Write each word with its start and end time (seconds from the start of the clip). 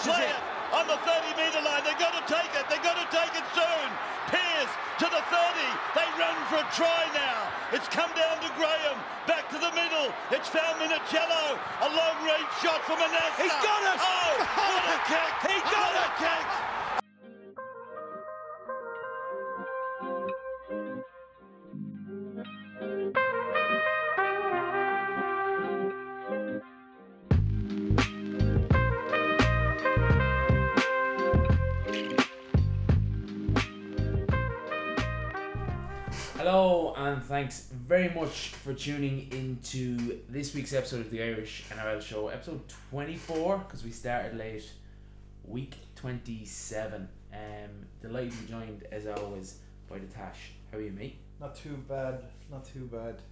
This 0.00 0.08
play 0.16 0.28
it. 0.32 0.40
on 0.72 0.84
the 0.88 0.96
30 1.04 1.36
metre 1.36 1.60
line. 1.60 1.82
They're 1.84 1.98
going 2.00 2.16
to 2.16 2.26
take 2.28 2.50
it. 2.56 2.64
They're 2.72 2.82
going 2.84 2.98
to 3.00 3.10
take 3.12 3.32
it 3.36 3.46
soon. 3.52 3.86
Pierce 4.32 4.72
to 5.02 5.06
the 5.10 5.22
30. 5.28 5.98
They 5.98 6.06
run 6.16 6.36
for 6.48 6.62
a 6.62 6.68
try 6.72 7.02
now. 7.12 7.50
It's 7.74 7.88
come 7.90 8.10
down 8.14 8.38
to 8.40 8.48
Graham. 8.54 8.96
Back 9.26 9.50
to 9.50 9.58
the 9.58 9.72
middle. 9.74 10.08
It's 10.30 10.48
found 10.48 10.78
Minicello. 10.78 11.58
A 11.84 11.88
long 11.90 12.16
range 12.24 12.50
shot 12.62 12.80
for 12.86 12.94
Manassa. 12.96 13.42
He's 13.42 13.58
got 13.60 13.80
it. 13.90 13.98
Oh, 13.98 14.32
what 14.40 14.84
a 14.88 14.98
kick. 15.10 15.32
He 15.50 15.56
got 15.68 15.90
what 15.90 15.98
a 15.98 16.06
it. 16.06 16.14
kick. 16.22 16.46
Thanks 37.30 37.68
very 37.70 38.12
much 38.12 38.48
for 38.48 38.74
tuning 38.74 39.28
into 39.30 40.18
this 40.28 40.52
week's 40.52 40.72
episode 40.72 41.02
of 41.02 41.12
the 41.12 41.22
Irish 41.22 41.62
NRL 41.70 42.02
Show, 42.02 42.26
episode 42.26 42.60
24, 42.90 43.58
because 43.58 43.84
we 43.84 43.92
started 43.92 44.36
late, 44.36 44.68
week 45.44 45.76
27. 45.94 47.08
Um, 47.32 47.38
delighted 48.02 48.32
to 48.32 48.38
be 48.38 48.48
joined, 48.48 48.82
as 48.90 49.06
always, 49.06 49.58
by 49.88 50.00
the 50.00 50.06
Tache. 50.06 50.56
How 50.72 50.78
are 50.78 50.80
you, 50.80 50.90
mate? 50.90 51.18
Not 51.40 51.54
too 51.54 51.80
bad. 51.88 52.24
Not 52.50 52.64
too 52.64 52.90
bad. 52.92 53.22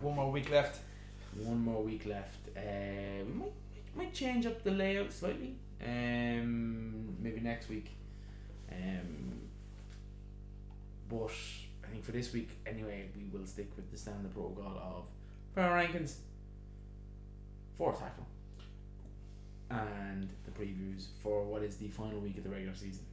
One 0.00 0.16
more 0.16 0.32
week 0.32 0.50
left. 0.50 0.80
One 1.36 1.62
more 1.62 1.82
week 1.82 2.06
left. 2.06 2.56
Uh, 2.56 3.22
we 3.26 3.34
might, 3.34 3.52
might 3.94 4.14
change 4.14 4.46
up 4.46 4.64
the 4.64 4.70
layout 4.70 5.12
slightly. 5.12 5.56
Um, 5.86 7.18
maybe 7.20 7.40
next 7.40 7.68
week. 7.68 7.90
Um, 8.70 9.42
but 11.10 11.32
think 11.92 12.04
for 12.04 12.12
this 12.12 12.32
week, 12.32 12.48
anyway, 12.66 13.04
we 13.14 13.24
will 13.38 13.46
stick 13.46 13.68
with 13.76 13.90
the 13.92 13.98
standard 13.98 14.32
protocol 14.32 14.78
of 14.78 15.06
power 15.54 15.78
rankings, 15.78 16.14
four 17.76 17.92
tackle, 17.92 18.26
and 19.70 20.28
the 20.46 20.50
previews 20.50 21.06
for 21.22 21.44
what 21.44 21.62
is 21.62 21.76
the 21.76 21.88
final 21.88 22.18
week 22.20 22.38
of 22.38 22.44
the 22.44 22.50
regular 22.50 22.74
season. 22.74 23.04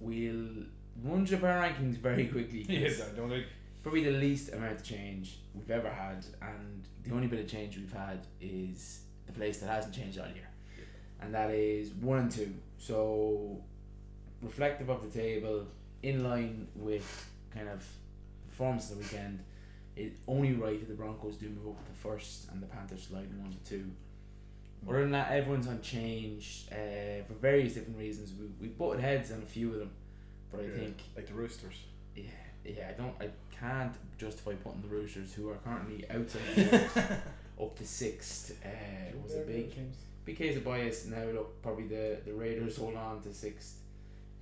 We'll 0.00 0.64
run 1.04 1.24
through 1.24 1.38
power 1.38 1.62
rankings 1.62 1.96
very 1.96 2.26
quickly. 2.26 2.66
Yes, 2.68 3.00
I 3.00 3.14
don't 3.16 3.30
like. 3.30 3.46
probably 3.82 4.02
the 4.02 4.18
least 4.18 4.52
amount 4.52 4.72
of 4.72 4.82
change 4.82 5.38
we've 5.54 5.70
ever 5.70 5.88
had, 5.88 6.26
and 6.42 6.82
the 7.04 7.14
only 7.14 7.28
bit 7.28 7.38
of 7.38 7.48
change 7.48 7.76
we've 7.76 7.92
had 7.92 8.18
is 8.40 9.00
the 9.26 9.32
place 9.32 9.58
that 9.58 9.68
hasn't 9.70 9.94
changed 9.94 10.18
all 10.18 10.26
year, 10.26 10.48
and 11.20 11.32
that 11.32 11.50
is 11.50 11.90
one 11.90 12.18
and 12.18 12.30
two. 12.32 12.52
So, 12.78 13.58
reflective 14.42 14.88
of 14.88 15.02
the 15.02 15.18
table, 15.18 15.66
in 16.02 16.24
line 16.24 16.66
with 16.74 17.30
kind 17.56 17.68
of 17.68 17.84
performance 18.48 18.90
of 18.90 18.98
the 18.98 19.02
weekend. 19.04 19.40
It 19.96 20.12
only 20.28 20.52
right 20.52 20.78
that 20.78 20.88
the 20.88 20.94
Broncos 20.94 21.36
do 21.36 21.48
move 21.48 21.68
up 21.74 21.86
to 21.86 21.92
first, 21.92 22.50
and 22.50 22.62
the 22.62 22.66
Panthers 22.66 23.04
slide 23.08 23.28
one 23.40 23.50
to 23.50 23.70
two. 23.70 23.90
Other 24.88 25.00
than 25.00 25.10
that, 25.12 25.32
everyone's 25.32 25.66
unchanged 25.66 26.70
uh, 26.72 27.24
for 27.26 27.34
various 27.40 27.74
different 27.74 27.98
reasons. 27.98 28.32
We 28.38 28.46
we 28.60 28.68
butted 28.68 29.00
heads 29.00 29.32
on 29.32 29.38
a 29.42 29.46
few 29.46 29.72
of 29.72 29.78
them, 29.80 29.90
but 30.52 30.60
I 30.60 30.64
Yeah, 30.64 30.70
think 30.78 30.96
like 31.16 31.26
the 31.26 31.34
Roosters. 31.34 31.76
yeah, 32.14 32.24
yeah, 32.64 32.90
I 32.90 32.92
don't, 32.92 33.14
I 33.20 33.30
can't 33.58 33.94
justify 34.18 34.52
putting 34.54 34.82
the 34.82 34.88
Roosters, 34.88 35.32
who 35.32 35.48
are 35.50 35.56
currently 35.56 36.04
outside 36.10 36.42
the 36.54 36.62
playoffs, 36.62 37.18
up 37.60 37.76
to 37.78 37.86
sixth. 37.86 38.52
Uh, 38.64 39.08
it 39.08 39.20
was 39.22 39.34
a 39.34 39.38
big, 39.40 39.74
big 40.26 40.36
case 40.36 40.56
of 40.56 40.64
bias. 40.64 41.06
Now 41.06 41.24
look, 41.34 41.62
probably 41.62 41.86
the 41.86 42.18
the 42.24 42.34
Raiders 42.34 42.76
hold 42.76 42.96
on 42.96 43.22
to 43.22 43.32
sixth 43.32 43.78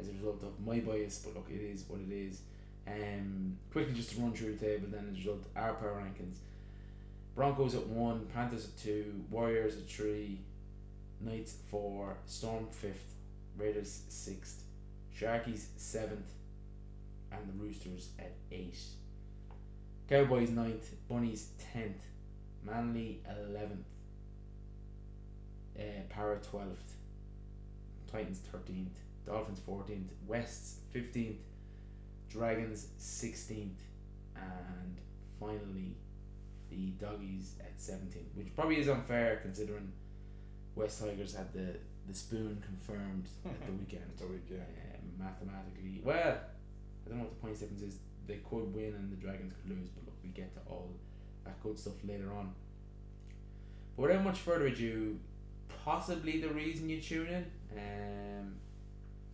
as 0.00 0.08
a 0.08 0.12
result 0.12 0.42
of 0.42 0.58
my 0.66 0.80
bias, 0.80 1.20
but 1.24 1.34
look, 1.36 1.46
it 1.48 1.62
is 1.62 1.84
what 1.88 2.00
it 2.00 2.12
is. 2.12 2.40
Um, 2.86 3.56
quickly 3.72 3.94
just 3.94 4.10
to 4.12 4.20
run 4.20 4.32
through 4.32 4.56
the 4.56 4.66
table, 4.66 4.88
then 4.90 5.08
a 5.10 5.16
result, 5.16 5.44
our 5.56 5.74
power 5.74 6.02
rankings: 6.02 6.36
Broncos 7.34 7.74
at 7.74 7.86
one, 7.86 8.26
Panthers 8.34 8.66
at 8.66 8.76
two, 8.76 9.24
Warriors 9.30 9.76
at 9.76 9.86
three, 9.86 10.38
Knights 11.20 11.56
four, 11.70 12.16
Storm 12.26 12.66
fifth, 12.70 13.14
Raiders 13.56 14.02
sixth, 14.08 14.64
Sharkies 15.18 15.66
seventh, 15.76 16.30
and 17.32 17.40
the 17.48 17.64
Roosters 17.64 18.10
at 18.18 18.32
eight. 18.52 18.78
Cowboys 20.08 20.50
ninth, 20.50 20.90
Bunnies 21.08 21.48
tenth, 21.72 22.02
Manly 22.62 23.22
eleventh, 23.48 23.86
uh, 25.78 26.02
Para 26.10 26.36
twelfth, 26.36 26.96
Titans 28.12 28.40
thirteenth, 28.52 28.98
Dolphins 29.24 29.60
fourteenth, 29.64 30.10
Wests 30.26 30.80
fifteenth, 30.92 31.38
Dragons 32.34 32.88
sixteenth, 32.98 33.80
and 34.34 34.98
finally 35.38 35.94
the 36.68 36.90
Doggies 37.00 37.54
at 37.60 37.80
seventeenth, 37.80 38.34
which 38.34 38.52
probably 38.56 38.80
is 38.80 38.88
unfair 38.88 39.38
considering 39.40 39.92
West 40.74 41.00
Tigers 41.00 41.34
had 41.34 41.52
the 41.52 41.76
the 42.08 42.14
spoon 42.14 42.62
confirmed 42.64 43.28
at 43.46 43.66
the 43.66 43.72
weekend. 43.78 44.10
The 44.18 44.26
week, 44.26 44.42
yeah. 44.50 44.56
Um, 44.56 45.12
mathematically, 45.16 46.00
well, 46.02 46.16
I 46.16 47.08
don't 47.08 47.18
know 47.18 47.24
what 47.24 47.34
the 47.34 47.40
points 47.40 47.60
difference 47.60 47.82
is. 47.82 47.98
They 48.26 48.40
could 48.50 48.74
win 48.74 48.94
and 48.94 49.12
the 49.12 49.16
Dragons 49.16 49.52
could 49.62 49.70
lose, 49.70 49.88
but 49.90 50.06
look, 50.06 50.14
we 50.22 50.30
get 50.30 50.52
to 50.54 50.60
all 50.68 50.90
that 51.44 51.62
good 51.62 51.78
stuff 51.78 51.94
later 52.04 52.32
on. 52.36 52.52
But 53.96 54.02
without 54.08 54.24
much 54.24 54.38
further 54.38 54.66
ado, 54.66 55.18
possibly 55.84 56.40
the 56.40 56.48
reason 56.48 56.88
you 56.88 57.00
tune 57.00 57.28
in, 57.28 57.46
um, 57.78 58.54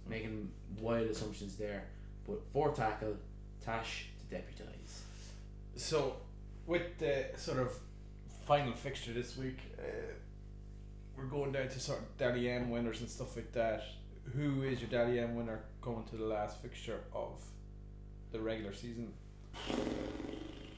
making 0.09 0.51
wild 0.81 1.09
assumptions 1.09 1.57
there, 1.57 1.85
but 2.27 2.47
four 2.53 2.73
tackle, 2.73 3.17
Tache 3.65 4.07
to 4.19 4.37
deputise. 4.37 5.01
So, 5.77 6.17
with 6.67 6.99
the 6.99 7.27
sort 7.37 7.59
of 7.59 7.73
final 8.47 8.73
fixture 8.73 9.13
this 9.13 9.37
week, 9.37 9.59
uh, 9.79 9.83
we're 11.17 11.25
going 11.25 11.53
down 11.53 11.69
to 11.69 11.81
sort 11.81 11.99
of 11.99 12.19
Dally 12.19 12.49
M 12.49 12.71
winners 12.71 13.01
and 13.01 13.09
stuff 13.09 13.37
like 13.37 13.53
that. 13.53 13.85
Who 14.35 14.63
is 14.63 14.81
your 14.81 14.91
Dally 14.91 15.19
M 15.19 15.35
winner 15.35 15.61
going 15.81 16.05
to 16.05 16.17
the 16.17 16.25
last 16.25 16.61
fixture 16.63 17.01
of 17.15 17.41
the 18.33 18.41
regular 18.41 18.73
season? 18.73 19.13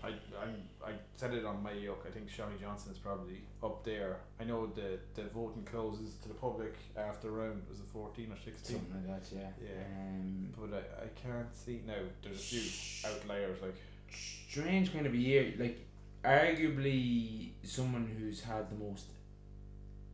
I 0.05 0.09
I'm, 0.43 0.57
I 0.85 0.93
said 1.17 1.33
it 1.35 1.45
on 1.45 1.63
my 1.63 1.73
yoke. 1.73 2.05
I 2.09 2.11
think 2.11 2.29
Shaun 2.29 2.53
Johnson 2.61 2.91
is 2.93 2.99
probably 2.99 3.43
up 3.63 3.85
there. 3.85 4.17
I 4.41 4.45
know 4.45 4.67
the 4.67 4.99
the 5.15 5.29
voting 5.29 5.65
closes 5.65 6.15
to 6.23 6.29
the 6.29 6.35
public 6.35 6.75
after 6.97 7.31
round 7.31 7.63
was 7.69 7.79
it 7.81 7.87
fourteen 7.93 8.33
or 8.33 8.37
sixteen. 8.45 8.79
Something 8.79 8.95
like 9.13 9.23
that, 9.31 9.37
yeah. 9.37 9.51
Yeah. 9.63 9.85
Um, 9.85 10.49
But 10.59 10.71
I, 10.75 11.05
I 11.05 11.09
can't 11.25 11.55
see 11.55 11.83
now. 11.87 11.95
There's 12.23 12.37
a 12.37 12.41
few 12.41 13.11
outliers 13.11 13.63
like 13.63 13.77
strange 14.13 14.93
kind 14.93 15.07
of 15.07 15.15
a 15.15 15.17
year. 15.17 15.55
Like, 15.59 15.79
arguably, 16.25 17.51
someone 17.63 18.07
who's 18.19 18.41
had 18.41 18.71
the 18.71 18.77
most. 18.85 19.07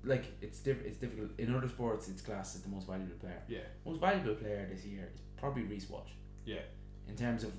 Like 0.05 0.27
it's 0.41 0.61
diff- 0.61 0.85
it's 0.87 0.99
difficult 0.99 1.31
in 1.39 1.55
other 1.55 1.69
sports. 1.69 2.09
It's 2.09 2.23
classed 2.23 2.55
as 2.57 2.63
the 2.63 2.69
most 2.69 2.87
valuable 2.87 3.17
player. 3.21 3.43
yeah 3.49 3.67
Most 3.85 4.01
valuable 4.01 4.35
player 4.37 4.69
this 4.73 4.85
year 4.85 5.09
is 5.13 5.21
probably 5.37 5.65
Reece 5.65 5.89
Walsh. 5.91 6.11
yeah 6.45 6.61
in 7.09 7.17
terms 7.17 7.43
of 7.43 7.53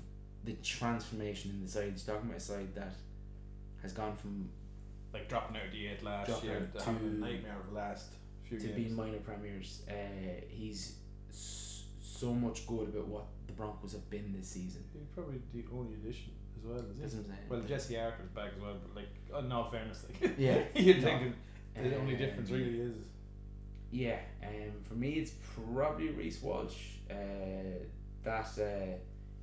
the 0.44 0.52
transformation 0.62 1.50
in 1.50 1.62
the 1.64 1.68
side. 1.70 1.90
He's 1.92 2.02
talking 2.04 2.26
about 2.28 2.38
a 2.38 2.40
side 2.40 2.74
that 2.74 2.94
has 3.82 3.92
gone 3.92 4.16
from 4.16 4.48
like 5.12 5.28
dropping 5.28 5.56
out 5.56 5.66
of 5.66 5.72
the 5.72 5.86
eight 5.88 6.02
last 6.02 6.28
Dropping 6.28 6.50
year. 6.50 6.58
out 6.58 6.78
to 6.78 6.84
having 6.84 7.08
a 7.08 7.10
to- 7.10 7.16
nightmare 7.18 7.56
of 7.60 7.66
the 7.70 7.74
last 7.76 8.12
few 8.44 8.58
to 8.58 8.64
games. 8.66 8.76
being 8.76 8.94
minor 8.96 9.18
premiers. 9.18 9.82
Uh, 9.88 9.92
he's 10.48 10.96
s- 11.30 11.84
so 12.00 12.32
much 12.34 12.66
good 12.66 12.88
about 12.88 13.08
what 13.08 13.24
the 13.46 13.52
Broncos 13.52 13.92
have 13.92 14.08
been 14.10 14.32
this 14.36 14.48
season. 14.48 14.84
He's 14.92 15.06
probably 15.14 15.40
the 15.52 15.64
only 15.74 15.94
addition 15.94 16.30
as 16.58 16.64
well, 16.64 16.78
is 16.78 16.98
That's 16.98 17.12
he? 17.12 17.18
what 17.18 17.26
I'm 17.26 17.32
saying. 17.32 17.48
Well, 17.48 17.58
Like, 17.60 17.68
Jesse 17.68 17.94
Arthars 17.94 18.34
back 18.34 18.50
as 18.56 18.60
well, 18.62 18.76
but 18.82 18.94
like, 18.96 19.08
uh, 19.34 19.38
in 19.44 19.50
all 19.52 19.64
fairness, 19.70 20.04
like, 20.20 20.34
Yeah. 20.38 20.62
you're 20.74 20.96
No. 20.96 21.02
thinking 21.02 21.34
the 21.74 21.96
only 21.96 22.16
difference 22.16 22.50
Um, 22.50 22.56
really 22.56 22.80
is 22.80 22.94
Yeah, 23.90 24.20
um, 24.44 24.72
for 24.88 24.94
me 24.94 25.14
it's 25.14 25.32
probably 25.54 26.10
Reece 26.10 26.40
Walsh. 26.42 26.76
Uh, 27.10 27.14
that 28.22 28.46
uh, 28.58 28.96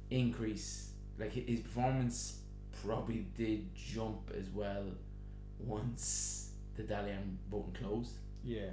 increase, 0.10 0.87
like 1.18 1.34
his 1.34 1.60
performance, 1.62 2.40
probably 2.84 3.26
did 3.36 3.74
jump 3.76 4.32
as 4.38 4.50
well 4.50 4.86
once 5.60 6.52
the 6.76 6.84
Dalian 6.84 7.38
button 7.50 7.74
closed. 7.74 8.14
yeah, 8.44 8.70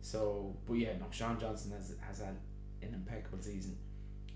So, 0.00 0.54
but 0.66 0.74
yeah, 0.74 0.92
no, 0.98 1.06
Shaun 1.10 1.38
Johnson 1.40 1.72
has 1.72 1.94
has 2.06 2.18
had 2.20 2.36
an 2.82 2.94
impeccable 2.94 3.40
season. 3.40 3.76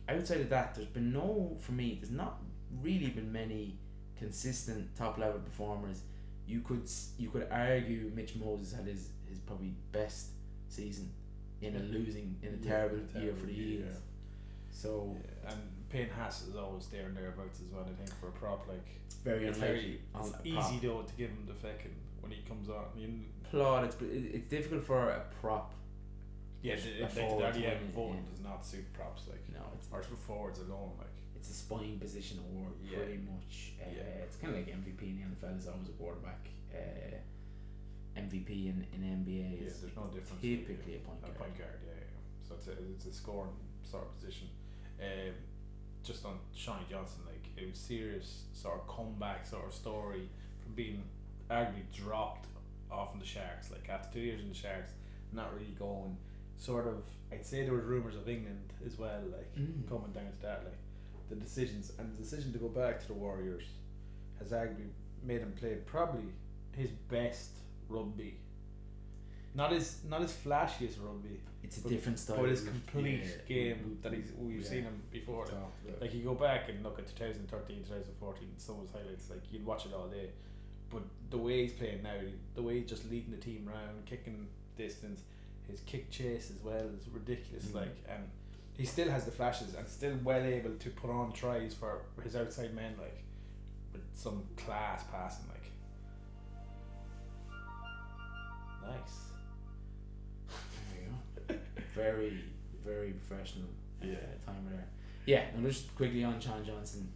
Outside 0.08 0.40
of 0.40 0.48
that, 0.50 0.74
there's 0.74 0.88
been 0.88 1.12
no 1.12 1.56
for 1.60 1.72
me. 1.72 1.98
There's 2.00 2.10
not 2.12 2.40
really 2.82 3.08
been 3.08 3.30
many 3.32 3.76
consistent 4.18 4.94
top 4.96 5.18
level 5.18 5.40
performers. 5.40 6.02
You 6.46 6.60
could 6.60 6.88
you 7.18 7.30
could 7.30 7.46
argue 7.50 8.10
Mitch 8.14 8.36
Moses 8.36 8.72
had 8.74 8.86
his, 8.86 9.10
his 9.28 9.38
probably 9.40 9.74
best 9.92 10.28
season 10.68 11.10
in 11.60 11.76
a 11.76 11.80
losing 11.80 12.36
in 12.42 12.54
a 12.54 12.56
Yeah, 12.56 12.70
terrible 12.70 13.00
a 13.14 13.20
year 13.20 13.34
for 13.34 13.46
the 13.46 13.52
year. 13.52 13.80
Eagles. 13.80 14.00
So 14.70 15.16
yeah. 15.44 15.52
and 15.52 15.60
Payne 15.90 16.08
Haas 16.16 16.46
is 16.46 16.56
always 16.56 16.86
there 16.86 17.06
and 17.06 17.16
thereabouts 17.16 17.60
as 17.66 17.72
well. 17.72 17.84
I 17.84 17.92
think 17.94 18.10
for 18.20 18.28
a 18.28 18.32
prop, 18.32 18.66
like 18.68 18.86
very 19.24 19.46
it's 19.46 19.58
very 19.58 20.00
it's 20.14 20.30
easy 20.44 20.54
prop. 20.54 20.82
though 20.82 21.02
to 21.02 21.14
give 21.14 21.30
him 21.30 21.46
the 21.46 21.52
feckin' 21.54 21.92
when 22.20 22.30
he 22.32 22.42
comes 22.42 22.68
on. 22.68 22.84
You, 22.96 23.08
Plot. 23.50 23.84
It's 23.84 23.96
it- 24.00 24.30
it's 24.36 24.48
difficult 24.48 24.84
for 24.84 25.10
a 25.10 25.24
prop 25.40 25.74
Yeah, 26.62 26.76
the, 26.76 27.02
like 27.02 27.12
the 27.14 27.20
forward 27.20 27.42
Dally 27.52 27.62
to 27.62 27.66
M 27.74 27.78
win 27.80 27.88
it, 27.88 27.94
voting 27.94 28.22
yeah. 28.24 28.30
does 28.30 28.40
not 28.44 28.64
suit 28.64 28.86
props 28.92 29.22
like 29.28 29.42
No, 29.52 29.62
it's 29.74 29.88
or 29.92 30.02
for 30.02 30.14
forwards 30.14 30.60
alone 30.60 30.92
like 30.98 31.08
it's 31.34 31.50
a 31.50 31.54
spine 31.54 31.98
position 31.98 32.38
award 32.38 32.74
Yeah. 32.84 32.98
pretty 32.98 33.18
much. 33.18 33.72
Uh, 33.82 33.90
Yeah. 33.90 34.22
It's 34.24 34.36
kind 34.36 34.54
of 34.54 34.60
like 34.60 34.68
MVP 34.72 35.02
in 35.02 35.16
the 35.18 35.46
NFL 35.46 35.58
is 35.58 35.66
always 35.66 35.88
a 35.88 35.92
quarterback. 35.98 36.46
Uh, 36.72 37.16
MVP 38.16 38.50
in, 38.70 38.86
in 38.94 39.00
NBA 39.24 39.60
yeah 39.60 39.66
is 39.66 39.80
there's 39.80 39.96
no 39.96 40.04
difference 40.14 40.42
typically 40.42 40.96
a 40.96 40.98
point 40.98 41.18
a 41.22 41.26
guard. 41.26 41.38
point 41.38 41.58
guard 41.58 41.78
yeah, 41.86 41.94
yeah. 41.94 42.46
so 42.46 42.54
it's 42.54 42.66
a, 42.68 42.72
it's 42.94 43.06
a 43.06 43.12
scoring 43.12 43.50
sort 43.82 44.04
of 44.04 44.14
position 44.20 44.48
um, 45.00 45.34
just 46.04 46.24
on 46.24 46.38
Shaun 46.54 46.80
Johnson 46.90 47.20
like 47.26 47.44
it 47.56 47.68
was 47.68 47.78
serious 47.78 48.44
sort 48.52 48.76
of 48.80 48.86
comeback 48.88 49.46
sort 49.46 49.66
of 49.66 49.72
story 49.74 50.28
from 50.62 50.74
being 50.74 51.02
arguably 51.50 51.82
dropped 51.94 52.46
off 52.90 53.12
in 53.14 53.20
the 53.20 53.26
Sharks 53.26 53.70
like 53.70 53.88
after 53.88 54.14
two 54.14 54.20
years 54.20 54.40
in 54.40 54.48
the 54.48 54.54
Sharks 54.54 54.92
not 55.32 55.52
really 55.54 55.74
going 55.78 56.16
sort 56.58 56.86
of 56.86 57.02
I'd 57.32 57.44
say 57.46 57.64
there 57.64 57.74
was 57.74 57.84
rumours 57.84 58.16
of 58.16 58.28
England 58.28 58.72
as 58.86 58.98
well 58.98 59.20
like 59.30 59.54
Mm. 59.58 59.88
coming 59.88 60.12
down 60.12 60.30
to 60.32 60.42
that 60.42 60.62
like 60.64 60.78
the 61.28 61.36
decisions 61.36 61.92
and 61.98 62.12
the 62.12 62.22
decision 62.22 62.52
to 62.52 62.58
go 62.58 62.68
back 62.68 63.00
to 63.00 63.06
the 63.08 63.14
Warriors 63.14 63.64
has 64.38 64.50
arguably 64.52 64.88
made 65.22 65.40
him 65.40 65.52
play 65.52 65.76
probably 65.86 66.24
his 66.76 66.90
best 67.08 67.50
rugby 67.88 68.36
not 69.54 69.72
as 69.72 69.98
not 70.08 70.20
his 70.22 70.32
flashiest 70.32 70.96
rugby 71.04 71.40
It's 71.62 71.78
a 71.78 71.82
But- 71.82 71.90
different 71.90 72.18
style. 72.18 72.38
but 72.40 72.48
his 72.50 72.62
of- 72.62 72.68
complete 72.68 73.22
yeah, 73.24 73.54
game 73.56 73.98
that 74.02 74.12
he's 74.12 74.32
we've 74.38 74.60
yeah, 74.62 74.68
seen 74.68 74.82
him 74.84 75.02
before 75.10 75.44
like, 75.44 75.52
about. 75.52 76.00
like 76.00 76.14
you 76.14 76.22
go 76.22 76.34
back 76.34 76.68
and 76.68 76.82
look 76.82 76.98
at 76.98 77.06
2013 77.08 77.78
2014 77.84 78.48
some 78.56 78.76
of 78.76 78.82
his 78.82 78.90
highlights 78.92 79.28
like 79.30 79.42
you'd 79.52 79.64
watch 79.66 79.86
it 79.86 79.92
all 79.92 80.08
day 80.08 80.30
but 80.88 81.02
the 81.30 81.38
way 81.38 81.62
he's 81.62 81.72
playing 81.72 82.02
now 82.02 82.14
the 82.54 82.62
way 82.62 82.80
he's 82.80 82.88
just 82.88 83.08
leading 83.10 83.30
the 83.30 83.36
team 83.36 83.64
round 83.66 84.04
kicking 84.06 84.48
distance 84.76 85.20
his 85.68 85.80
kick 85.80 86.10
chase 86.10 86.50
as 86.50 86.58
well 86.64 86.86
is 86.98 87.08
ridiculous 87.08 87.66
Mm. 87.66 87.74
like 87.74 87.96
and 88.08 88.28
he 88.76 88.84
still 88.86 89.08
has 89.10 89.24
the 89.24 89.30
flashes 89.32 89.74
and 89.74 89.86
still 89.88 90.16
well 90.24 90.42
able 90.42 90.74
to 90.76 90.90
put 90.90 91.10
on 91.10 91.32
tries 91.32 91.74
for 91.74 92.02
his 92.22 92.34
outside 92.36 92.72
men 92.74 92.94
like 92.98 93.22
with 93.92 94.02
some 94.14 94.44
class 94.56 95.04
passing 95.12 95.46
like 95.48 95.66
nice 98.82 98.90
There 98.90 98.98
you 98.98 99.00
go. 99.00 99.29
Very, 101.94 102.44
very 102.84 103.12
professional. 103.12 103.68
Uh, 104.02 104.06
Yeah. 104.06 104.16
timer 104.44 104.70
there. 104.70 104.88
Yeah. 105.26 105.46
and 105.54 105.64
just 105.66 105.94
quickly 105.94 106.24
on 106.24 106.40
Shaun 106.40 106.64
Johnson. 106.64 107.12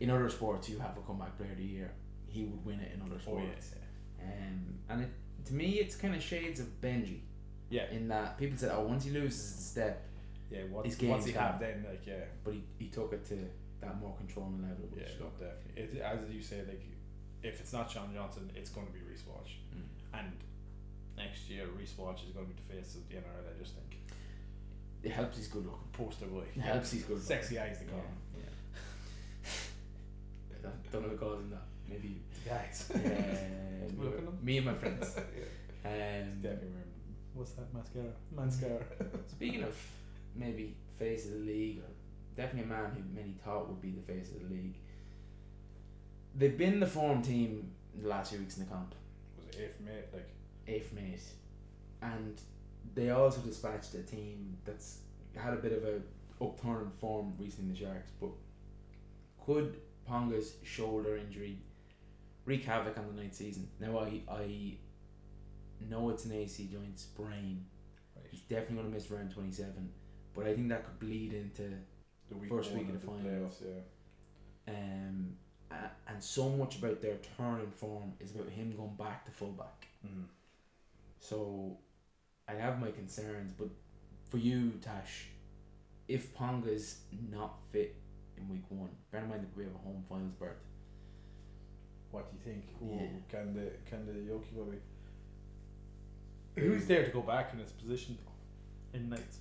In 0.00 0.10
other 0.10 0.28
sports, 0.28 0.68
you 0.68 0.78
have 0.78 0.96
a 0.98 1.00
comeback 1.00 1.36
player 1.38 1.52
of 1.52 1.56
the 1.58 1.64
year. 1.64 1.90
He 2.26 2.44
would 2.44 2.64
win 2.64 2.80
it 2.80 2.92
in 2.94 3.00
other 3.02 3.18
sports. 3.20 3.72
oh 3.74 3.78
yeah 4.20 4.32
Um, 4.48 4.78
and 4.90 5.02
it, 5.02 5.10
to 5.46 5.54
me, 5.54 5.68
it's 5.82 5.94
kind 5.96 6.14
of 6.14 6.22
shades 6.22 6.60
of 6.60 6.66
Benji. 6.80 7.20
yeah 7.70 7.90
In 7.90 8.08
that 8.08 8.36
people 8.38 8.58
said, 8.58 8.70
"Oh, 8.74 8.84
once 8.86 9.04
he 9.04 9.10
loses 9.10 9.54
the 9.56 9.62
step," 9.62 10.02
yeah 10.50 10.64
what, 10.64 10.84
His 10.86 10.94
what's 11.00 11.24
he 11.26 11.32
game's 11.32 11.40
have 11.40 11.58
then 11.60 11.84
like 11.88 12.04
yeah 12.06 12.24
but 12.44 12.54
he, 12.54 12.62
he 12.78 12.86
took 12.88 13.12
it 13.12 13.24
to 13.26 13.36
that 13.80 13.98
more 14.00 14.14
controlling 14.16 14.60
level. 14.62 14.88
Yeah, 14.96 15.04
definitely. 15.06 15.82
It, 15.82 16.00
as 16.02 16.18
you 16.30 16.42
say, 16.42 16.58
like 16.66 16.82
if 17.42 17.60
it's 17.60 17.72
not 17.72 17.90
Shaun 17.90 18.12
Johnson, 18.12 18.50
it's 18.54 18.70
going 18.70 18.86
to 18.86 18.92
be 18.92 19.00
Reece 19.08 19.24
Walsh, 19.26 19.52
Mm. 19.74 20.18
and 20.18 20.32
next 21.16 21.48
year 21.48 21.66
Reece 21.78 21.94
Walsh 21.96 22.22
is 22.24 22.30
going 22.34 22.46
to 22.46 22.52
be 22.52 22.60
the 22.60 22.74
face 22.74 22.96
of 22.96 23.08
the 23.08 23.14
NRL. 23.16 23.54
I 23.54 23.58
just 23.62 23.74
think 23.76 23.96
it 25.06 25.12
helps. 25.12 25.36
He's 25.36 25.46
good 25.46 25.64
looking. 25.64 25.78
poster 25.92 26.26
boy. 26.26 26.42
It 26.56 26.60
helps. 26.60 26.90
He's 26.90 27.04
good. 27.04 27.22
Sexy 27.22 27.58
eyes, 27.60 27.78
they 27.78 27.86
call 27.86 28.02
yeah, 28.34 28.42
him. 28.42 28.50
yeah. 30.50 30.56
don't, 30.62 30.92
don't 30.92 31.02
know 31.02 31.08
the 31.10 31.16
cause 31.16 31.40
in 31.40 31.50
that. 31.50 31.62
Maybe. 31.88 32.20
the 32.44 32.50
Guys. 32.50 32.90
Um, 32.92 34.04
Look 34.04 34.14
at 34.14 34.24
him. 34.24 34.38
me 34.42 34.56
and 34.56 34.66
my 34.66 34.74
friends. 34.74 35.14
yeah. 35.84 35.88
Um, 35.88 36.40
definitely 36.42 36.70
wearing. 36.70 36.92
What's 37.34 37.52
that 37.52 37.72
mascara? 37.72 38.12
Mascara. 38.34 38.82
Speaking 39.28 39.62
of 39.62 39.76
maybe 40.34 40.74
face 40.98 41.26
of 41.26 41.32
the 41.32 41.38
league, 41.38 41.78
or 41.78 41.90
definitely 42.36 42.64
a 42.64 42.74
man 42.76 42.90
who 42.90 43.02
many 43.14 43.36
thought 43.44 43.68
would 43.68 43.80
be 43.80 43.90
the 43.90 44.12
face 44.12 44.32
of 44.32 44.40
the 44.40 44.54
league. 44.54 44.74
They've 46.34 46.58
been 46.58 46.80
the 46.80 46.86
form 46.86 47.22
team 47.22 47.70
in 47.94 48.02
the 48.02 48.08
last 48.08 48.30
few 48.30 48.40
weeks 48.40 48.56
in 48.58 48.64
the 48.64 48.70
comp, 48.70 48.94
Was 49.38 49.54
it 49.54 49.62
eighth 49.62 49.80
mate? 49.80 50.04
Like 50.12 50.28
eighth 50.66 50.92
mate, 50.92 51.22
and 52.02 52.40
they 52.94 53.10
also 53.10 53.40
dispatched 53.40 53.94
a 53.94 54.02
team 54.02 54.56
that's 54.64 54.98
had 55.36 55.52
a 55.52 55.56
bit 55.56 55.72
of 55.72 55.84
a 55.84 56.00
upturn 56.44 56.82
in 56.82 56.90
form 56.98 57.32
recently 57.38 57.70
in 57.70 57.74
the 57.74 57.80
Sharks. 57.80 58.10
But 58.20 58.30
could 59.44 59.76
Ponga's 60.08 60.54
shoulder 60.64 61.16
injury 61.16 61.58
wreak 62.44 62.64
havoc 62.64 62.96
on 62.98 63.06
the 63.14 63.20
ninth 63.20 63.34
season? 63.34 63.68
Now 63.80 63.98
I 63.98 64.20
I 64.30 64.76
know 65.88 66.10
it's 66.10 66.24
an 66.24 66.32
AC 66.32 66.68
joint 66.72 66.98
sprain. 66.98 67.66
right. 68.16 68.24
He's 68.30 68.40
definitely 68.42 68.76
going 68.76 68.88
to 68.88 68.94
miss 68.94 69.10
round 69.10 69.30
27, 69.32 69.90
but 70.34 70.46
I 70.46 70.54
think 70.54 70.68
that 70.68 70.84
could 70.84 70.98
bleed 70.98 71.32
into 71.34 71.70
The 72.28 72.36
week 72.36 72.48
First 72.50 72.72
week 72.72 72.88
of 72.88 73.00
the 73.00 73.06
finals. 73.06 73.60
playoffs, 73.62 73.82
Yeah. 74.68 74.74
um 74.74 75.36
and 76.08 76.22
so 76.22 76.48
much 76.50 76.78
about 76.78 77.02
their 77.02 77.16
turn 77.36 77.60
in 77.60 77.70
form 77.70 78.12
is 78.20 78.30
about 78.34 78.48
him 78.48 78.72
going 78.76 78.94
back 78.94 79.24
to 79.26 79.32
fullback. 79.32 79.88
Mm. 80.06 80.24
So 81.18 81.76
I 82.48 82.54
have 82.54 82.80
my 82.80 82.90
concerns, 82.90 83.52
but 83.58 83.68
for 84.28 84.38
you, 84.38 84.72
Tache, 84.80 85.26
if 86.08 86.34
Ponga's 86.34 86.98
not 87.30 87.58
fit 87.72 87.96
in 88.36 88.48
week 88.48 88.64
one, 88.68 88.90
bear 89.10 89.22
in 89.22 89.28
mind 89.28 89.42
that 89.42 89.56
we 89.56 89.64
have 89.64 89.74
a 89.74 89.78
home 89.78 90.04
finals 90.08 90.32
berth. 90.38 90.56
What 92.10 92.30
do 92.30 92.36
you 92.36 92.52
think? 92.52 92.64
Yeah. 92.80 93.08
Can 93.28 93.54
the 93.54 93.70
can 93.88 94.06
the 94.06 94.12
Yoki 94.12 94.56
Bobby? 94.56 94.78
Who's 96.54 96.86
there 96.86 97.04
to 97.04 97.10
go 97.10 97.20
back 97.20 97.52
in 97.52 97.58
his 97.58 97.72
position 97.72 98.16
though? 98.24 98.98
In 98.98 99.10
Knights. 99.10 99.38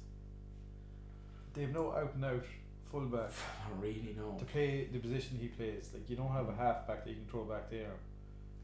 They've 1.54 1.74
no 1.74 1.92
out 1.92 2.14
and 2.16 2.26
out 2.26 2.46
fullback. 2.92 3.30
I 3.66 3.70
don't 3.70 3.82
really 3.82 4.16
know. 4.18 4.36
to 4.38 4.46
play 4.46 4.90
the 4.92 5.00
position 5.00 5.38
he 5.40 5.48
plays. 5.48 5.92
Like 5.94 6.10
you 6.10 6.16
don't 6.16 6.32
have 6.32 6.50
a 6.50 6.52
hmm. 6.52 6.62
half 6.62 6.88
back 6.88 7.06
that 7.06 7.10
you 7.12 7.18
can 7.18 7.26
throw 7.28 7.44
back 7.44 7.70
there. 7.70 7.94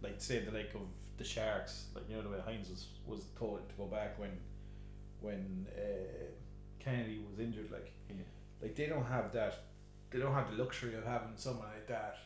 Like 0.02 0.16
say 0.20 0.40
the 0.40 0.52
like 0.52 0.74
of 0.74 0.88
the 1.18 1.24
Sharks, 1.24 1.86
like 1.96 2.10
you 2.10 2.16
know 2.16 2.24
the 2.24 2.30
way 2.30 2.38
Hynes 2.48 2.70
was 2.70 2.88
was 3.06 3.26
told 3.38 3.68
to 3.70 3.76
go 3.76 3.86
back 3.86 4.18
when 4.20 4.32
when 5.20 5.68
uh, 5.78 6.26
Kennedy 6.80 7.24
was 7.30 7.40
injured. 7.40 7.72
Like 7.72 7.92
Yeah. 8.10 8.16
like 8.62 8.76
they 8.76 8.88
don't 8.88 9.06
have 9.06 9.32
that. 9.34 9.56
They 10.10 10.20
don't 10.20 10.34
have 10.34 10.52
the 10.52 10.58
luxury 10.64 10.96
of 10.96 11.06
having 11.06 11.34
someone 11.38 11.68
like 11.68 11.88
that. 11.88 12.18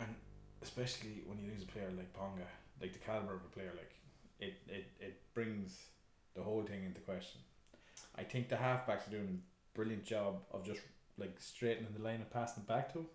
And 0.00 0.14
especially 0.62 1.22
when 1.26 1.38
you 1.38 1.50
lose 1.50 1.62
a 1.62 1.66
player 1.66 1.90
like 1.96 2.12
Ponga, 2.14 2.46
like 2.80 2.92
the 2.92 2.98
caliber 2.98 3.34
of 3.34 3.42
a 3.44 3.48
player, 3.54 3.72
like 3.76 3.94
it 4.40 4.54
it, 4.68 4.86
it 5.00 5.20
brings 5.34 5.78
the 6.34 6.42
whole 6.42 6.62
thing 6.62 6.84
into 6.84 7.00
question. 7.00 7.40
I 8.16 8.22
think 8.24 8.48
the 8.48 8.56
halfbacks 8.56 9.06
are 9.08 9.10
doing 9.10 9.42
a 9.42 9.76
brilliant 9.76 10.04
job 10.04 10.42
of 10.52 10.64
just 10.64 10.80
like 11.18 11.34
straightening 11.38 11.92
the 11.96 12.02
line 12.02 12.16
and 12.20 12.30
passing 12.30 12.62
it 12.62 12.68
back 12.68 12.92
to 12.92 13.00
him. 13.00 13.06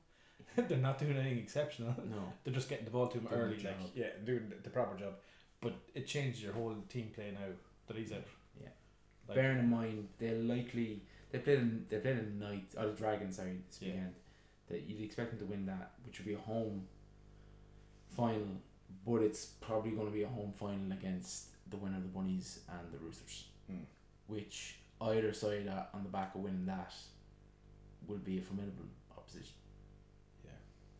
They're 0.55 0.77
not 0.77 0.97
doing 0.99 1.17
anything 1.17 1.39
exceptional. 1.39 1.95
No. 2.09 2.33
They're 2.43 2.53
just 2.53 2.69
getting 2.69 2.85
the 2.85 2.91
ball 2.91 3.07
to 3.07 3.17
him 3.17 3.27
early, 3.31 3.57
like 3.57 3.75
yeah, 3.95 4.07
doing 4.25 4.49
the, 4.49 4.55
the 4.63 4.69
proper 4.69 4.97
job. 4.97 5.13
But 5.61 5.73
it 5.95 6.05
changes 6.07 6.41
your 6.43 6.53
whole 6.53 6.75
team 6.89 7.11
play 7.15 7.31
now 7.33 7.47
that 7.87 7.97
he's 7.97 8.11
out. 8.11 8.23
Yeah. 8.61 8.67
Like, 9.27 9.35
Bearing 9.35 9.59
in 9.59 9.69
mind, 9.69 10.07
they'll 10.19 10.41
likely 10.43 11.03
they 11.31 11.39
played 11.39 11.59
in 11.59 11.85
they 11.89 11.97
played 11.99 12.17
in 12.17 12.39
night 12.39 12.65
or 12.77 12.87
the 12.87 12.93
Dragons 12.93 13.37
sorry 13.37 13.57
this 13.67 13.81
Yeah. 13.81 13.89
weekend. 13.93 14.13
That 14.69 14.81
you'd 14.83 15.01
expect 15.03 15.31
them 15.31 15.39
to 15.39 15.45
win 15.45 15.65
that, 15.65 15.91
which 16.05 16.19
would 16.19 16.27
be 16.27 16.33
a 16.33 16.37
home 16.37 16.87
final, 18.09 18.47
but 19.05 19.21
it's 19.21 19.45
probably 19.45 19.91
going 19.91 20.07
to 20.07 20.13
be 20.13 20.23
a 20.23 20.27
home 20.27 20.51
final 20.51 20.91
against 20.91 21.47
the 21.69 21.77
winner 21.77 21.97
of 21.97 22.03
the 22.03 22.09
Bunnies 22.09 22.59
and 22.69 22.91
the 22.91 22.97
Roosters, 22.97 23.45
Hmm. 23.67 23.83
which 24.27 24.77
either 25.01 25.33
side 25.33 25.67
uh, 25.67 25.83
on 25.93 26.03
the 26.03 26.09
back 26.09 26.35
of 26.35 26.41
winning 26.41 26.65
that 26.67 26.93
will 28.07 28.17
be 28.19 28.37
a 28.37 28.41
formidable. 28.41 28.85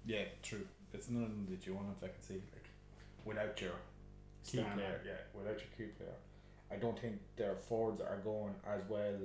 Yeah, 0.06 0.24
true. 0.42 0.66
It's 0.94 1.10
none 1.10 1.48
that 1.50 1.66
you 1.66 1.74
want 1.74 1.94
to 1.94 2.00
fucking 2.00 2.22
see 2.22 2.42
like 2.54 2.70
without 3.26 3.60
your 3.62 3.72
key 4.46 4.58
Star 4.60 4.74
player. 4.76 5.02
Yeah, 5.06 5.14
without 5.34 5.58
your 5.60 5.70
key 5.78 5.94
player, 5.98 6.16
I 6.72 6.76
don't 6.76 7.00
think 7.00 7.20
their 7.36 7.56
forwards 7.56 8.02
are 8.02 8.18
going 8.24 8.54
as 8.68 8.82
well 8.88 9.16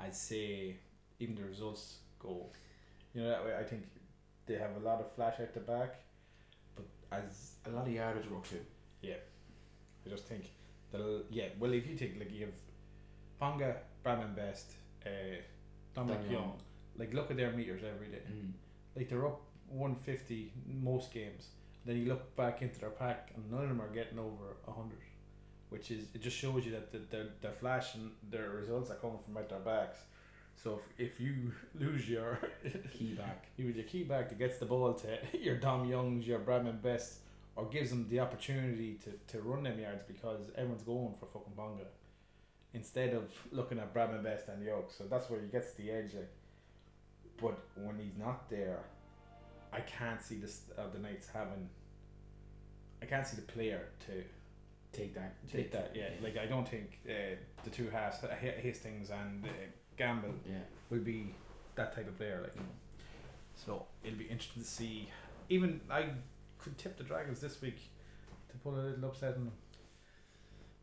as 0.00 0.20
say 0.20 0.76
even 1.20 1.34
the 1.34 1.44
results 1.44 1.98
go. 2.18 2.46
You 3.14 3.22
know 3.22 3.28
that 3.28 3.44
way. 3.44 3.54
I 3.58 3.62
think 3.62 3.84
they 4.46 4.54
have 4.54 4.76
a 4.76 4.84
lot 4.84 5.00
of 5.00 5.12
flash 5.14 5.36
at 5.38 5.54
the 5.54 5.60
back, 5.60 5.96
but 6.74 6.84
as 7.12 7.52
A 7.66 7.70
lot 7.70 7.86
of 7.86 7.92
yardage 7.92 8.28
work 8.30 8.48
too. 8.48 8.60
Yeah, 9.02 9.14
I 10.04 10.10
just 10.10 10.24
think 10.24 10.50
that'll 10.90 11.22
yeah. 11.30 11.48
Well, 11.58 11.72
if 11.72 11.86
you 11.86 11.94
take 11.96 12.18
like 12.18 12.32
you 12.32 12.46
have 12.46 12.54
Ponga, 13.40 13.76
Bradman 14.04 14.34
Best, 14.34 14.72
uh, 15.06 15.10
Dominic 15.94 16.30
Young. 16.30 16.54
like 16.96 17.14
look 17.14 17.30
at 17.30 17.36
their 17.36 17.52
meters 17.52 17.82
every 17.84 18.08
day. 18.08 18.22
Mm. 18.30 18.52
Like 18.96 19.08
they're 19.08 19.26
up 19.26 19.40
one 19.68 19.94
fifty 19.96 20.52
most 20.66 21.12
games. 21.12 21.48
Then 21.86 21.96
you 21.98 22.06
look 22.06 22.34
back 22.36 22.62
into 22.62 22.80
their 22.80 22.90
pack, 22.90 23.30
and 23.36 23.50
none 23.50 23.62
of 23.64 23.68
them 23.68 23.80
are 23.82 23.88
getting 23.94 24.18
over 24.18 24.56
hundred, 24.66 24.98
which 25.70 25.90
is 25.90 26.06
it 26.14 26.22
just 26.22 26.36
shows 26.36 26.64
you 26.64 26.72
that 26.72 26.92
the, 26.92 26.98
their 27.10 27.26
their 27.42 27.52
flash 27.52 27.94
and 27.94 28.10
their 28.30 28.50
results 28.50 28.90
are 28.90 28.96
coming 28.96 29.18
from 29.24 29.36
out 29.36 29.48
their 29.48 29.58
backs. 29.60 29.98
So 30.56 30.80
if, 30.98 31.12
if 31.12 31.20
you 31.20 31.52
lose 31.74 32.08
your 32.08 32.38
Key 32.96 33.14
back. 33.18 33.46
you 33.56 33.66
with 33.66 33.76
your 33.76 33.84
key 33.84 34.04
back 34.04 34.28
that 34.28 34.38
gets 34.38 34.58
the 34.58 34.66
ball 34.66 34.94
to 34.94 35.18
your 35.38 35.56
Dom 35.56 35.88
Youngs, 35.88 36.26
your 36.26 36.38
Bradman 36.38 36.80
Best, 36.80 37.18
or 37.56 37.66
gives 37.66 37.90
them 37.90 38.06
the 38.08 38.20
opportunity 38.20 38.94
to, 39.04 39.10
to 39.36 39.42
run 39.42 39.64
them 39.64 39.78
yards 39.80 40.04
because 40.04 40.50
everyone's 40.56 40.82
going 40.84 41.14
for 41.18 41.26
fucking 41.26 41.52
Ponga. 41.58 41.86
instead 42.72 43.14
of 43.14 43.30
looking 43.52 43.78
at 43.78 43.92
Bradman 43.94 44.22
Best 44.22 44.48
and 44.48 44.64
Yoke. 44.64 44.90
So 44.96 45.04
that's 45.10 45.28
where 45.30 45.40
he 45.40 45.48
gets 45.48 45.72
the 45.74 45.90
edge. 45.90 46.14
Like. 46.14 46.30
But 47.40 47.58
when 47.76 47.98
he's 47.98 48.16
not 48.18 48.48
there, 48.48 48.78
I 49.74 49.80
can't 49.80 50.22
see 50.22 50.36
this 50.36 50.62
uh, 50.78 50.82
the 50.92 50.98
Knights 50.98 51.28
having. 51.32 51.68
I 53.02 53.06
can't 53.06 53.26
see 53.26 53.36
the 53.36 53.42
player 53.42 53.88
to 54.06 54.12
Take 54.92 55.14
that. 55.16 55.34
take 55.50 55.72
that. 55.72 55.90
Yeah, 55.94 56.10
like 56.22 56.36
I 56.38 56.46
don't 56.46 56.68
think 56.68 57.00
uh, 57.08 57.34
the 57.64 57.70
two 57.70 57.90
halves, 57.90 58.22
uh, 58.22 58.28
Hastings 58.40 59.10
and 59.10 59.44
uh, 59.44 59.48
Gamble, 59.96 60.34
Yeah. 60.48 60.58
will 60.88 61.00
be 61.00 61.34
that 61.74 61.94
type 61.96 62.06
of 62.06 62.16
player. 62.16 62.40
Like, 62.42 62.54
so 63.56 63.86
it'll 64.04 64.18
be 64.18 64.24
interesting 64.26 64.62
to 64.62 64.68
see. 64.68 65.08
Even 65.48 65.80
I 65.90 66.06
could 66.58 66.78
tip 66.78 66.96
the 66.96 67.02
Dragons 67.02 67.40
this 67.40 67.60
week 67.60 67.78
to 68.50 68.56
pull 68.58 68.76
a 68.76 68.82
little 68.82 69.04
upset 69.06 69.34
on 69.34 69.44
them, 69.46 69.52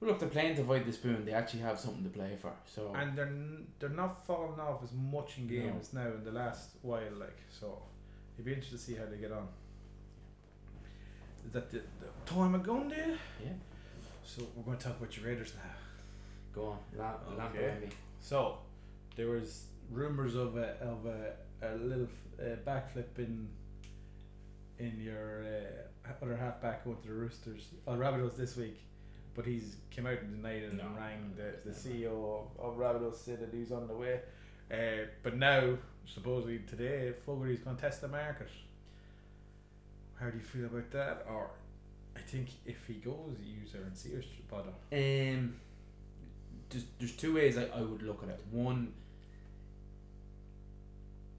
Well, 0.02 0.10
look, 0.12 0.20
they're 0.20 0.28
playing 0.30 0.56
to 0.56 0.62
avoid 0.62 0.86
the 0.86 0.92
spoon. 0.92 1.24
They 1.26 1.32
actually 1.32 1.62
have 1.62 1.80
something 1.80 2.04
to 2.04 2.10
play 2.10 2.36
for. 2.42 2.52
So 2.68 2.94
and 2.94 3.18
they're 3.18 3.28
n- 3.28 3.68
they're 3.80 3.90
not 4.04 4.26
falling 4.28 4.60
off 4.60 4.84
as 4.84 4.92
much 4.92 5.38
in 5.38 5.48
games 5.48 5.94
now 5.94 6.08
in 6.08 6.24
the 6.26 6.32
last 6.34 6.72
while. 6.82 7.14
Like, 7.18 7.38
so 7.50 7.82
it'll 8.42 8.46
be 8.48 8.54
interesting 8.54 8.78
to 8.80 8.84
see 8.84 8.96
how 8.96 9.06
they 9.10 9.18
get 9.18 9.32
on. 9.32 9.48
Is 11.46 11.52
that 11.54 11.70
the, 11.72 11.78
the 12.00 12.32
time 12.34 12.56
of 12.56 12.64
going 12.64 12.90
there? 12.90 13.18
yeah, 13.44 13.52
So 14.24 14.44
we're 14.56 14.64
going 14.64 14.78
to 14.78 14.84
talk 14.84 14.98
about 14.98 15.16
your 15.18 15.28
Raiders 15.28 15.54
now. 15.56 15.72
go 16.54 16.66
on. 16.68 16.78
Okay. 17.50 17.66
around 17.66 17.82
me. 17.82 17.88
So, 18.20 18.58
there 19.16 19.28
was 19.30 19.66
rumors 19.92 20.36
of 20.36 20.56
a 20.58 20.78
of 20.82 21.06
a, 21.06 21.34
a 21.68 21.76
little 21.76 22.08
uh, 22.40 22.56
backflip 22.66 23.18
in 23.18 23.48
in 24.80 25.00
your 25.00 25.44
uh, 25.44 26.12
other 26.24 26.36
halfback 26.36 26.84
going 26.86 26.98
to 27.02 27.08
the 27.08 27.14
Roosters. 27.14 27.68
Oh, 27.88 27.94
Rabbitohs 27.96 28.36
this 28.38 28.56
week, 28.56 28.80
but 29.36 29.46
he's 29.46 29.76
came 29.92 30.06
out 30.08 30.20
and 30.22 30.36
denied 30.42 30.64
it 30.64 30.74
No. 30.74 30.84
and 30.86 30.96
rang 30.98 31.34
the, 31.36 31.70
the 31.70 31.76
CEO 31.76 32.08
of, 32.58 32.60
of 32.60 32.78
Rabbitohs 32.78 33.16
said 33.16 33.40
that 33.42 33.56
he's 33.56 33.72
on 33.72 33.88
the 33.88 33.94
way. 33.96 34.20
Uh, 34.72 35.06
but 35.24 35.36
now, 35.38 35.76
supposedly 36.05 36.60
today, 36.60 37.13
Fogarty's 37.25 37.60
going 37.60 37.75
to 37.75 37.81
test 37.81 38.01
the 38.01 38.08
market. 38.08 38.50
How 40.20 40.29
do 40.29 40.38
you 40.38 40.43
feel 40.43 40.65
about 40.65 40.91
that? 40.91 41.25
Or 41.29 41.50
I 42.15 42.20
think 42.20 42.50
if 42.65 42.86
he 42.88 42.96
goes, 42.96 43.38
use 43.43 43.74
her 43.74 43.81
and 43.84 43.98
see 43.98 44.13
her 44.13 44.22
bother. 44.50 44.70
Um, 44.91 45.55
there's, 46.70 46.86
there's 47.00 47.13
two 47.13 47.36
ways 47.36 47.58
I, 47.58 47.65
I 47.75 47.81
would 47.81 48.03
look 48.03 48.24
at 48.24 48.29
it. 48.29 48.41
One, 48.51 48.93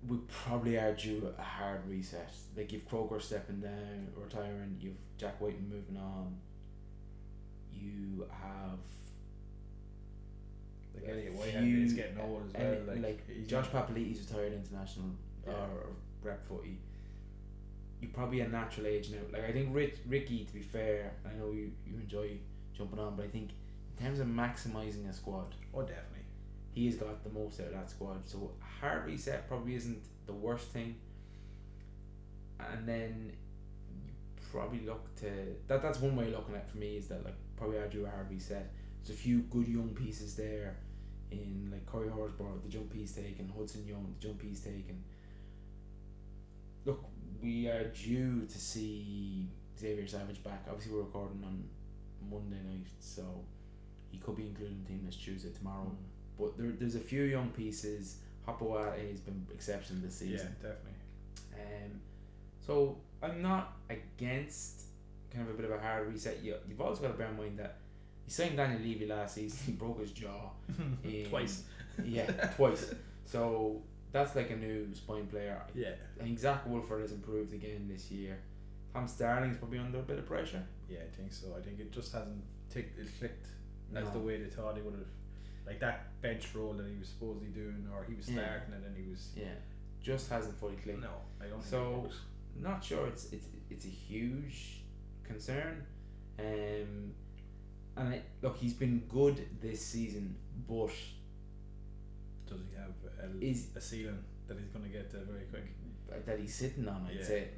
we 0.09 0.19
probably 0.29 0.77
are 0.77 0.93
due 0.95 1.33
a 1.39 1.43
hard 1.43 1.89
reset. 1.89 2.33
Like 2.57 2.73
you've 2.73 2.89
Croker 2.89 3.21
stepping 3.21 3.61
down, 3.61 4.09
retiring. 4.17 4.79
You've 4.81 4.97
Jack 5.17 5.41
Wighton 5.41 5.71
moving 5.71 5.97
on. 5.97 6.37
You 7.73 8.27
have 8.31 8.79
Like 10.95 11.09
Elliott 11.09 11.33
Whitehead 11.35 11.65
few- 11.65 11.83
is 11.85 11.93
getting 11.95 12.19
old 12.19 12.43
as 12.47 12.53
well. 12.87 12.97
Like, 13.03 13.27
he's 13.29 13.47
Josh 13.47 13.67
Papali'i's 13.69 14.21
retired 14.29 14.53
international 14.53 15.07
Yeah. 15.47 15.53
or, 15.55 15.69
or 15.81 15.87
rep 16.23 16.45
footy. 16.47 16.79
You 18.01 18.09
probably 18.09 18.41
a 18.41 18.49
natural 18.49 18.87
age 18.87 19.11
now. 19.11 19.19
Like 19.33 19.49
I 19.49 19.53
think 19.53 19.75
Rick, 19.75 19.99
Ricky, 20.09 20.45
to 20.45 20.53
be 20.53 20.61
fair, 20.63 21.13
I 21.25 21.33
know 21.39 21.51
you, 21.53 21.71
you 21.87 21.95
enjoy 21.97 22.37
jumping 22.77 22.99
on, 22.99 23.17
but 23.17 23.25
I 23.27 23.29
think 23.29 23.51
in 23.99 24.05
terms 24.05 24.19
of 24.19 24.27
maximising 24.27 25.09
a 25.09 25.13
squad, 25.13 25.55
Oh, 25.73 25.81
definitely. 25.83 26.25
he 26.75 26.87
has 26.87 26.97
got 26.97 27.23
the 27.23 27.31
most 27.31 27.61
out 27.61 27.67
of 27.69 27.73
that 27.75 27.89
squad. 27.91 28.29
So 28.29 28.51
a 28.61 28.65
hard 28.85 29.07
reset 29.07 29.47
probably 29.49 29.75
isn't 29.77 30.03
the 30.27 30.33
worst 30.33 30.69
thing. 30.71 30.97
And 32.59 32.89
then 32.89 33.33
you 34.05 34.13
probably 34.53 34.81
look 34.81 35.15
to 35.17 35.31
that. 35.69 35.83
That's 35.83 36.01
one 36.01 36.17
way 36.17 36.27
of 36.27 36.33
looking 36.33 36.55
at 36.55 36.63
it 36.63 36.71
for 36.71 36.79
me 36.79 36.97
is 36.97 37.09
that 37.09 37.25
like 37.25 37.35
probably 37.57 37.79
I 37.81 37.87
do 37.87 38.05
a 38.07 38.11
hard 38.11 38.31
reset. 38.31 38.71
There's 39.05 39.19
a 39.19 39.21
few 39.21 39.41
good 39.41 39.67
young 39.67 39.91
pieces 39.91 40.37
there, 40.37 40.77
in 41.33 41.69
like 41.73 41.87
Corey 41.87 42.09
Horsburgh, 42.09 42.63
the 42.63 42.69
jump 42.69 42.93
he's 42.95 43.13
taken, 43.13 43.53
Hudson 43.57 43.87
Young, 43.87 44.15
the 44.19 44.27
jump 44.27 44.43
he's 44.43 44.61
taken. 44.61 45.03
Look, 46.85 47.05
we 47.43 47.67
are 47.69 47.85
due 47.89 48.47
to 48.47 48.59
see 48.59 49.49
Xavier 49.79 50.07
Savage 50.07 50.43
back. 50.45 50.65
Obviously, 50.69 50.93
we're 50.93 51.03
recording 51.03 51.43
on 51.45 51.65
Monday 52.31 52.63
night, 52.69 52.87
so 53.01 53.23
he 54.11 54.19
could 54.19 54.37
be 54.37 54.47
included 54.47 54.73
in 54.73 54.83
the 54.85 54.89
team 54.89 55.03
this 55.07 55.17
Tuesday 55.17 55.51
tomorrow. 55.51 55.91
Mm. 55.91 56.39
But 56.39 56.59
there, 56.59 56.73
there's 56.79 56.95
a 56.95 57.01
few 57.01 57.23
young 57.23 57.51
pieces. 57.51 58.19
Hopoate 58.47 59.11
has 59.11 59.21
been 59.21 59.47
exceptional 59.53 60.03
this 60.03 60.17
season. 60.17 60.55
Yeah, 60.61 60.69
definitely. 60.69 60.93
Um, 61.55 62.01
so 62.65 62.99
I'm 63.23 63.41
not 63.43 63.77
against 63.89 64.83
kind 65.33 65.49
of 65.49 65.55
a 65.55 65.57
bit 65.57 65.71
of 65.71 65.77
a 65.77 65.81
hard 65.81 66.09
reset. 66.09 66.43
You, 66.43 66.57
you've 66.69 66.81
also 66.81 67.03
got 67.03 67.09
to 67.09 67.15
bear 67.15 67.29
in 67.29 67.37
mind 67.37 67.59
that 67.59 67.79
he 68.25 68.31
signed 68.31 68.57
Daniel 68.57 68.81
Levi 68.81 69.07
last 69.07 69.35
season. 69.35 69.59
He 69.67 69.73
broke 69.73 70.01
his 70.01 70.13
jaw. 70.13 70.51
in- 71.05 71.27
Twice. 71.29 71.65
Yeah, 72.05 72.31
twice. 72.57 72.95
So 73.25 73.83
that's 74.13 74.35
like 74.37 74.51
a 74.51 74.57
new 74.57 74.95
spine 74.95 75.27
player. 75.27 75.61
Yeah. 75.75 75.91
I 76.21 76.25
think 76.25 76.39
Zac 76.39 76.67
Woolford 76.67 77.03
has 77.03 77.13
improved 77.13 77.53
again 77.53 77.89
this 77.93 78.11
year. 78.11 78.39
Tom 78.95 79.07
Starling's 79.09 79.57
probably 79.57 79.79
under 79.79 79.99
a 79.99 80.03
bit 80.03 80.19
of 80.19 80.27
pressure. 80.27 80.63
Yeah, 80.89 80.99
I 81.01 81.17
think 81.17 81.33
so. 81.33 81.49
I 81.57 81.61
think 81.63 81.81
it 81.81 81.91
just 81.93 82.13
hasn't 82.13 82.43
ticked, 82.71 82.99
it 82.99 83.09
clicked 83.19 83.47
as 83.95 84.05
No. 84.05 84.11
the 84.11 84.19
way 84.19 84.39
they 84.43 84.49
thought 84.51 84.77
he 84.77 84.83
would 84.83 84.95
have. 84.95 85.07
Like 85.67 85.81
that 85.81 86.21
bench 86.21 86.49
role 86.55 86.73
that 86.75 86.87
he 86.87 86.99
was 86.99 87.09
supposedly 87.09 87.49
doing, 87.49 87.87
or 87.95 88.05
he 88.05 88.15
was 88.15 88.29
Yeah. 88.29 88.43
starting 88.45 88.75
and 88.75 88.85
then 88.85 88.95
he 89.03 89.09
was. 89.11 89.29
Yeah, 89.37 89.55
just 90.03 90.29
hasn't 90.31 90.57
fully 90.59 90.77
clicked. 90.77 91.01
No, 91.01 91.09
I 91.41 91.45
don't 91.45 91.61
think 91.63 91.71
So- 91.71 92.11
not 92.61 92.85
sure 92.85 93.07
it's 93.07 93.33
it's 93.33 93.47
it's 93.71 93.87
a 93.87 93.89
huge 93.89 94.83
concern. 95.25 95.87
Um, 96.39 97.15
and 97.97 98.15
it, 98.15 98.25
look, 98.41 98.57
he's 98.59 98.75
been 98.75 99.03
good 99.09 99.47
this 99.61 99.85
season, 99.85 100.35
but 100.69 100.91
Does 102.49 102.61
he 102.71 102.77
have 102.77 102.93
a, 103.33 103.45
Is- 103.45 103.69
a 103.77 103.81
ceiling 103.81 104.19
that 104.49 104.59
he's 104.59 104.69
going 104.69 104.85
to 104.85 104.91
get 104.91 105.11
to 105.13 105.19
very 105.19 105.45
quick? 105.51 105.65
that 106.27 106.39
he's 106.39 106.55
sitting 106.55 106.87
on, 106.87 107.07
I'd 107.09 107.17
Yeah. 107.21 107.25
say. 107.25 107.49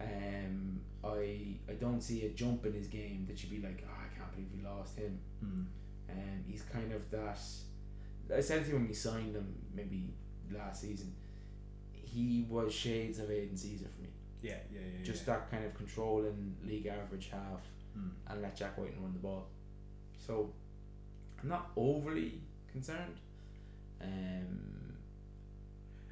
Um, 0.00 0.80
I 1.02 1.56
I 1.68 1.72
don't 1.80 2.00
see 2.02 2.26
a 2.26 2.28
jump 2.30 2.66
in 2.66 2.72
his 2.74 2.86
game 2.88 3.24
that 3.28 3.42
you'd 3.42 3.50
be 3.62 3.66
like, 3.66 3.82
oh, 3.88 3.92
I 4.04 4.14
can't 4.18 4.30
believe 4.32 4.48
we 4.54 4.62
lost 4.62 4.98
him. 4.98 5.18
Mm. 5.42 5.64
Um, 6.10 6.44
he's 6.46 6.62
kind 6.62 6.92
of 6.92 7.10
that. 7.10 7.38
Essentially, 8.30 8.74
when 8.74 8.88
we 8.88 8.94
signed 8.94 9.34
him, 9.34 9.54
maybe 9.74 10.12
last 10.54 10.82
season, 10.82 11.14
he 11.92 12.44
was 12.48 12.72
shades 12.74 13.18
of 13.18 13.30
Aidan 13.30 13.56
Sezer 13.56 13.88
for 13.94 14.02
me. 14.02 14.08
Yeah, 14.42 14.56
yeah, 14.72 14.80
yeah. 14.80 15.04
Just 15.04 15.26
yeah. 15.26 15.34
that 15.34 15.50
kind 15.50 15.64
of 15.64 15.72
controlling 15.74 16.56
league 16.66 16.86
average 16.86 17.30
half. 17.30 17.62
Mm. 17.96 18.10
and 18.28 18.40
let 18.42 18.56
Jack 18.56 18.76
Wighton 18.78 19.02
run 19.02 19.12
the 19.12 19.18
ball. 19.18 19.46
So 20.26 20.50
I'm 21.42 21.48
not 21.48 21.70
overly 21.76 22.40
concerned. 22.70 23.16
Um, 24.00 24.94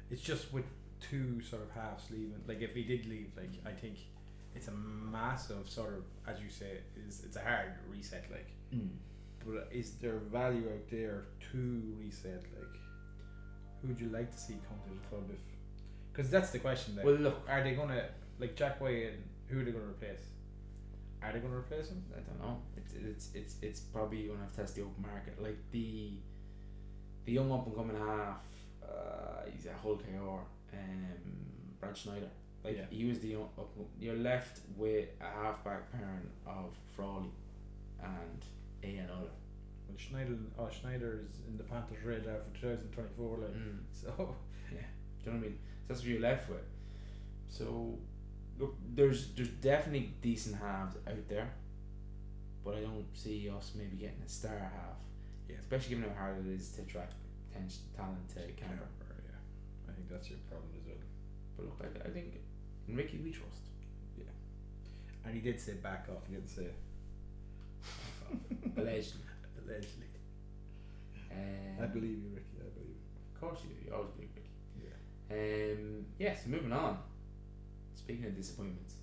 It's 0.09 0.21
just 0.21 0.51
with 0.53 0.65
two 0.99 1.41
sort 1.41 1.61
of 1.63 1.71
halves 1.71 2.03
leaving. 2.11 2.41
Like 2.47 2.61
if 2.61 2.73
he 2.75 2.83
did 2.83 3.05
leave, 3.05 3.31
like 3.37 3.51
I 3.65 3.71
think 3.71 3.97
it's 4.55 4.67
a 4.67 4.71
massive 4.71 5.69
sort 5.69 5.93
of, 5.93 6.03
as 6.27 6.41
you 6.41 6.49
say, 6.49 6.79
is 7.07 7.23
it's 7.25 7.37
a 7.37 7.41
hard 7.41 7.71
reset. 7.89 8.25
Like, 8.29 8.49
but 9.45 9.69
is 9.71 9.91
there 10.01 10.17
value 10.31 10.65
out 10.73 10.89
there 10.89 11.23
to 11.51 11.95
reset? 11.99 12.43
Like, 12.59 12.75
who 13.81 13.87
would 13.89 13.99
you 13.99 14.09
like 14.09 14.31
to 14.31 14.37
see 14.37 14.55
come 14.67 14.77
to 14.85 14.89
the 14.89 15.07
club 15.09 15.23
if? 15.31 15.39
Because 16.11 16.29
that's 16.29 16.51
the 16.51 16.59
question. 16.59 16.95
Like, 16.97 17.05
well, 17.05 17.15
look, 17.15 17.37
are 17.47 17.63
they 17.63 17.73
gonna 17.73 18.03
like 18.39 18.55
Jack 18.55 18.81
White 18.81 19.03
and 19.13 19.23
who 19.47 19.61
are 19.61 19.63
they 19.63 19.71
gonna 19.71 19.85
replace? 19.85 20.25
Are 21.23 21.31
they 21.31 21.39
gonna 21.39 21.55
replace 21.57 21.89
him? 21.89 22.03
I 22.15 22.19
don't 22.21 22.39
know. 22.39 22.57
It's 22.77 22.93
it's 22.93 23.29
it's 23.35 23.55
it's 23.61 23.79
probably 23.81 24.23
gonna 24.27 24.39
have 24.39 24.51
to 24.51 24.57
test 24.57 24.75
the 24.75 24.81
open 24.81 25.01
market. 25.03 25.41
Like 25.41 25.57
the 25.71 26.13
the 27.25 27.31
young 27.33 27.51
up 27.51 27.67
and 27.67 27.75
coming 27.75 27.95
half. 27.97 28.43
Uh, 28.83 29.43
he's 29.53 29.65
a 29.67 29.73
Hull 29.73 29.97
KR. 29.97 30.41
Um, 30.73 31.21
Brad 31.79 31.95
Schneider. 31.95 32.29
Like 32.63 32.77
Yeah. 32.77 32.85
he 32.89 33.05
was 33.05 33.19
the 33.19 33.29
young 33.29 33.49
up. 33.57 33.69
You're 33.99 34.15
left 34.15 34.61
with 34.77 35.09
a 35.19 35.25
halfback 35.43 35.91
pairing 35.91 36.29
of 36.45 36.75
Frawley 36.95 37.29
and 38.01 38.45
Ian 38.83 39.09
Ola. 39.09 39.29
Well, 39.87 39.97
Schneider, 39.97 40.35
oh 40.57 40.69
Schneider 40.69 41.19
is 41.29 41.37
in 41.47 41.57
the 41.57 41.63
Panthers 41.63 42.03
radar 42.03 42.37
for 42.53 42.61
2024. 42.61 43.37
Like, 43.37 43.49
Mm. 43.53 43.77
so 43.91 44.09
Do 44.69 44.75
you 44.75 45.31
know 45.31 45.37
what 45.39 45.45
I 45.45 45.49
mean? 45.49 45.57
So 45.59 45.87
that's 45.87 45.99
what 46.01 46.09
you're 46.09 46.21
left 46.21 46.49
with. 46.49 46.63
So, 47.49 47.97
look, 48.61 48.75
there's 48.95 49.29
there's 49.35 49.49
definitely 49.49 50.13
decent 50.21 50.55
halves 50.61 50.95
out 51.07 51.27
there, 51.27 51.49
but 52.63 52.75
I 52.75 52.81
don't 52.81 53.05
see 53.13 53.49
us 53.49 53.71
maybe 53.75 53.97
getting 53.97 54.21
a 54.25 54.29
star 54.29 54.57
half. 54.57 54.99
Yeah. 55.49 55.55
Especially 55.59 55.95
given 55.95 56.09
how 56.11 56.15
hard 56.21 56.45
it 56.45 56.51
is 56.53 56.69
to 56.75 56.81
attract 56.83 57.13
talent 57.97 58.29
to 58.29 58.35
Canberra. 58.35 58.87
Canberra, 58.99 59.21
yeah, 59.25 59.89
I 59.89 59.91
think 59.93 60.07
that's 60.09 60.29
your 60.29 60.39
problem 60.49 60.69
as 60.79 60.85
well. 60.87 61.03
But 61.57 61.65
look, 61.65 61.79
I, 61.83 62.07
I 62.07 62.11
think 62.11 62.39
Ricky 62.87 63.17
we 63.17 63.31
trust. 63.31 63.63
Yeah. 64.17 64.23
And 65.25 65.33
he 65.35 65.41
did 65.41 65.59
say 65.59 65.73
back 65.73 66.07
off. 66.09 66.23
He 66.27 66.35
didn't 66.35 66.47
say 66.49 66.67
Allegedly. 68.77 69.21
allegedly. 69.65 70.07
Um, 71.31 71.83
I 71.83 71.85
believe 71.87 72.17
you, 72.23 72.29
Ricky. 72.33 72.57
I 72.59 72.69
believe. 72.77 72.97
Of 73.35 73.41
course 73.41 73.59
you 73.63 73.69
do. 73.75 73.85
You 73.89 73.93
always 73.95 74.11
believe 74.11 74.29
Ricky. 74.35 74.49
Yeah. 74.85 75.75
Um, 75.75 76.05
yes, 76.19 76.45
moving 76.47 76.71
on. 76.71 76.97
Speaking 77.95 78.25
of 78.25 78.35
disappointments, 78.35 78.95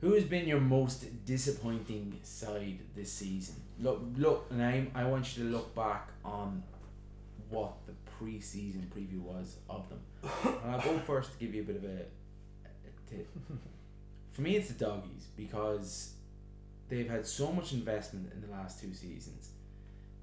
Who 0.00 0.12
has 0.12 0.24
been 0.24 0.46
your 0.46 0.60
most 0.60 1.24
disappointing 1.24 2.18
side 2.22 2.78
this 2.94 3.12
season? 3.12 3.56
Look, 3.80 4.02
look, 4.16 4.46
and 4.50 4.62
I, 4.62 4.86
I 4.94 5.04
want 5.04 5.36
you 5.36 5.44
to 5.44 5.50
look 5.50 5.74
back 5.74 6.08
on 6.24 6.62
what 7.48 7.74
the 7.86 7.92
pre-season 8.18 8.90
preview 8.94 9.20
was 9.20 9.56
of 9.70 9.88
them. 9.88 10.00
and 10.62 10.72
I'll 10.72 10.80
go 10.80 10.98
first 10.98 11.32
to 11.32 11.38
give 11.38 11.54
you 11.54 11.62
a 11.62 11.64
bit 11.64 11.76
of 11.76 11.84
a, 11.84 12.04
a 12.66 13.10
tip. 13.10 13.28
For 14.32 14.42
me, 14.42 14.56
it's 14.56 14.68
the 14.68 14.84
doggies 14.84 15.26
because 15.36 16.14
they've 16.88 17.08
had 17.08 17.26
so 17.26 17.52
much 17.52 17.72
investment 17.72 18.32
in 18.32 18.40
the 18.40 18.48
last 18.48 18.80
two 18.80 18.92
seasons. 18.92 19.50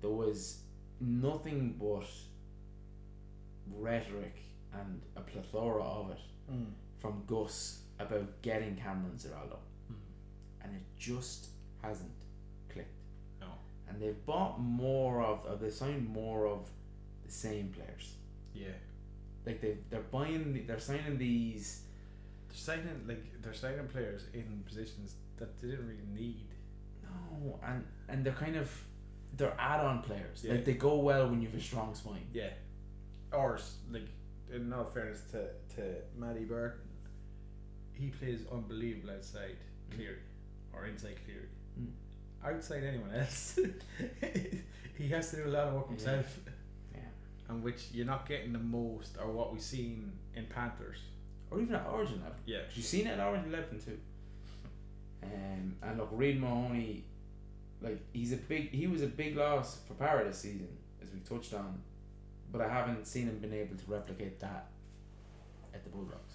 There 0.02 0.12
was 0.12 0.60
nothing 1.00 1.76
but 1.80 2.08
rhetoric 3.72 4.36
and 4.74 5.02
a 5.16 5.22
plethora 5.22 5.84
of 5.84 6.12
it 6.12 6.20
Mm. 6.52 6.66
From 7.04 7.24
Gus 7.28 7.82
about 8.00 8.42
getting 8.42 8.78
Cameron 8.78 9.18
Ciraldo, 9.18 9.58
hmm. 9.88 9.96
and 10.64 10.74
it 10.74 10.84
just 10.98 11.48
hasn't 11.82 12.10
clicked. 12.72 12.96
No. 13.42 13.48
And 13.90 14.02
they've 14.02 14.26
bought 14.26 14.62
more 14.62 15.22
of, 15.22 15.46
of 15.46 15.60
they 15.60 15.70
signed 15.70 16.08
more 16.08 16.48
of 16.48 16.70
the 17.26 17.32
same 17.32 17.74
players. 17.76 18.14
Yeah. 18.54 18.68
Like 19.46 19.60
they 19.60 19.78
they're 19.90 20.00
buying, 20.00 20.64
they're 20.66 20.80
signing 20.80 21.18
these. 21.18 21.82
They're 22.48 22.58
signing 22.58 23.02
like 23.06 23.42
they're 23.42 23.54
signing 23.54 23.88
players 23.88 24.24
in 24.34 24.64
positions 24.66 25.16
that 25.38 25.60
they 25.60 25.68
didn't 25.68 25.88
really 25.88 26.08
need. 26.14 26.48
No, 27.04 27.60
and 27.68 27.84
and 28.08 28.26
they're 28.26 28.32
kind 28.32 28.56
of 28.56 28.72
they're 29.36 29.56
add-on 29.60 30.04
players. 30.04 30.42
Yeah. 30.42 30.54
Like 30.54 30.66
they 30.66 30.76
go 30.76 30.96
well 31.00 31.28
when 31.30 31.42
you 31.42 31.50
have 31.50 31.58
a 31.58 31.62
strong 31.62 31.94
spine. 31.94 32.28
Yeah. 32.34 32.52
Or 33.34 33.60
like 33.92 34.08
in 34.54 34.72
all 34.72 34.86
fairness 34.86 35.22
to 35.32 35.48
to 35.76 35.96
Matty 36.18 36.46
Burton, 36.46 36.80
he 37.94 38.08
plays 38.10 38.42
unbelievable 38.52 39.12
outside 39.16 39.56
Cleary 39.94 40.18
or 40.74 40.86
inside 40.86 41.16
Cleary. 41.26 41.48
Mm. 41.80 41.88
Outside 42.46 42.84
anyone 42.84 43.12
else, 43.16 43.58
he 44.98 45.08
has 45.10 45.30
to 45.32 45.38
do 45.38 45.46
a 45.46 45.48
lot 45.50 45.68
of 45.68 45.74
work 45.76 45.88
himself, 45.90 46.40
Yeah. 46.94 47.00
and 47.50 47.64
which 47.64 47.86
you're 47.94 48.06
not 48.06 48.28
getting 48.28 48.52
the 48.54 48.60
most 48.60 49.18
or 49.22 49.32
what 49.32 49.52
we've 49.54 49.62
seen 49.62 50.12
in 50.36 50.46
Panthers. 50.48 50.98
Or 51.50 51.62
even 51.62 51.76
at 51.76 51.86
Origin 51.88 52.16
level. 52.22 52.36
Yeah. 52.46 52.60
You've 52.74 52.86
seen 52.86 53.08
it 53.08 53.12
at 53.20 53.26
Origin 53.26 53.48
eleven 53.54 53.80
too. 53.80 53.98
Um, 55.24 55.76
and 55.82 55.98
look, 55.98 56.10
Reed 56.12 56.42
Mahoney, 56.42 57.06
like 57.82 58.00
he's 58.12 58.34
a 58.34 58.38
big, 58.38 58.72
he 58.72 58.88
was 58.88 59.02
a 59.02 59.08
big 59.08 59.38
loss 59.38 59.80
for 59.88 59.94
Para 59.94 60.26
this 60.26 60.40
season, 60.40 60.68
as 61.02 61.10
we've 61.14 61.28
touched 61.28 61.54
on, 61.54 61.82
but 62.52 62.60
I 62.62 62.68
haven't 62.68 63.06
seen 63.08 63.28
him 63.28 63.38
been 63.40 63.54
able 63.54 63.76
to 63.78 63.84
replicate 63.88 64.40
that 64.42 64.68
at 65.74 65.84
the 65.84 65.90
Bulldogs. 65.90 66.33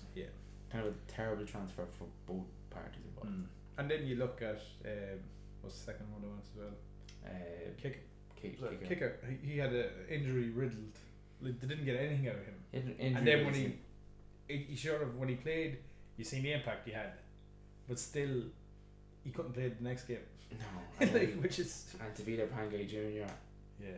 Yeah. 0.68 0.72
Kind 0.76 0.86
of 0.86 0.92
a 0.94 0.96
terrible 1.10 1.44
transfer 1.46 1.84
for 1.98 2.06
both 2.26 2.46
parties 2.70 3.00
involved. 3.08 3.36
Mm. 3.38 3.44
And 3.78 3.90
then 3.90 4.06
you 4.06 4.16
look 4.16 4.42
at 4.42 4.60
um, 4.84 5.18
what's 5.62 5.78
the 5.78 5.84
second 5.92 6.06
one 6.12 6.22
I 6.24 6.28
went 6.28 6.42
as 6.42 6.50
well. 6.56 6.74
Uh, 7.24 7.70
Kick, 7.80 8.06
kick, 8.40 8.58
kicker. 8.60 8.84
kicker. 8.86 9.16
He, 9.42 9.52
he 9.52 9.58
had 9.58 9.72
an 9.72 9.86
injury 10.10 10.50
riddled. 10.50 10.98
Like, 11.40 11.60
they 11.60 11.66
didn't 11.68 11.84
get 11.84 11.96
anything 11.96 12.28
out 12.28 12.34
of 12.36 12.44
him. 12.44 12.54
In- 12.72 13.16
and 13.16 13.26
then 13.26 13.44
when 13.44 13.54
he, 13.54 13.72
he, 14.48 14.56
he 14.70 14.76
sort 14.76 15.02
of 15.02 15.16
when 15.16 15.28
he 15.28 15.36
played, 15.36 15.78
you 16.16 16.24
seen 16.24 16.42
the 16.42 16.52
impact 16.52 16.86
he 16.86 16.92
had, 16.92 17.12
but 17.88 17.98
still, 17.98 18.42
he 19.24 19.30
couldn't 19.30 19.52
play 19.52 19.68
the 19.68 19.84
next 19.84 20.04
game. 20.04 20.18
no, 21.00 21.06
like, 21.12 21.34
which 21.40 21.58
is 21.58 21.94
and 22.00 22.14
Tevita 22.14 22.48
Pangai 22.48 22.88
Jr. 22.88 23.24
yeah, 23.80 23.88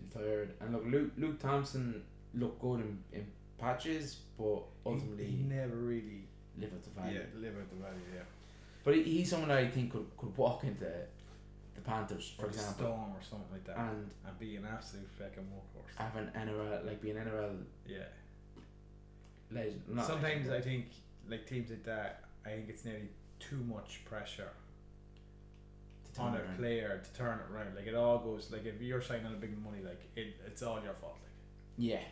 is 0.00 0.12
tired, 0.14 0.54
and 0.60 0.72
look, 0.72 0.84
Luke 0.86 1.10
Luke 1.18 1.38
Thompson 1.40 2.02
looked 2.34 2.60
good 2.60 2.80
in, 2.80 2.98
in 3.12 3.26
patches, 3.62 4.18
but 4.38 4.62
ultimately 4.84 5.24
he, 5.24 5.36
he 5.38 5.42
never 5.44 5.76
really 5.76 6.24
live 6.58 6.72
up 6.72 6.82
to 6.82 6.90
value. 6.90 7.18
yeah 7.18 7.40
live 7.40 7.54
out 7.56 7.70
the 7.70 7.76
value 7.76 8.00
yeah. 8.14 8.22
But 8.84 8.96
he, 8.96 9.02
he's 9.04 9.30
someone 9.30 9.48
that 9.50 9.58
I 9.58 9.68
think 9.68 9.92
could, 9.92 10.06
could 10.16 10.36
walk 10.36 10.64
into 10.64 10.84
the 11.74 11.80
Panthers, 11.82 12.34
for 12.36 12.46
Or 12.46 12.48
example, 12.48 12.86
Storm 12.86 13.10
or 13.12 13.22
something 13.22 13.48
like 13.52 13.64
that, 13.66 13.78
and 13.78 14.10
and 14.26 14.38
be 14.38 14.56
an 14.56 14.66
absolute 14.70 15.08
fucking 15.18 15.44
workhorse. 15.44 15.96
have 15.96 16.16
an 16.16 16.30
NRL 16.36 16.86
like 16.86 17.00
be 17.00 17.10
an 17.10 17.16
NRL 17.18 17.56
yeah. 17.86 17.98
legend. 19.50 19.82
Not 19.88 20.06
Sometimes 20.06 20.48
legend, 20.48 20.54
I 20.54 20.60
think 20.60 20.86
like 21.28 21.46
teams 21.46 21.70
like 21.70 21.84
that, 21.84 22.24
I 22.44 22.50
think 22.50 22.68
it's 22.68 22.84
nearly 22.84 23.08
too 23.38 23.62
much 23.68 24.04
pressure 24.04 24.50
to 26.14 26.20
on 26.20 26.32
turn 26.32 26.42
a 26.54 26.58
player 26.58 27.00
to 27.02 27.18
turn 27.18 27.38
it 27.38 27.54
around. 27.54 27.74
Like 27.74 27.86
it 27.86 27.94
all 27.94 28.18
goes 28.18 28.50
like 28.50 28.66
if 28.66 28.80
you're 28.80 29.02
signing 29.02 29.26
a 29.26 29.30
big 29.30 29.56
money, 29.64 29.78
like 29.84 30.02
it, 30.16 30.36
it's 30.46 30.62
all 30.62 30.80
your 30.82 30.94
fault. 30.94 31.16
Like 31.22 31.32
Yeah, 31.76 32.04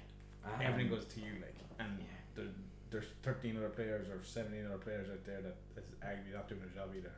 um, 0.44 0.61
everything 0.61 0.90
goes 0.90 1.05
to 1.07 1.20
you. 1.20 1.33
Like 1.40 1.55
and 1.79 1.98
Yeah, 1.98 2.07
there, 2.35 2.46
there's 2.90 3.07
13 3.22 3.57
other 3.57 3.68
players 3.68 4.09
or 4.09 4.20
17 4.22 4.66
other 4.66 4.79
players 4.79 5.09
out 5.11 5.24
there 5.24 5.40
that 5.42 5.57
is 5.76 5.85
arguably 6.03 6.35
not 6.35 6.48
doing 6.48 6.62
a 6.72 6.76
job 6.76 6.90
either. 6.96 7.12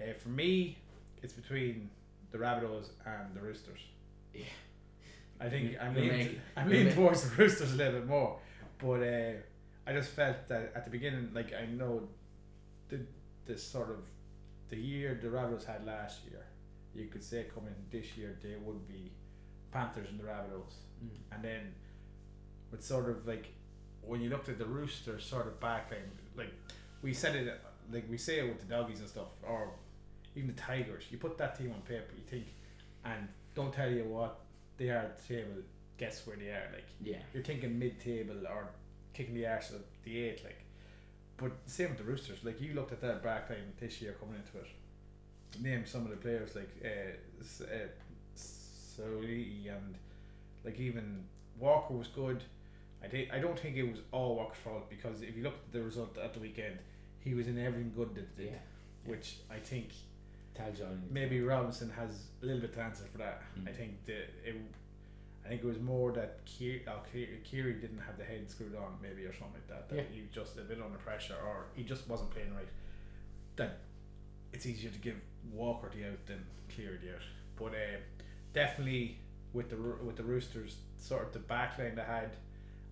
Uh, 0.00 0.14
for 0.18 0.28
me, 0.28 0.78
it's 1.22 1.32
between 1.32 1.90
the 2.30 2.38
Rabbitohs 2.38 2.90
and 3.06 3.34
the 3.34 3.40
Roosters. 3.40 3.80
Yeah. 4.34 4.42
I 5.40 5.48
think 5.48 5.76
I'm 5.80 5.96
you're 5.96 6.12
leaning, 6.12 6.40
I'm 6.56 6.68
leaning 6.68 6.92
towards 6.94 7.28
the 7.28 7.34
Roosters 7.36 7.72
a 7.72 7.76
little 7.76 8.00
bit 8.00 8.08
more, 8.08 8.38
but 8.78 9.02
uh, 9.02 9.32
I 9.86 9.92
just 9.92 10.10
felt 10.10 10.48
that 10.48 10.72
at 10.74 10.84
the 10.84 10.90
beginning, 10.90 11.30
like 11.32 11.52
I 11.54 11.66
know 11.66 12.08
the 12.88 13.00
this 13.46 13.62
sort 13.62 13.90
of 13.90 13.98
the 14.68 14.76
year 14.76 15.18
the 15.22 15.28
Rabbitohs 15.28 15.64
had 15.64 15.86
last 15.86 16.20
year, 16.28 16.44
you 16.94 17.06
could 17.06 17.22
say 17.22 17.46
coming 17.54 17.74
this 17.90 18.16
year 18.16 18.36
they 18.42 18.56
would 18.62 18.86
be 18.88 19.12
Panthers 19.72 20.08
and 20.10 20.18
the 20.18 20.24
Rabbitohs 20.24 20.74
Mm. 21.04 21.10
and 21.32 21.44
then 21.44 21.74
with 22.70 22.84
sort 22.84 23.08
of 23.08 23.26
like 23.26 23.48
when 24.02 24.20
you 24.20 24.30
looked 24.30 24.48
at 24.48 24.58
the 24.58 24.64
Roosters 24.64 25.24
sort 25.24 25.46
of 25.46 25.60
backline, 25.60 26.08
like 26.36 26.52
we 27.02 27.12
said 27.12 27.36
it, 27.36 27.60
like 27.92 28.04
we 28.10 28.16
say 28.16 28.40
it 28.40 28.48
with 28.48 28.60
the 28.60 28.66
doggies 28.66 29.00
and 29.00 29.08
stuff, 29.08 29.28
or 29.46 29.70
even 30.34 30.48
the 30.48 30.60
Tigers. 30.60 31.04
You 31.10 31.18
put 31.18 31.36
that 31.38 31.58
team 31.58 31.72
on 31.72 31.82
paper, 31.82 32.12
you 32.16 32.22
think, 32.28 32.46
and 33.04 33.28
don't 33.54 33.72
tell 33.72 33.90
you 33.90 34.04
what 34.04 34.40
they 34.76 34.88
are 34.88 34.98
at 34.98 35.18
the 35.18 35.34
table. 35.34 35.62
Guess 35.98 36.26
where 36.26 36.36
they 36.36 36.48
are? 36.48 36.70
Like 36.72 36.86
yeah, 37.02 37.18
you're 37.34 37.42
thinking 37.42 37.78
mid-table 37.78 38.46
or 38.46 38.68
kicking 39.14 39.34
the 39.34 39.46
arse 39.46 39.70
of 39.70 39.82
the 40.04 40.18
eight, 40.24 40.42
like. 40.44 40.64
But 41.36 41.52
same 41.66 41.90
with 41.90 41.98
the 41.98 42.04
Roosters. 42.04 42.44
Like 42.44 42.60
you 42.60 42.74
looked 42.74 42.92
at 42.92 43.00
that 43.00 43.22
back 43.22 43.48
backline 43.48 43.78
this 43.78 44.00
year 44.02 44.16
coming 44.18 44.36
into 44.36 44.58
it. 44.58 45.62
Name 45.62 45.86
some 45.86 46.02
of 46.04 46.10
the 46.10 46.16
players 46.16 46.54
like 46.54 46.70
uh, 46.84 47.64
uh, 47.64 47.88
Soli 48.34 49.68
and 49.68 49.94
like 50.64 50.78
even 50.78 51.24
Walker 51.58 51.94
was 51.94 52.08
good. 52.08 52.42
I 53.02 53.06
did, 53.06 53.30
I 53.30 53.38
don't 53.38 53.58
think 53.58 53.76
it 53.76 53.84
was 53.84 54.00
all 54.12 54.36
Walker's 54.36 54.58
fault 54.58 54.90
because 54.90 55.22
if 55.22 55.36
you 55.36 55.42
look 55.42 55.54
at 55.54 55.72
the 55.72 55.82
result 55.82 56.16
at 56.18 56.34
the 56.34 56.40
weekend, 56.40 56.78
he 57.20 57.34
was 57.34 57.46
in 57.46 57.58
everything 57.58 57.92
good 57.94 58.14
that 58.14 58.36
they 58.36 58.44
yeah. 58.44 58.50
did, 58.50 59.10
which 59.10 59.36
I 59.50 59.58
think 59.58 59.90
maybe 61.10 61.40
Robinson 61.40 61.90
has 61.90 62.10
a 62.42 62.46
little 62.46 62.60
bit 62.60 62.74
to 62.74 62.80
answer 62.80 63.04
for 63.10 63.18
that. 63.18 63.42
Mm. 63.58 63.68
I 63.68 63.72
think 63.72 64.04
that 64.06 64.28
it, 64.44 64.56
I 65.44 65.48
think 65.48 65.62
it 65.62 65.66
was 65.66 65.78
more 65.78 66.12
that 66.12 66.44
Keary, 66.44 66.82
uh, 66.86 66.98
didn't 67.12 68.02
have 68.04 68.18
the 68.18 68.24
head 68.24 68.50
screwed 68.50 68.74
on, 68.74 68.96
maybe 69.00 69.24
or 69.24 69.32
something 69.32 69.54
like 69.54 69.68
that. 69.68 69.88
That 69.88 69.96
Yeah. 69.96 70.14
he 70.16 70.20
was 70.22 70.30
just 70.30 70.58
a 70.58 70.62
bit 70.62 70.80
under 70.82 70.98
pressure, 70.98 71.36
or 71.36 71.66
he 71.74 71.84
just 71.84 72.08
wasn't 72.08 72.30
playing 72.30 72.54
right. 72.54 72.68
That 73.56 73.78
it's 74.52 74.66
easier 74.66 74.90
to 74.90 74.98
give 74.98 75.16
Walker 75.52 75.90
the 75.94 76.08
out 76.08 76.26
than 76.26 76.44
Cleary 76.74 76.98
the 76.98 77.14
out. 77.14 77.22
But 77.56 77.74
uh, 77.74 77.98
definitely 78.52 79.18
with 79.52 79.70
the 79.70 79.76
with 79.76 80.16
the 80.16 80.22
Roosters, 80.24 80.76
sort 80.98 81.22
of 81.22 81.32
the 81.32 81.38
back 81.38 81.78
backline 81.78 81.96
they 81.96 82.02
had, 82.02 82.36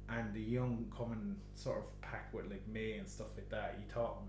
and 0.09 0.33
the 0.35 0.41
young 0.41 0.93
coming 0.97 1.37
sort 1.55 1.79
of 1.79 2.01
pack 2.01 2.33
with 2.33 2.51
like 2.51 2.67
May 2.69 2.95
and 2.95 3.09
stuff 3.09 3.29
like 3.37 3.49
that. 3.51 3.77
You 3.79 3.93
thought 3.93 4.23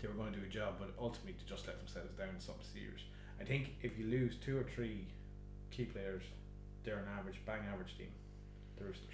they 0.00 0.08
were 0.08 0.14
going 0.14 0.32
to 0.32 0.38
do 0.40 0.44
a 0.44 0.48
job, 0.48 0.74
but 0.78 0.90
ultimately 0.98 1.34
to 1.34 1.46
just 1.46 1.66
let 1.66 1.78
themselves 1.78 2.12
down 2.18 2.30
in 2.34 2.40
something 2.40 2.66
serious. 2.72 3.02
I 3.40 3.44
think 3.44 3.76
if 3.82 3.98
you 3.98 4.06
lose 4.06 4.36
two 4.36 4.58
or 4.58 4.64
three 4.64 5.06
key 5.70 5.84
players, 5.84 6.22
they're 6.84 6.98
an 6.98 7.08
average, 7.18 7.40
bang 7.46 7.60
average 7.72 7.96
team. 7.96 8.12
The 8.76 8.84
Roosters. 8.84 9.08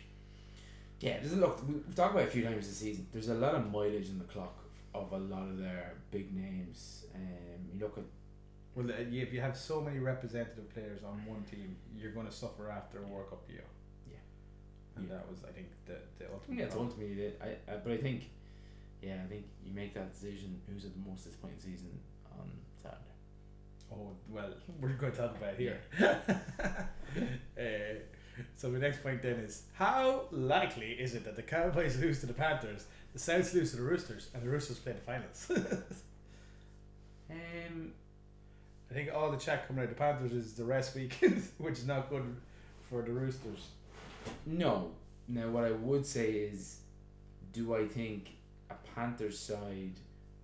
Yeah, 1.00 1.18
there's 1.18 1.32
a 1.32 1.36
look. 1.36 1.62
We've 1.66 1.94
talked 1.94 2.12
about 2.12 2.24
it 2.24 2.28
a 2.28 2.30
few 2.30 2.44
times 2.44 2.66
this 2.66 2.76
season. 2.78 3.06
There's 3.12 3.28
a 3.28 3.34
lot 3.34 3.54
of 3.54 3.70
mileage 3.70 4.08
in 4.08 4.18
the 4.18 4.24
clock 4.24 4.56
of 4.94 5.12
a 5.12 5.18
lot 5.18 5.48
of 5.48 5.58
their 5.58 5.94
big 6.10 6.34
names. 6.34 7.04
Um, 7.14 7.68
you 7.72 7.80
look 7.80 7.96
at 7.98 8.04
Well, 8.74 8.90
uh, 8.90 8.94
if 8.98 9.32
you 9.32 9.40
have 9.40 9.56
so 9.56 9.80
many 9.80 9.98
representative 9.98 10.72
players 10.74 11.02
on 11.04 11.24
one 11.26 11.42
team, 11.44 11.76
you're 11.96 12.12
going 12.12 12.26
to 12.26 12.32
suffer 12.32 12.70
after 12.70 12.98
a 12.98 13.02
World 13.06 13.30
Cup 13.30 13.42
year. 13.48 13.64
And 14.96 15.09
Yeah. 15.09 15.16
that 15.16 15.29
was, 15.31 15.38
I 15.48 15.53
think, 15.53 15.68
the 15.87 15.96
the 16.18 16.31
ultimate. 16.33 16.59
yeah, 16.59 16.64
it's 16.64 16.74
problem. 16.74 16.92
ultimately 16.92 17.24
it. 17.24 17.40
I, 17.42 17.72
I 17.72 17.76
but 17.76 17.92
I 17.92 17.96
think, 17.98 18.29
yeah, 19.03 19.18
I 19.24 19.26
think 19.29 19.44
you 19.64 19.72
make 19.72 19.94
that 19.94 20.12
decision. 20.12 20.61
Who's 20.68 20.85
at 20.85 20.92
the 20.92 21.09
most 21.09 21.24
disappointing 21.24 21.59
season 21.61 21.98
on 22.38 22.50
Saturday? 22.83 23.00
Oh 23.92 24.12
well, 24.29 24.53
we're 24.81 24.90
going 24.90 25.12
to 25.12 25.18
talk 25.18 25.37
about 25.37 25.55
it 25.55 25.59
here. 25.59 25.81
uh, 27.59 28.00
so 28.57 28.70
the 28.70 28.79
next 28.79 29.03
point 29.03 29.22
then 29.22 29.37
is 29.37 29.64
how 29.74 30.24
likely 30.31 30.92
is 30.92 31.14
it 31.14 31.24
that 31.24 31.37
the 31.37 31.42
Cowboys 31.42 31.98
lose 31.98 32.20
to 32.20 32.26
the 32.26 32.33
Panthers, 32.33 32.87
the 33.12 33.18
Souths 33.18 33.53
lose 33.55 33.70
to 33.72 33.76
the 33.76 33.83
Roosters, 33.83 34.29
and 34.35 34.42
the 34.42 34.48
Roosters 34.48 34.79
play 34.79 34.92
the 34.92 35.00
finals? 35.00 35.50
Um, 37.31 37.92
I 38.90 38.94
think 38.94 39.11
all 39.14 39.31
the 39.31 39.37
chat 39.37 39.68
coming 39.68 39.83
out 39.83 39.85
of 39.85 39.90
the 39.90 39.94
Panthers 39.96 40.33
is 40.33 40.55
the 40.55 40.64
rest 40.64 40.96
week, 40.96 41.14
which 41.59 41.74
is 41.79 41.87
not 41.87 42.11
good 42.11 42.24
for 42.88 43.03
the 43.03 43.12
Roosters. 43.12 43.68
No. 44.46 44.90
Now, 45.28 45.48
what 45.48 45.64
I 45.64 45.72
would 45.72 46.04
say 46.04 46.30
is, 46.33 46.78
do 47.52 47.74
I 47.74 47.87
think 47.87 48.30
a 48.68 48.74
Panthers 48.94 49.38
side 49.38 49.92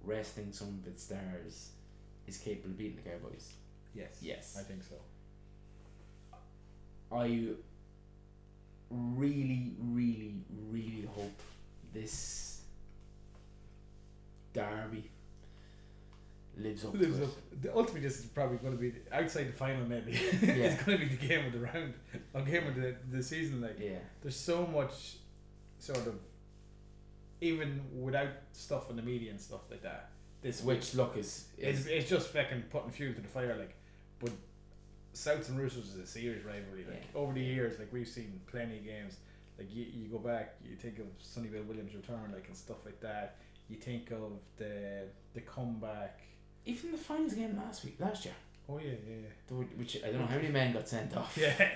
resting 0.04 0.52
some 0.52 0.80
of 0.80 0.86
its 0.86 1.02
stars 1.02 1.70
is 2.26 2.38
capable 2.38 2.70
of 2.70 2.78
beating 2.78 2.96
the 3.02 3.10
Cowboys? 3.10 3.52
Yes. 3.94 4.18
Yes. 4.20 4.56
I 4.58 4.62
think 4.62 4.82
so. 4.82 4.96
I 7.12 7.50
really, 8.90 9.72
really, 9.80 10.34
really 10.70 11.08
hope 11.14 11.40
this 11.92 12.60
derby 14.52 15.10
lives 16.56 16.84
up 16.84 16.94
Lives 16.94 17.20
up. 17.20 17.28
The, 17.62 17.74
ultimate 17.74 18.02
this 18.02 18.18
is 18.18 18.26
probably 18.26 18.58
going 18.58 18.72
to 18.72 18.78
be 18.78 18.92
outside 19.12 19.48
the 19.48 19.52
final. 19.52 19.84
Maybe 19.86 20.12
Yeah. 20.42 20.48
it's 20.54 20.82
going 20.82 20.98
to 20.98 21.06
be 21.06 21.14
the 21.14 21.26
game 21.26 21.46
of 21.46 21.52
the 21.52 21.60
round, 21.60 21.94
or 22.34 22.42
game 22.42 22.66
of 22.66 22.74
the, 22.76 22.96
the 23.10 23.22
season. 23.22 23.60
Like. 23.60 23.78
Yeah. 23.80 23.98
there's 24.22 24.36
so 24.36 24.66
much, 24.66 25.16
sort 25.78 26.06
of, 26.06 26.14
even 27.40 27.82
without 28.00 28.28
stuff 28.52 28.88
in 28.90 28.96
the 28.96 29.02
media 29.02 29.30
and 29.30 29.40
stuff 29.40 29.62
like 29.70 29.82
that. 29.82 30.10
This 30.42 30.62
week 30.62 30.78
Which 30.78 30.94
look 30.94 31.16
is, 31.16 31.46
it's, 31.58 31.86
it's 31.86 32.08
just 32.08 32.28
fucking 32.28 32.64
putting 32.70 32.90
fuel 32.90 33.14
to 33.14 33.20
the 33.20 33.28
fire. 33.28 33.56
Like, 33.58 33.74
but 34.20 34.30
Souths 35.14 35.48
and 35.48 35.58
Roosters 35.58 35.94
is 35.94 35.96
a 35.98 36.06
serious 36.06 36.44
rivalry. 36.44 36.84
Like 36.88 37.02
Yeah. 37.12 37.20
over 37.20 37.32
the 37.32 37.42
years, 37.42 37.78
like 37.78 37.92
we've 37.92 38.08
seen 38.08 38.40
plenty 38.46 38.78
of 38.78 38.84
games. 38.84 39.16
Like 39.58 39.68
you, 39.74 39.86
you 39.92 40.08
go 40.08 40.18
back, 40.18 40.56
you 40.64 40.76
think 40.76 40.98
of 40.98 41.06
Sonny 41.18 41.48
Bill 41.48 41.62
Williams' 41.62 41.94
return, 41.94 42.30
like 42.32 42.46
and 42.48 42.56
stuff 42.56 42.76
like 42.84 43.00
that. 43.00 43.36
You 43.68 43.76
think 43.76 44.10
of 44.10 44.32
the 44.58 45.04
the 45.34 45.40
comeback. 45.40 46.20
Even 46.66 46.92
the 46.92 46.98
finals 46.98 47.34
game 47.34 47.56
last 47.56 47.84
week, 47.84 47.96
last 47.98 48.24
year, 48.24 48.34
Oh 48.68 48.78
yeah, 48.78 48.92
yeah. 49.08 49.56
which 49.76 49.96
I 50.04 50.10
don't 50.10 50.20
know 50.20 50.26
how 50.26 50.36
many 50.36 50.48
men 50.48 50.72
got 50.72 50.88
sent 50.88 51.16
off. 51.16 51.36
Yeah, 51.40 51.68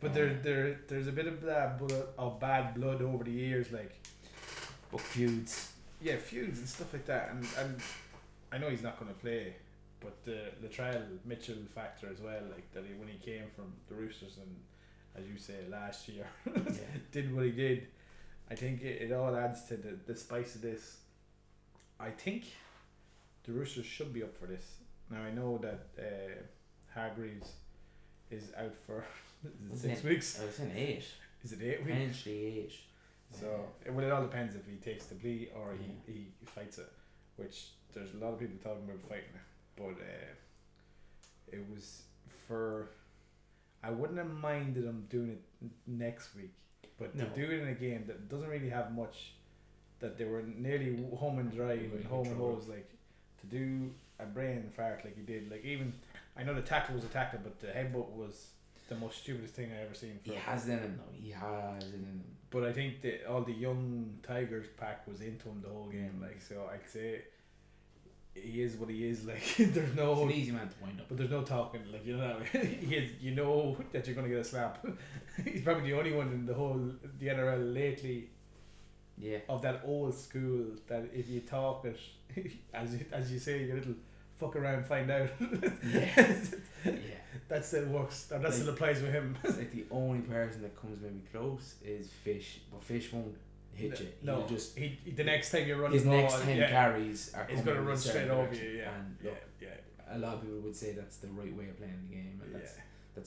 but 0.00 0.14
there, 0.14 0.28
um, 0.30 0.38
there, 0.42 0.80
there's 0.88 1.08
a 1.08 1.12
bit 1.12 1.26
of 1.26 1.42
that 1.42 1.80
of 2.18 2.38
bad 2.40 2.74
blood 2.74 3.02
over 3.02 3.24
the 3.24 3.32
years, 3.32 3.72
like 3.72 3.92
Book 4.90 5.00
feuds. 5.00 5.72
yeah, 6.00 6.16
feuds 6.16 6.58
and 6.60 6.68
stuff 6.68 6.92
like 6.92 7.06
that. 7.06 7.30
And 7.32 7.46
and 7.58 7.80
I 8.52 8.58
know 8.58 8.70
he's 8.70 8.82
not 8.82 8.98
going 8.98 9.12
to 9.12 9.18
play, 9.18 9.56
but 10.00 10.24
the 10.24 10.38
Latrell 10.64 11.02
Mitchell 11.24 11.56
factor 11.74 12.08
as 12.10 12.20
well, 12.20 12.40
like 12.54 12.70
that 12.72 12.84
he, 12.86 12.94
when 12.94 13.08
he 13.08 13.18
came 13.18 13.44
from 13.54 13.72
the 13.88 13.94
Roosters 13.96 14.38
and 14.38 14.54
as 15.16 15.28
you 15.28 15.36
say 15.36 15.54
last 15.68 16.08
year, 16.08 16.26
Yeah. 16.46 16.52
did 17.10 17.34
what 17.34 17.44
he 17.44 17.50
did. 17.50 17.88
I 18.50 18.54
think 18.54 18.82
it, 18.82 19.02
it 19.02 19.12
all 19.12 19.34
adds 19.36 19.64
to 19.64 19.76
the, 19.76 19.98
the 20.06 20.16
spice 20.16 20.54
of 20.54 20.62
this. 20.62 20.98
I 22.00 22.10
think 22.10 22.44
the 23.48 23.54
Roosters 23.54 23.86
should 23.86 24.12
be 24.12 24.22
up 24.22 24.36
for 24.38 24.46
this. 24.46 24.64
Now 25.10 25.22
I 25.22 25.30
know 25.30 25.58
that 25.58 25.86
uh, 25.98 26.42
Hargreaves 26.94 27.50
is 28.30 28.52
out 28.56 28.74
for 28.86 29.04
is 29.72 29.80
six 29.80 30.04
Yeah. 30.04 30.10
weeks. 30.10 30.40
I 30.40 30.44
was 30.46 30.54
saying 30.54 30.72
eight. 30.76 31.04
Is 31.42 31.52
it 31.52 31.60
eight 31.62 31.80
weeks? 31.84 31.96
Potentially 31.96 32.44
eight. 32.60 32.72
So 33.32 33.64
it, 33.84 33.92
well, 33.92 34.04
it 34.06 34.10
all 34.12 34.22
depends 34.22 34.54
if 34.54 34.66
he 34.66 34.76
takes 34.76 35.06
the 35.06 35.14
plea 35.14 35.48
or 35.54 35.74
he, 35.80 36.12
he 36.12 36.26
fights 36.44 36.78
it, 36.78 36.90
which 37.36 37.68
there's 37.94 38.12
a 38.14 38.18
lot 38.18 38.32
of 38.34 38.38
people 38.38 38.56
talking 38.62 38.84
about 38.84 39.00
fighting 39.02 39.34
it, 39.34 39.46
but 39.76 40.02
uh, 40.02 40.32
it 41.56 41.64
was 41.74 42.02
for. 42.46 42.90
I 43.82 43.90
wouldn't 43.90 44.18
have 44.18 44.30
minded 44.30 44.84
him 44.84 45.06
doing 45.08 45.30
it 45.30 45.70
next 45.86 46.34
week, 46.34 46.52
but 46.98 47.14
No. 47.14 47.24
to 47.24 47.30
do 47.30 47.42
it 47.52 47.60
in 47.60 47.68
a 47.68 47.74
game 47.74 48.04
that 48.08 48.28
doesn't 48.28 48.48
really 48.48 48.70
have 48.70 48.92
much, 48.92 49.34
that 50.00 50.18
they 50.18 50.24
were 50.24 50.42
nearly 50.42 50.98
home 51.16 51.38
and 51.38 51.52
dry 51.54 51.74
and 51.74 52.04
home 52.06 52.26
and 52.26 52.36
hose, 52.36 52.66
like 52.68 52.90
to 53.40 53.46
do 53.46 53.90
a 54.18 54.26
brain 54.26 54.70
fart 54.74 55.04
like 55.04 55.16
he 55.16 55.22
did, 55.22 55.50
like 55.50 55.64
even 55.64 55.92
I 56.36 56.44
know 56.44 56.54
the 56.54 56.62
tackle 56.62 56.94
was 56.94 57.04
a 57.04 57.08
tackle, 57.08 57.40
but 57.42 57.60
the 57.60 57.68
headbutt 57.68 58.10
was 58.10 58.48
the 58.88 58.94
most 58.96 59.18
stupidest 59.18 59.54
thing 59.54 59.70
I 59.76 59.82
ever 59.84 59.94
seen. 59.94 60.18
For 60.24 60.32
He 60.32 60.36
has 60.36 60.68
it 60.68 60.72
in 60.72 60.78
him 60.78 60.98
though. 60.98 61.12
He 61.12 61.30
has 61.30 61.82
it 61.82 61.94
in 61.94 62.00
him. 62.00 62.24
but 62.50 62.64
I 62.64 62.72
think 62.72 63.02
that 63.02 63.26
all 63.30 63.42
the 63.42 63.52
young 63.52 64.18
Tigers 64.22 64.66
pack 64.78 65.06
was 65.06 65.20
into 65.20 65.48
him 65.48 65.60
the 65.62 65.68
whole 65.68 65.88
game. 65.88 66.18
Mm. 66.18 66.22
Like 66.22 66.40
so, 66.40 66.68
I 66.72 66.76
could 66.76 66.90
say 66.90 67.22
he 68.34 68.62
is 68.62 68.76
what 68.76 68.88
he 68.88 69.08
is. 69.08 69.24
Like 69.26 69.56
there's 69.56 69.94
no, 69.94 70.22
an 70.22 70.30
easy 70.30 70.52
man 70.52 70.68
to 70.68 70.74
wind 70.80 71.00
up. 71.00 71.08
but 71.08 71.18
there's 71.18 71.30
no 71.30 71.42
talking. 71.42 71.82
Like 71.92 72.06
you 72.06 72.16
know, 72.16 72.38
he 72.52 72.94
is, 72.96 73.10
you 73.20 73.32
know 73.32 73.76
that 73.92 74.06
you're 74.06 74.16
gonna 74.16 74.28
get 74.28 74.38
a 74.38 74.44
slap. 74.44 74.84
He's 75.44 75.62
probably 75.62 75.90
the 75.90 75.98
only 75.98 76.12
one 76.12 76.28
in 76.32 76.46
the 76.46 76.54
whole 76.54 76.80
the 77.18 77.26
NRL 77.26 77.74
lately 77.74 78.30
Yeah. 79.20 79.38
of 79.48 79.62
that 79.62 79.82
old 79.84 80.14
school 80.14 80.66
that 80.86 81.08
if 81.12 81.28
you 81.28 81.40
talk 81.40 81.84
it, 81.84 81.98
as 82.74 82.94
you, 82.94 83.04
as 83.12 83.32
you 83.32 83.38
say, 83.38 83.64
your 83.64 83.76
little 83.76 83.94
fuck 84.36 84.54
around, 84.56 84.86
find 84.86 85.10
out. 85.10 85.28
Yeah. 85.84 86.10
yeah. 86.84 86.92
that 87.48 87.64
still 87.64 87.86
works. 87.86 88.24
That, 88.24 88.42
that 88.42 88.52
still 88.54 88.66
Like- 88.66 88.74
applies 88.76 89.02
with 89.02 89.12
him. 89.12 89.36
Like 89.44 89.72
the 89.78 89.84
only 89.90 90.20
person 90.20 90.62
that 90.62 90.80
comes 90.80 91.00
maybe 91.00 91.22
close 91.32 91.74
is 91.84 92.10
Fish, 92.24 92.60
but 92.70 92.82
Fish 92.82 93.12
won't 93.12 93.34
hit 93.74 93.98
you. 94.00 94.08
No, 94.22 94.36
He'll 94.38 94.48
just 94.48 94.78
he, 94.78 94.98
the 95.16 95.24
next 95.24 95.50
time 95.50 95.66
you're 95.66 95.78
running, 95.78 95.98
his 95.98 96.04
next 96.06 96.34
ball, 96.34 96.42
ten 96.44 96.56
yeah, 96.56 96.68
carries 96.70 97.32
are 97.34 97.46
he's 97.50 97.60
gonna 97.62 97.82
run 97.82 97.96
straight 97.96 98.28
over 98.30 98.54
you. 98.54 98.70
Yeah, 98.78 98.94
And 98.94 99.16
yeah, 99.22 99.30
look, 99.30 99.38
yeah, 99.60 100.16
a 100.16 100.18
lot 100.18 100.34
of 100.34 100.42
people 100.42 100.58
would 100.60 100.76
say 100.76 100.92
that's 100.92 101.16
the 101.18 101.28
right 101.28 101.54
way 101.56 101.68
of 101.68 101.76
playing 101.78 101.98
the 102.08 102.14
game, 102.14 102.40
and 102.42 102.52
yeah, 102.52 102.58
that's 102.58 102.74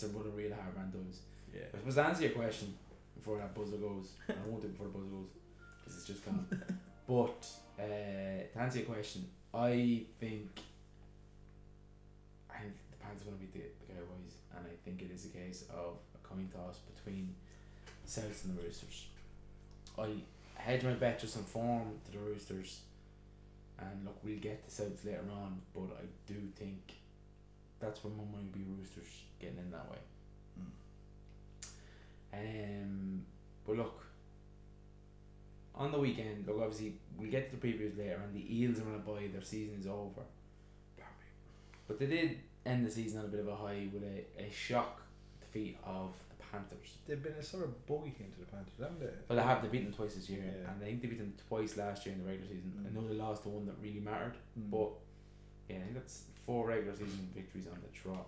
that's 0.03 0.13
what 0.13 0.25
a 0.25 0.29
real 0.29 0.53
hard 0.53 0.75
man 0.75 0.91
does. 0.91 1.19
yeah. 1.53 1.63
I 1.73 1.77
suppose 1.77 1.95
to 1.95 2.03
answer 2.05 2.21
your 2.23 2.31
question 2.31 2.73
before 3.15 3.37
that 3.37 3.53
buzzer 3.53 3.77
goes, 3.77 4.11
I 4.29 4.33
won't 4.47 4.61
do 4.61 4.67
it 4.67 4.71
before 4.71 4.87
the 4.87 4.93
buzzer 4.93 5.09
goes 5.09 5.27
because 5.91 5.97
it's 5.97 6.07
just 6.07 6.25
gone. 6.25 6.47
but 7.07 7.47
uh, 7.79 8.53
to 8.53 8.59
answer 8.59 8.79
your 8.79 8.87
question, 8.87 9.27
I 9.53 10.03
think 10.19 10.49
I 12.49 12.59
think 12.59 12.73
the 12.91 13.05
are 13.05 13.25
going 13.25 13.37
to 13.37 13.45
be 13.45 13.59
the, 13.59 13.65
the 13.87 13.93
Cowboys, 13.93 14.35
and 14.55 14.65
I 14.65 14.75
think 14.85 15.01
it 15.01 15.11
is 15.13 15.25
a 15.25 15.29
case 15.29 15.65
of 15.69 15.95
a 16.15 16.27
coin 16.27 16.49
toss 16.53 16.79
between 16.95 17.35
Souths 18.07 18.45
and 18.45 18.57
the 18.57 18.61
Roosters. 18.61 19.07
I 19.97 20.09
hedge 20.55 20.83
my 20.83 20.93
bet 20.93 21.19
just 21.19 21.37
on 21.37 21.43
form 21.43 21.99
to 22.05 22.11
the 22.11 22.19
Roosters, 22.19 22.81
and 23.79 24.05
look, 24.05 24.17
we'll 24.23 24.39
get 24.39 24.63
the 24.65 24.71
Souths 24.71 25.05
later 25.05 25.25
on, 25.31 25.61
but 25.73 25.97
I 25.97 26.05
do 26.27 26.35
think 26.55 26.93
that's 27.79 28.03
where 28.03 28.13
my 28.13 28.23
money 28.31 28.45
will 28.45 28.59
be 28.59 28.65
Roosters 28.79 29.23
getting 29.39 29.57
in 29.57 29.71
that 29.71 29.89
way. 29.89 29.97
Um, 32.33 33.25
but 33.67 33.75
look, 33.75 34.10
on 35.75 35.91
the 35.91 35.99
weekend, 35.99 36.45
look, 36.47 36.57
obviously, 36.61 36.93
we'll 37.17 37.31
get 37.31 37.49
to 37.49 37.55
the 37.57 37.67
previews 37.67 37.97
later, 37.97 38.19
and 38.23 38.33
the 38.35 38.45
Eels 38.61 38.79
are 38.79 38.87
on 38.87 38.95
a 38.95 38.99
bye, 38.99 39.27
their 39.31 39.43
season 39.43 39.77
is 39.79 39.87
over. 39.87 40.21
But 41.87 41.99
they 41.99 42.05
did 42.05 42.39
end 42.65 42.85
the 42.85 42.91
season 42.91 43.19
on 43.19 43.25
a 43.25 43.27
bit 43.29 43.39
of 43.41 43.47
a 43.47 43.55
high 43.55 43.87
with 43.91 44.03
a, 44.03 44.25
a 44.41 44.49
shock 44.51 45.01
defeat 45.41 45.77
of 45.83 46.13
the 46.29 46.43
Panthers. 46.51 46.95
They've 47.07 47.21
been 47.21 47.33
a 47.33 47.43
sort 47.43 47.63
of 47.63 47.85
bogey 47.85 48.11
team 48.11 48.27
to 48.33 48.39
the 48.39 48.45
Panthers, 48.45 48.73
haven't 48.79 48.99
they? 48.99 49.07
Well, 49.27 49.37
they 49.37 49.43
have 49.43 49.61
they 49.61 49.67
beat 49.67 49.83
them 49.83 49.93
twice 49.93 50.13
this 50.15 50.29
year, 50.29 50.39
Yeah. 50.45 50.71
and 50.71 50.81
I 50.81 50.85
think 50.85 51.01
they 51.01 51.07
beat 51.07 51.19
them 51.19 51.33
twice 51.49 51.75
last 51.77 52.05
year 52.05 52.15
in 52.15 52.21
the 52.23 52.27
regular 52.29 52.47
season. 52.47 52.71
I 52.85 52.89
Mm. 52.89 52.93
know 52.93 53.07
they 53.07 53.15
lost 53.15 53.43
the 53.43 53.49
one 53.49 53.65
that 53.65 53.75
really 53.81 53.99
mattered, 53.99 54.35
Mm. 54.57 54.69
but 54.71 54.91
yeah, 55.69 55.77
I 55.77 55.79
think 55.81 55.93
that's 55.95 56.23
four 56.45 56.67
regular 56.67 56.95
season 56.95 57.29
victories 57.35 57.67
on 57.67 57.77
the 57.81 57.87
trot. 57.97 58.27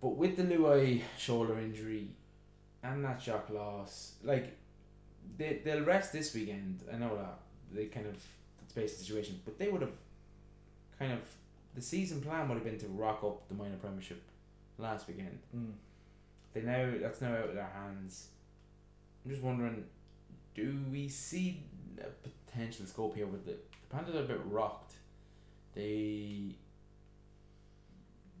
But 0.00 0.10
with 0.10 0.36
the 0.36 0.44
Luai 0.44 1.02
shoulder 1.18 1.58
injury 1.58 2.08
and 2.82 3.04
that 3.04 3.20
shock 3.20 3.50
loss, 3.50 4.14
like 4.22 4.56
they 5.38 5.60
they'll 5.64 5.84
rest 5.84 6.12
this 6.12 6.34
weekend. 6.34 6.82
I 6.92 6.96
know 6.96 7.16
that 7.16 7.38
they 7.72 7.86
kind 7.86 8.06
of 8.06 8.14
that's 8.60 8.72
based 8.74 8.98
the 8.98 9.04
situation, 9.04 9.40
but 9.44 9.58
they 9.58 9.68
would 9.68 9.82
have 9.82 9.92
kind 10.98 11.12
of 11.12 11.20
the 11.74 11.82
season 11.82 12.20
plan 12.20 12.48
would 12.48 12.54
have 12.54 12.64
been 12.64 12.78
to 12.78 12.86
rock 12.88 13.22
up 13.22 13.46
the 13.48 13.54
minor 13.54 13.76
premiership 13.76 14.22
last 14.78 15.06
weekend. 15.08 15.38
Mm. 15.56 15.72
They 16.54 16.62
now 16.62 16.90
that's 17.00 17.20
now 17.20 17.34
out 17.34 17.48
of 17.50 17.54
their 17.54 17.70
hands. 17.74 18.28
I'm 19.24 19.30
just 19.30 19.42
wondering, 19.42 19.84
do 20.54 20.78
we 20.90 21.08
see 21.08 21.62
a 21.98 22.28
potential 22.50 22.86
scope 22.86 23.16
here 23.16 23.26
with 23.26 23.44
the, 23.44 23.52
the 23.52 23.94
Panthers 23.96 24.14
are 24.14 24.20
a 24.20 24.22
bit 24.22 24.40
rocked. 24.46 24.92
They 25.74 26.54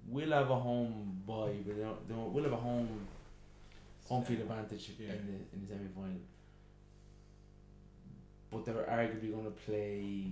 will 0.08 0.30
have 0.30 0.50
a 0.50 0.56
home 0.58 1.22
bye, 1.26 1.52
but 1.66 1.76
they 1.76 1.82
don't, 1.82 2.08
they 2.08 2.14
will 2.14 2.42
have 2.44 2.52
a 2.52 2.56
home 2.56 2.88
home 4.08 4.24
field 4.24 4.40
advantage 4.40 4.90
Yeah. 4.98 5.12
in 5.12 5.26
the 5.26 5.32
in 5.56 5.60
the 5.62 5.66
semi 5.66 5.88
final. 5.94 6.20
But 8.56 8.64
they're 8.64 8.84
arguably 8.84 9.32
going 9.32 9.44
to 9.44 9.50
play 9.50 10.30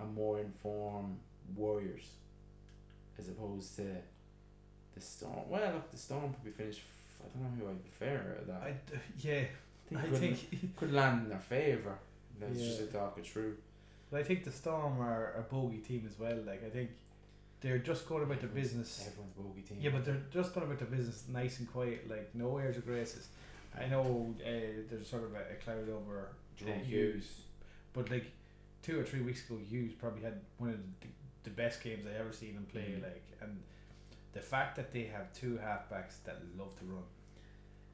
a 0.00 0.04
more 0.04 0.38
informed 0.38 1.18
Warriors 1.56 2.06
as 3.18 3.28
opposed 3.28 3.74
to 3.76 3.82
the 4.94 5.00
Storm. 5.00 5.48
Well, 5.48 5.60
look, 5.72 5.90
the 5.90 5.96
Storm 5.96 6.32
probably 6.32 6.52
finished. 6.52 6.80
f- 6.80 7.26
I 7.26 7.38
don't 7.38 7.58
know 7.58 7.64
who 7.66 7.70
I'd 7.72 7.92
fair 7.98 8.36
at 8.38 8.46
that. 8.46 8.62
I 8.62 8.70
d- 8.90 9.28
yeah, 9.28 9.98
I 9.98 10.02
could, 10.06 10.16
think, 10.18 10.76
could 10.76 10.92
land 10.92 11.24
in 11.24 11.28
their 11.30 11.38
favour. 11.40 11.98
That's 12.40 12.58
just 12.58 12.80
a 12.82 12.86
talk 12.86 13.16
it 13.18 13.26
through. 13.26 13.56
but 14.10 14.20
I 14.20 14.22
think 14.22 14.44
the 14.44 14.52
Storm 14.52 15.00
are 15.00 15.34
a 15.36 15.42
bogey 15.42 15.78
team 15.78 16.04
as 16.08 16.18
well. 16.18 16.36
Like 16.46 16.64
I 16.64 16.70
think 16.70 16.90
they're 17.60 17.78
just 17.78 18.08
going 18.08 18.22
about 18.22 18.40
their 18.40 18.48
Everyone's- 18.50 18.72
business. 18.72 19.08
Everyone's 19.08 19.32
bogey 19.36 19.62
team. 19.62 19.78
Yeah, 19.80 19.90
but 19.90 20.04
they're 20.04 20.22
just 20.32 20.54
going 20.54 20.66
about 20.66 20.78
their 20.78 20.88
business 20.88 21.24
nice 21.32 21.58
and 21.58 21.70
quiet. 21.72 22.08
Like 22.08 22.30
no 22.34 22.58
airs 22.58 22.76
or 22.76 22.80
graces. 22.82 23.26
I 23.76 23.86
know 23.86 24.34
uh, 24.40 24.50
there's 24.88 25.08
sort 25.08 25.24
of 25.24 25.34
a, 25.34 25.38
a 25.38 25.54
cloud 25.64 25.88
over 25.88 26.28
Jahrome 26.58 26.80
uh, 26.80 26.84
Hughes. 26.84 27.42
but 27.92 28.10
like 28.10 28.26
two 28.82 28.98
or 28.98 29.04
three 29.04 29.22
weeks 29.22 29.48
ago, 29.48 29.58
Hughes 29.68 29.92
probably 29.92 30.22
had 30.22 30.40
one 30.58 30.70
of 30.70 30.76
the, 31.00 31.08
the 31.44 31.50
best 31.50 31.82
games 31.82 32.06
I 32.06 32.18
ever 32.18 32.32
seen 32.32 32.54
him 32.54 32.66
play. 32.70 32.94
Mhm. 32.98 33.02
Like, 33.02 33.24
and 33.40 33.60
the 34.32 34.40
fact 34.40 34.76
that 34.76 34.92
they 34.92 35.04
have 35.04 35.32
two 35.32 35.58
halfbacks 35.62 36.22
that 36.24 36.40
love 36.58 36.76
to 36.78 36.84
run, 36.84 37.04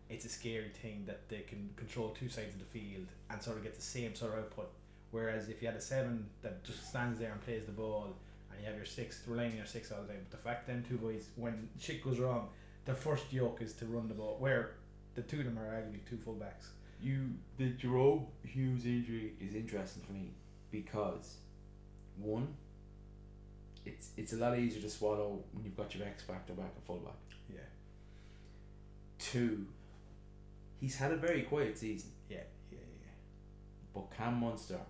it's 0.08 0.24
a 0.24 0.28
scary 0.28 0.70
thing 0.82 1.04
that 1.06 1.28
they 1.28 1.40
can 1.40 1.70
control 1.76 2.10
two 2.10 2.28
sides 2.28 2.54
of 2.54 2.60
the 2.60 2.78
field 2.78 3.06
and 3.30 3.42
sort 3.42 3.56
of 3.56 3.62
get 3.62 3.74
the 3.74 3.82
same 3.82 4.14
sort 4.14 4.32
of 4.32 4.40
output 4.40 4.70
Whereas 5.10 5.48
if 5.48 5.60
you 5.60 5.68
had 5.68 5.76
a 5.76 5.80
seven 5.80 6.26
that 6.42 6.62
just 6.64 6.88
stands 6.88 7.18
there 7.18 7.32
and 7.32 7.40
plays 7.42 7.64
the 7.66 7.72
ball, 7.72 8.14
and 8.50 8.60
you 8.60 8.66
have 8.66 8.76
your 8.76 8.84
six 8.84 9.22
relying 9.26 9.52
on 9.52 9.56
your 9.56 9.66
six 9.66 9.90
all 9.90 10.02
the 10.02 10.08
time, 10.08 10.24
but 10.30 10.38
the 10.38 10.44
fact 10.44 10.66
them 10.66 10.84
two 10.88 10.98
boys, 10.98 11.28
when 11.36 11.68
shit 11.78 12.04
goes 12.04 12.18
wrong, 12.18 12.48
their 12.84 12.94
first 12.94 13.32
yoke 13.32 13.60
is 13.60 13.72
to 13.74 13.86
run 13.86 14.08
the 14.08 14.14
ball. 14.14 14.36
Where 14.38 14.72
the 15.14 15.22
two 15.22 15.40
of 15.40 15.46
them 15.46 15.58
are 15.58 15.66
arguably 15.66 16.00
two 16.08 16.16
fullbacks. 16.16 16.68
You 17.02 17.30
the 17.56 17.72
Jahrome 17.72 18.26
Hughes 18.44 18.84
injury 18.84 19.32
is 19.40 19.54
interesting 19.54 20.02
for 20.06 20.12
me 20.12 20.32
because 20.70 21.36
one, 22.18 22.48
it's 23.86 24.10
it's 24.16 24.32
a 24.34 24.36
lot 24.36 24.58
easier 24.58 24.82
to 24.82 24.90
swallow 24.90 25.42
when 25.52 25.64
you've 25.64 25.76
got 25.76 25.94
your 25.94 26.06
X 26.06 26.22
factor 26.22 26.52
back 26.52 26.72
at 26.76 26.84
fullback. 26.84 27.14
Yeah, 27.48 27.60
Two, 29.18 29.66
he's 30.80 30.96
had 30.96 31.10
a 31.12 31.16
very 31.16 31.42
quiet 31.42 31.78
season, 31.78 32.10
yeah, 32.28 32.38
yeah, 32.70 32.78
yeah. 33.00 33.08
but 33.94 34.10
Cam 34.16 34.34
Munster 34.40 34.74
mm. 34.74 34.80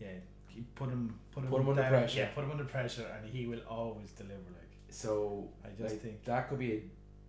Yeah, 0.00 0.08
you 0.54 0.64
put 0.76 0.90
him 0.90 1.18
put 1.32 1.42
him, 1.44 1.50
Put 1.50 1.60
him 1.60 1.68
under 1.70 1.82
down- 1.82 1.90
pressure. 1.90 2.18
Yeah, 2.20 2.28
put 2.34 2.44
him 2.44 2.50
under 2.52 2.64
pressure, 2.64 3.06
and 3.18 3.28
he 3.28 3.46
will 3.46 3.60
always 3.68 4.10
deliver. 4.12 4.34
Like 4.34 4.70
so 4.90 5.48
I 5.64 5.68
just 5.70 5.94
like, 5.94 6.02
think, 6.02 6.24
that 6.24 6.48
could 6.48 6.58
be 6.60 6.72
a 6.72 6.80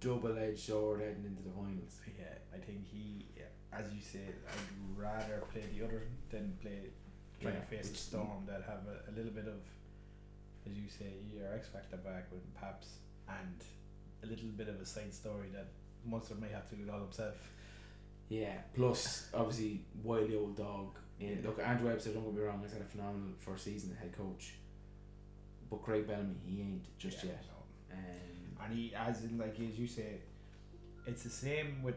double 0.06 0.38
edged 0.38 0.60
sword 0.60 1.02
heading 1.02 1.26
into 1.26 1.42
the 1.42 1.50
finals. 1.50 2.00
yeah, 2.18 2.38
I 2.54 2.58
think 2.58 2.86
he, 2.92 3.26
as 3.74 3.92
you 3.94 4.02
say, 4.02 4.20
I'd 4.48 4.98
rather 4.98 5.42
play 5.52 5.64
the 5.76 5.84
other 5.86 6.04
than 6.30 6.58
play 6.62 6.90
try 7.42 7.52
Yeah, 7.52 7.60
to 7.60 7.66
face 7.66 7.92
a 7.92 7.96
storm 7.96 8.46
that 8.48 8.62
have 8.68 8.82
a, 8.88 9.10
a 9.10 9.14
little 9.16 9.32
bit 9.32 9.48
of, 9.48 9.60
as 10.70 10.78
you 10.78 10.88
say, 10.88 11.12
your 11.34 11.52
X 11.54 11.68
factor 11.70 11.98
back 11.98 12.32
with 12.32 12.44
Paps 12.56 12.88
and 13.28 13.58
a 14.24 14.28
little 14.28 14.50
bit 14.56 14.70
of 14.70 14.80
a 14.80 14.86
side 14.86 15.14
story 15.14 15.48
that 15.54 15.68
Munster 16.06 16.36
may 16.36 16.50
have 16.50 16.70
to 16.70 16.76
do 16.76 16.84
it 16.84 16.90
all 16.90 17.00
himself. 17.00 17.50
Yeah. 18.30 18.56
Plus, 18.76 19.28
obviously, 19.34 19.82
wily 20.04 20.36
old 20.36 20.56
dog. 20.56 20.98
Yeah. 21.20 21.36
Look, 21.44 21.60
Andrew 21.64 21.90
Webster. 21.90 22.12
Don't 22.12 22.24
get 22.26 22.34
me 22.36 22.42
wrong. 22.42 22.60
He's 22.64 22.74
had 22.74 22.82
a 22.82 22.86
phenomenal 22.86 23.30
first 23.40 23.64
season 23.66 23.96
head 24.00 24.16
coach. 24.18 24.54
But 25.70 25.82
Craig 25.84 26.08
Bellamy, 26.08 26.36
he 26.46 26.62
ain't 26.62 26.86
just 26.98 27.24
Yeah, 27.24 27.32
yet. 27.32 27.46
no. 27.50 27.96
Um, 27.98 28.02
and 28.64 28.74
he 28.74 28.94
as 28.96 29.24
in 29.24 29.38
like 29.38 29.56
as 29.60 29.78
you 29.78 29.88
say 29.88 30.16
it's 31.06 31.24
the 31.24 31.30
same 31.30 31.82
with 31.84 31.96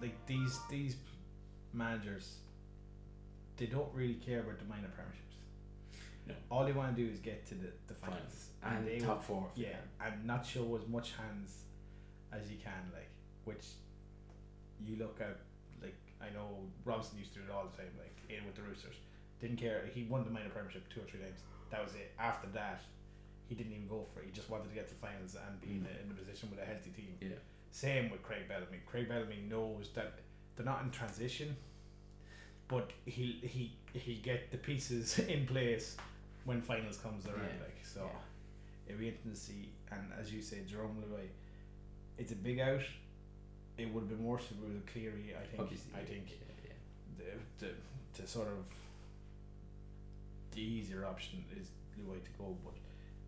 like 0.00 0.14
these 0.26 0.58
these 0.70 0.96
managers 1.72 2.36
they 3.56 3.66
don't 3.66 3.92
really 3.92 4.14
care 4.14 4.40
about 4.40 4.58
the 4.58 4.64
minor 4.66 4.86
premierships. 4.88 5.24
No. 6.28 6.34
all 6.50 6.64
they 6.64 6.72
want 6.72 6.94
to 6.94 7.02
do 7.04 7.10
is 7.10 7.18
get 7.18 7.44
to 7.46 7.54
the, 7.54 7.68
the 7.88 7.94
finals. 7.94 8.50
and 8.62 8.86
they 8.86 8.98
top 8.98 9.16
will- 9.28 9.40
four. 9.40 9.46
yeah 9.56 9.76
and 10.04 10.24
not 10.24 10.46
show 10.46 10.76
as 10.80 10.86
much 10.88 11.12
hands 11.12 11.64
as 12.32 12.50
you 12.50 12.56
can 12.62 12.82
like 12.92 13.08
which 13.44 13.64
you 14.84 14.96
look 14.96 15.18
at 15.20 15.38
like 15.82 15.96
I 16.20 16.30
know 16.34 16.48
Robson 16.84 17.18
used 17.18 17.32
to 17.34 17.40
do 17.40 17.46
it 17.46 17.50
all 17.52 17.64
the 17.70 17.76
time 17.76 17.90
like 17.98 18.14
in 18.28 18.44
with 18.46 18.54
the 18.56 18.62
Roosters. 18.62 18.94
Didn't 19.40 19.56
care 19.56 19.84
he 19.92 20.04
won 20.04 20.24
the 20.24 20.30
minor 20.30 20.48
premiership 20.50 20.84
two 20.92 21.00
or 21.00 21.04
three 21.04 21.20
times. 21.20 21.40
That 21.70 21.82
was 21.82 21.94
it. 21.94 22.12
After 22.18 22.48
that 22.54 22.82
he 23.48 23.54
didn't 23.54 23.72
even 23.72 23.88
go 23.88 24.04
for 24.12 24.20
it 24.20 24.26
he 24.26 24.32
just 24.32 24.50
wanted 24.50 24.68
to 24.68 24.74
get 24.74 24.86
to 24.88 24.94
the 24.94 25.00
finals 25.00 25.34
and 25.46 25.60
be 25.60 25.68
in, 25.68 25.86
a, 25.86 26.04
in 26.04 26.10
a 26.10 26.14
position 26.14 26.50
with 26.50 26.60
a 26.60 26.64
healthy 26.64 26.90
team 26.90 27.14
Yeah. 27.20 27.28
same 27.70 28.10
with 28.10 28.22
Craig 28.22 28.46
Bellamy 28.48 28.78
Craig 28.86 29.08
Bellamy 29.08 29.44
knows 29.48 29.90
that 29.94 30.18
they're 30.56 30.66
not 30.66 30.82
in 30.82 30.90
transition 30.90 31.56
but 32.68 32.90
he 33.06 33.40
he 33.42 33.72
he'll 33.98 34.22
get 34.22 34.50
the 34.50 34.58
pieces 34.58 35.18
in 35.34 35.46
place 35.46 35.96
when 36.44 36.60
finals 36.60 36.98
comes 36.98 37.26
around 37.26 37.56
Yeah. 37.58 37.64
like 37.64 37.78
so 37.82 38.02
Yeah. 38.04 38.88
it'll 38.88 39.00
be 39.00 39.08
interesting 39.08 39.32
to 39.32 39.38
see 39.38 39.68
and 39.92 40.02
as 40.20 40.32
you 40.32 40.42
say 40.42 40.58
Jerome 40.68 40.96
Leroy 41.02 41.26
it's 42.18 42.32
a 42.32 42.36
big 42.36 42.60
out 42.60 42.82
it 43.78 43.92
would 43.94 44.00
have 44.00 44.08
been 44.10 44.24
worse 44.24 44.42
if 44.50 44.58
it 44.62 44.66
was 44.68 44.76
a 44.76 44.90
Cleary 44.92 45.34
I 45.40 45.46
think 45.46 45.62
Obviously, 45.62 45.92
I 45.96 46.04
think 46.04 46.24
yeah, 46.30 46.70
yeah. 47.24 47.24
the, 47.60 47.66
the, 47.66 47.72
the 48.22 48.28
sort 48.28 48.48
of 48.48 48.64
the 50.52 50.60
easier 50.60 51.06
option 51.06 51.44
is 51.60 51.68
the 51.96 52.04
way 52.10 52.18
to 52.18 52.30
go. 52.38 52.56
But 52.64 52.74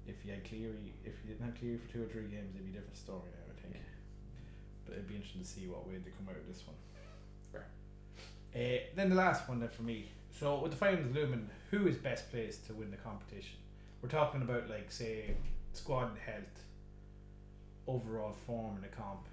if 0.06 0.24
you 0.24 0.32
had 0.32 0.44
Cleary, 0.44 0.94
if 1.04 1.14
you 1.22 1.32
didn't 1.32 1.44
have 1.46 1.58
Cleary 1.58 1.78
for 1.78 1.92
two 1.92 2.02
or 2.02 2.06
three 2.06 2.28
games, 2.28 2.54
it'd 2.54 2.64
be 2.64 2.72
a 2.72 2.80
different 2.80 2.96
story 2.96 3.30
now. 3.32 3.52
I 3.52 3.60
think. 3.60 3.76
But 4.84 4.94
it'd 4.94 5.08
be 5.08 5.14
interesting 5.16 5.42
to 5.42 5.46
see 5.46 5.66
what 5.66 5.86
way 5.86 5.94
they 6.04 6.10
come 6.10 6.28
out 6.28 6.36
of 6.36 6.46
this 6.48 6.62
one. 6.66 6.76
Fair. 7.52 7.66
Uh, 8.54 8.80
then 8.96 9.08
the 9.08 9.16
last 9.16 9.48
one 9.48 9.60
then 9.60 9.68
for 9.68 9.82
me. 9.82 10.08
So 10.30 10.58
with 10.60 10.72
the 10.72 10.78
finals 10.78 11.14
looming, 11.14 11.48
who 11.70 11.86
is 11.86 11.96
best 11.96 12.30
placed 12.30 12.66
to 12.66 12.74
win 12.74 12.90
the 12.90 12.96
competition? 12.96 13.58
We're 14.02 14.08
talking 14.08 14.42
about 14.42 14.68
like 14.70 14.90
say 14.90 15.34
squad 15.72 16.16
health, 16.24 16.64
overall 17.86 18.32
form 18.46 18.76
in 18.76 18.82
the 18.82 18.88
comp. 18.88 19.26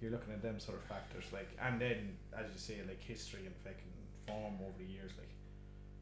You're 0.00 0.10
looking 0.10 0.34
at 0.34 0.42
them 0.42 0.60
sort 0.60 0.76
of 0.76 0.84
factors, 0.84 1.24
like, 1.32 1.48
and 1.62 1.80
then 1.80 2.16
as 2.36 2.46
you 2.52 2.58
say, 2.58 2.76
like 2.86 3.02
history 3.02 3.46
and 3.46 3.54
fucking 3.64 3.94
form 4.26 4.54
over 4.60 4.78
the 4.78 4.84
years, 4.84 5.12
like. 5.16 5.28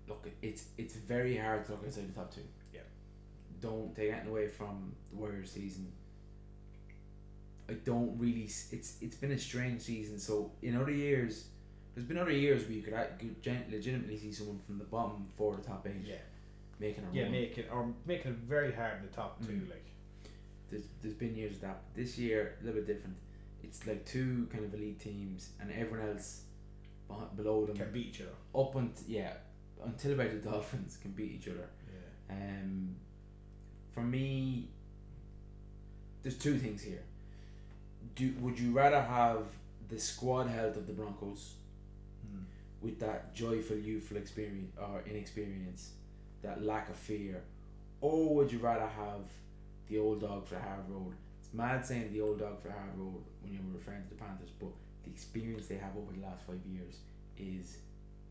Look, 0.08 0.26
it's 0.42 0.64
it's 0.76 0.96
very 0.96 1.36
hard 1.36 1.64
to 1.66 1.72
look 1.72 1.84
outside 1.86 2.12
the 2.12 2.20
top 2.20 2.34
two. 2.34 2.40
Yeah. 2.74 2.80
Don't 3.62 3.94
take 3.96 4.10
anything 4.10 4.28
away 4.28 4.48
from 4.48 4.92
the 5.10 5.16
Warriors 5.16 5.50
season. 5.52 5.90
I 7.68 7.74
don't 7.84 8.18
really. 8.18 8.42
It's 8.42 8.96
it's 9.00 9.16
been 9.16 9.32
a 9.32 9.38
strange 9.38 9.80
season. 9.80 10.18
So 10.18 10.50
in 10.62 10.76
other 10.76 10.90
years, 10.90 11.46
there's 11.94 12.06
been 12.06 12.18
other 12.18 12.32
years 12.32 12.64
where 12.64 12.72
you 12.72 12.82
could, 12.82 12.94
could 13.18 13.36
legitimately 13.70 14.18
see 14.18 14.32
someone 14.32 14.58
from 14.66 14.78
the 14.78 14.84
bottom 14.84 15.26
four 15.36 15.56
to 15.56 15.62
top 15.62 15.86
eight 15.86 16.04
Yeah, 16.04 16.16
making 16.80 17.04
a 17.04 17.14
yeah, 17.16 17.22
run. 17.24 17.32
make 17.32 17.56
it 17.58 17.68
or 17.72 17.94
making 18.04 18.32
it 18.32 18.38
very 18.38 18.72
hard 18.72 18.98
in 19.00 19.06
the 19.08 19.12
top 19.14 19.40
two, 19.46 19.52
Mm. 19.52 19.70
like. 19.70 19.86
there's 20.70 20.84
there's 21.00 21.14
been 21.14 21.36
years 21.36 21.54
of 21.56 21.60
that. 21.62 21.82
This 21.94 22.18
year 22.18 22.56
a 22.60 22.64
little 22.64 22.80
bit 22.82 22.86
different. 22.94 23.16
It's 23.62 23.86
like 23.86 24.04
two 24.04 24.48
kind 24.52 24.64
of 24.64 24.74
elite 24.74 24.98
teams 25.00 25.50
and 25.60 25.70
everyone 25.70 26.08
else 26.08 26.42
below 27.36 27.64
them 27.66 27.76
Can 27.76 27.92
beat 27.92 28.06
each 28.08 28.22
other. 28.22 28.30
up 28.60 28.74
until 28.74 29.04
yeah 29.06 29.34
until 29.84 30.12
about 30.12 30.30
the 30.30 30.48
Dolphins 30.50 30.96
can 31.00 31.12
beat 31.12 31.32
each 31.32 31.48
other. 31.48 31.68
Yeah. 32.28 32.34
Um, 32.36 32.96
for 33.94 34.00
me, 34.00 34.68
there's 36.22 36.38
two 36.38 36.58
things 36.58 36.82
here. 36.82 37.02
Do 38.14 38.32
would 38.40 38.58
you 38.58 38.72
rather 38.72 39.00
have 39.00 39.44
the 39.88 39.98
squad 39.98 40.46
health 40.48 40.76
of 40.76 40.86
the 40.86 40.92
Broncos 40.92 41.54
Mm. 42.26 42.44
with 42.80 43.00
that 43.00 43.34
joyful 43.34 43.76
youthful 43.76 44.16
experience 44.16 44.72
or 44.78 45.02
inexperience, 45.06 45.92
that 46.42 46.62
lack 46.62 46.88
of 46.88 46.96
fear, 46.96 47.42
or 48.00 48.34
would 48.36 48.52
you 48.52 48.58
rather 48.60 48.86
have 48.86 49.24
the 49.88 49.98
old 49.98 50.20
dog 50.20 50.46
for 50.46 50.54
the 50.54 50.60
hard 50.60 50.88
road? 50.88 51.14
It's 51.40 51.52
mad 51.52 51.84
saying 51.84 52.12
the 52.12 52.20
old 52.20 52.38
dog 52.38 52.60
for 52.62 52.68
the 52.68 52.74
hard 52.74 52.96
road 52.96 53.22
when 53.42 53.52
you're 53.52 53.74
referring 53.74 54.04
to 54.04 54.08
the 54.10 54.14
Panthers, 54.14 54.50
but 54.60 54.70
the 55.04 55.10
experience 55.10 55.66
they 55.66 55.76
have 55.78 55.96
over 55.96 56.12
the 56.12 56.20
last 56.22 56.42
five 56.46 56.64
years 56.64 56.94
is 57.36 57.78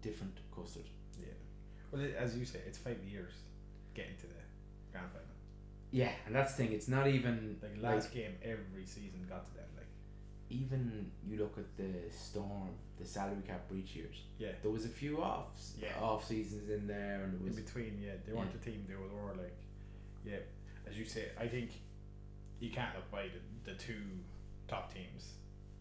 different 0.02 0.38
custard. 0.56 0.86
Yeah. 1.20 1.26
Well, 1.92 2.02
as 2.18 2.38
you 2.38 2.46
say, 2.46 2.60
it's 2.66 2.78
five 2.78 3.00
years 3.04 3.34
getting 3.94 4.16
to 4.22 4.28
the 4.28 4.42
grand 4.94 5.12
final. 5.12 5.28
Yeah, 5.92 6.12
and 6.26 6.34
that's 6.34 6.54
the 6.56 6.64
thing. 6.64 6.74
It's 6.74 6.88
not 6.88 7.08
even 7.08 7.58
Like 7.62 7.72
like 7.82 7.96
last 7.96 8.14
game, 8.14 8.36
every 8.44 8.86
season 8.86 9.26
got 9.30 9.46
to 9.48 9.54
them. 9.56 9.66
Like 9.76 9.88
even 10.50 11.12
you 11.28 11.38
look 11.38 11.58
at 11.58 11.76
the 11.78 11.92
storm, 12.12 12.70
the 12.98 13.06
salary 13.06 13.42
cap 13.46 13.68
breach 13.68 13.96
years. 13.96 14.16
yeah, 14.38 14.52
There 14.62 14.72
was 14.72 14.86
a 14.86 14.90
few 14.90 15.18
offs, 15.22 15.74
Yeah. 15.82 16.00
off 16.02 16.26
seasons 16.26 16.70
in 16.70 16.88
there, 16.88 17.24
and 17.24 17.34
it 17.34 17.40
in 17.40 17.46
was 17.46 17.56
between, 17.60 18.00
yeah, 18.02 18.14
they 18.26 18.34
weren't 18.34 18.52
Yeah. 18.52 18.58
the 18.64 18.72
team 18.72 18.86
they 18.88 18.96
were, 18.96 19.08
were 19.08 19.34
like, 19.34 19.56
yeah. 20.26 20.40
As 20.88 20.98
you 20.98 21.06
say, 21.06 21.30
I 21.38 21.48
think 21.48 21.72
you 22.60 22.70
can't 22.70 22.96
look 22.96 23.10
by 23.12 23.24
the, 23.28 23.72
the 23.72 23.78
two 23.78 24.02
top 24.68 24.94
teams, 24.94 25.34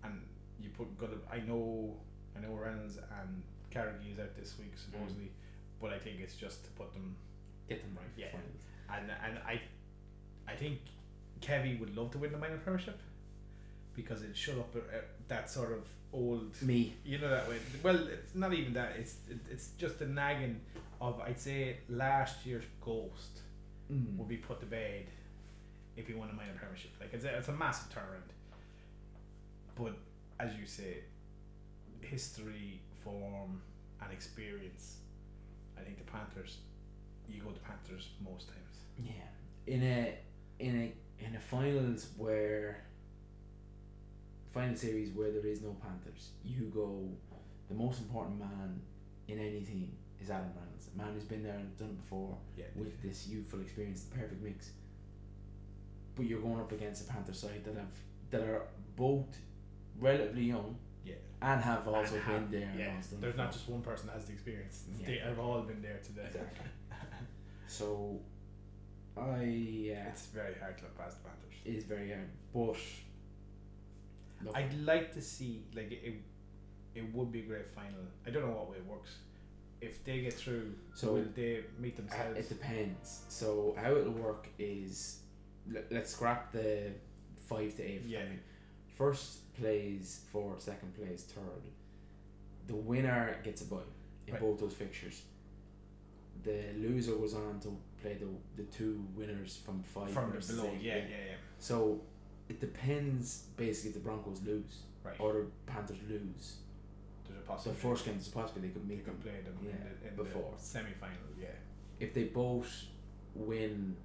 and 0.03 0.21
you 0.61 0.71
put 0.71 0.97
good. 0.99 1.21
I 1.31 1.39
know, 1.41 1.97
I 2.37 2.41
know 2.41 2.55
Reynolds 2.55 2.97
and 2.97 3.43
Carrigan 3.71 4.07
is 4.13 4.19
out 4.19 4.35
this 4.37 4.59
week 4.59 4.75
mm. 4.75 4.79
supposedly, 4.85 5.31
but 5.81 5.93
I 5.93 5.99
think 5.99 6.21
it's 6.21 6.35
just 6.37 6.65
to 6.65 6.71
put 6.73 6.93
them 6.93 7.17
get 7.69 7.81
them 7.83 7.97
right 7.97 8.11
Yeah. 8.17 8.37
and 8.97 9.11
and 9.11 9.39
I, 9.47 9.61
I 10.51 10.57
think 10.57 10.79
Kevy 11.41 11.79
would 11.79 11.97
love 11.97 12.11
to 12.13 12.19
win 12.19 12.33
the 12.33 12.39
minor 12.39 12.59
premiership 12.59 12.99
because 13.95 14.23
it 14.23 14.37
shut 14.37 14.57
up 14.59 14.75
uh, 14.75 14.97
that 15.29 15.51
sort 15.51 15.73
of 15.73 15.85
old 16.13 16.61
Me, 16.63 16.95
you 17.05 17.19
know 17.19 17.31
that 17.31 17.49
way. 17.49 17.57
Well, 17.83 18.09
it's 18.09 18.35
not 18.35 18.53
even 18.53 18.73
that. 18.75 18.97
It's 18.99 19.17
it, 19.29 19.39
it's 19.51 19.69
just 19.79 20.01
a 20.01 20.07
nagging 20.07 20.61
of 21.01 21.21
I'd 21.21 21.41
say 21.41 21.79
last 21.89 22.45
year's 22.45 22.65
ghost 22.81 23.41
mm. 23.91 24.17
will 24.17 24.27
be 24.27 24.37
put 24.37 24.61
to 24.61 24.67
bed 24.67 25.07
if 25.97 26.07
he 26.09 26.15
won 26.15 26.29
the 26.29 26.35
minor 26.35 26.53
premiership. 26.57 26.91
Like 27.01 27.11
it's 27.13 27.25
a, 27.25 27.37
it's 27.37 27.49
a 27.49 27.53
massive 27.53 27.93
turnaround. 27.93 28.31
But 29.77 29.95
as 30.39 30.55
you 30.59 30.67
say, 30.67 30.99
history, 32.01 32.81
form, 33.05 33.61
and 34.03 34.13
experience. 34.13 34.97
I 35.79 35.83
think 35.83 35.99
the 35.99 36.11
Panthers. 36.11 36.59
You 37.29 37.41
go 37.43 37.51
to 37.51 37.61
Panthers 37.61 38.09
most 38.25 38.49
times. 38.49 38.77
yeah, 38.99 39.73
in 39.73 39.85
a 39.85 40.19
in 40.61 40.77
a 40.83 41.25
in 41.25 41.35
a 41.37 41.41
finals 41.41 42.09
where 42.17 42.85
final 44.53 44.75
series 44.77 45.11
where 45.13 45.31
there 45.31 45.47
is 45.47 45.63
no 45.63 45.77
Panthers, 45.83 46.31
you 46.45 46.71
go. 46.75 47.09
The 47.69 47.75
most 47.75 48.01
important 48.01 48.39
man 48.41 48.81
in 49.29 49.39
any 49.39 49.61
team 49.61 49.93
is 50.21 50.29
Adam 50.31 50.51
Reynolds, 50.57 50.89
a 50.93 50.99
man 50.99 51.15
who's 51.15 51.25
been 51.25 51.43
there 51.45 51.55
and 51.55 51.77
done 51.79 51.91
it 51.91 52.01
before. 52.03 52.37
Yeah. 52.57 52.65
with 52.75 53.01
this 53.03 53.29
youthful 53.29 53.61
experience, 53.61 54.05
the 54.05 54.17
perfect 54.19 54.43
mix. 54.43 54.71
But 56.17 56.27
you're 56.27 56.41
going 56.41 56.59
up 56.61 56.73
against 56.73 57.09
a 57.09 57.13
Panther 57.13 57.33
side 57.33 57.63
that 57.65 57.75
have 57.77 57.95
that 58.31 58.43
are 58.43 58.63
both 58.97 59.37
relatively 60.01 60.45
young, 60.45 60.77
Yeah. 61.05 61.15
and 61.43 61.61
have 61.63 61.87
also 61.87 62.17
And 62.17 62.51
been 62.51 62.61
there. 62.61 62.75
Yeah, 62.77 63.01
there's 63.21 63.37
not 63.37 63.53
just 63.53 63.69
one 63.69 63.83
person 63.83 64.09
that 64.09 64.15
has 64.15 64.27
the 64.27 64.33
experience. 64.33 64.85
Yeah. 64.99 65.07
They 65.07 65.19
have 65.19 65.39
all 65.39 65.63
been 65.63 65.81
there 65.83 66.01
today. 66.05 66.27
Exactly. 66.27 66.67
So, 67.69 68.19
I 69.17 69.43
yeah, 69.45 70.09
It's 70.09 70.27
very 70.27 70.55
hard 70.61 70.79
to 70.79 70.85
look 70.85 70.97
past 70.99 71.19
the 71.23 71.29
Panthers. 71.29 71.55
it 71.65 71.75
is 71.75 71.85
very 71.85 72.11
hard, 72.11 72.29
but 72.55 72.77
look, 74.45 74.57
I'd 74.57 74.75
like 74.85 75.13
to 75.15 75.21
see 75.23 75.65
like 75.75 75.91
it. 75.93 76.15
It 76.95 77.15
would 77.15 77.31
be 77.31 77.41
a 77.41 77.43
great 77.43 77.69
final. 77.71 78.01
I 78.27 78.31
don't 78.31 78.43
know 78.47 78.53
what 78.55 78.71
way 78.71 78.79
it 78.79 78.87
works. 78.87 79.11
If 79.81 80.05
they 80.05 80.21
get 80.23 80.35
through, 80.35 80.75
So, 80.95 81.15
will 81.15 81.25
they 81.35 81.65
meet 81.79 81.95
Uh, 81.95 82.03
themselves? 82.03 82.39
it 82.39 82.49
depends. 82.49 83.23
So 83.29 83.75
how 83.79 83.95
it'll 83.97 84.13
work 84.13 84.49
is 84.59 85.21
let, 85.71 85.91
let's 85.93 86.11
scrap 86.11 86.53
the 86.53 86.91
five 87.37 87.75
to 87.77 87.83
eight. 87.83 88.03
Yeah. 88.07 88.25
First 88.97 89.55
plays 89.55 90.21
for 90.33 90.57
second 90.59 90.95
plays 90.95 91.23
third. 91.25 91.63
The 92.67 92.75
winner 92.75 93.37
gets 93.43 93.63
a 93.63 93.65
bye 93.67 93.79
in 94.27 94.35
Right. 94.35 94.43
both 94.43 94.59
those 94.61 94.75
fixtures. 94.75 95.23
The 96.43 96.63
loser 96.79 97.13
goes 97.17 97.35
on 97.35 97.61
to 97.61 97.77
play 98.01 98.15
the 98.15 98.29
the 98.63 98.69
two 98.71 99.05
winners 99.15 99.59
from 99.65 99.83
five 99.83 100.11
from 100.11 100.27
the 100.31 100.37
versus 100.37 100.57
below. 100.61 100.71
eight. 100.75 100.81
Yeah, 100.83 100.97
yeah, 100.97 101.03
yeah. 101.31 101.35
So 101.59 102.01
it 102.49 102.61
depends 102.61 103.45
basically 103.57 103.91
if 103.91 103.95
the 103.95 104.01
Broncos 104.01 104.43
lose 104.43 104.79
Right. 105.05 105.19
or 105.19 105.33
the 105.33 105.47
Panthers 105.67 105.99
lose. 106.09 106.57
There's 107.27 107.39
a 107.39 107.43
possibility. 107.47 107.81
The 107.81 107.89
first 107.89 108.05
game 108.05 108.15
a 108.15 108.31
possibility 108.31 108.69
they 108.69 108.75
could 108.75 108.89
meet 108.89 109.05
can 109.05 109.15
them. 109.15 109.23
play 109.23 109.41
them 109.45 109.57
Yeah, 109.63 109.71
in 109.71 109.79
the, 110.03 110.09
in 110.09 110.17
before. 110.29 110.53
the 110.57 110.63
semi-final. 110.63 111.17
Yeah. 111.41 111.47
if 112.01 112.13
they 112.15 112.25
both 112.25 112.71
win 113.35 113.97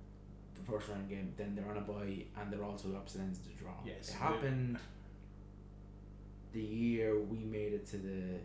the 0.55 0.61
first 0.71 0.87
round 0.89 1.09
game, 1.09 1.33
then 1.37 1.55
they're 1.55 1.69
on 1.69 1.77
a 1.77 1.81
bye 1.81 2.23
and 2.39 2.51
they're 2.51 2.63
also 2.63 2.89
the 2.89 2.97
opposite 2.97 3.21
ends 3.21 3.39
of 3.39 3.45
the 3.45 3.51
draw. 3.61 3.73
Yes, 3.85 4.09
it 4.09 4.13
happened 4.15 4.77
the 6.53 6.61
year 6.61 7.19
we 7.19 7.39
made 7.39 7.73
it 7.73 7.85
to 7.87 7.97
the 7.97 8.39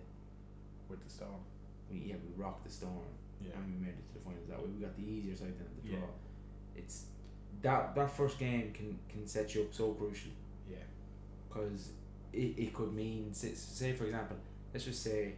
With 0.88 1.04
the 1.04 1.10
storm. 1.10 1.40
we 1.90 1.98
yeah 1.98 2.14
we 2.26 2.42
rocked 2.42 2.64
the 2.64 2.70
storm 2.72 3.04
Yeah. 3.44 3.52
and 3.56 3.64
we 3.72 3.86
made 3.86 3.94
it 3.94 4.06
to 4.08 4.14
the 4.14 4.20
finals 4.24 4.48
that 4.48 4.58
way. 4.58 4.68
We 4.76 4.84
got 4.84 4.96
the 4.96 5.02
easier 5.02 5.36
side 5.36 5.54
than 5.58 5.66
the 5.82 5.88
draw. 5.90 5.98
Yeah. 5.98 6.80
It's 6.82 7.04
that 7.62 7.94
that 7.94 8.10
first 8.16 8.38
game 8.38 8.72
can 8.72 8.98
can 9.08 9.26
set 9.26 9.54
you 9.54 9.62
up 9.62 9.74
so 9.74 9.92
crucially 10.00 10.36
Yeah. 10.70 10.76
because 11.48 11.90
it, 12.32 12.54
it 12.56 12.72
could 12.74 12.92
mean 12.94 13.32
say, 13.34 13.52
say 13.54 13.92
for 13.92 14.04
example 14.04 14.36
let's 14.72 14.84
just 14.84 15.02
say 15.02 15.34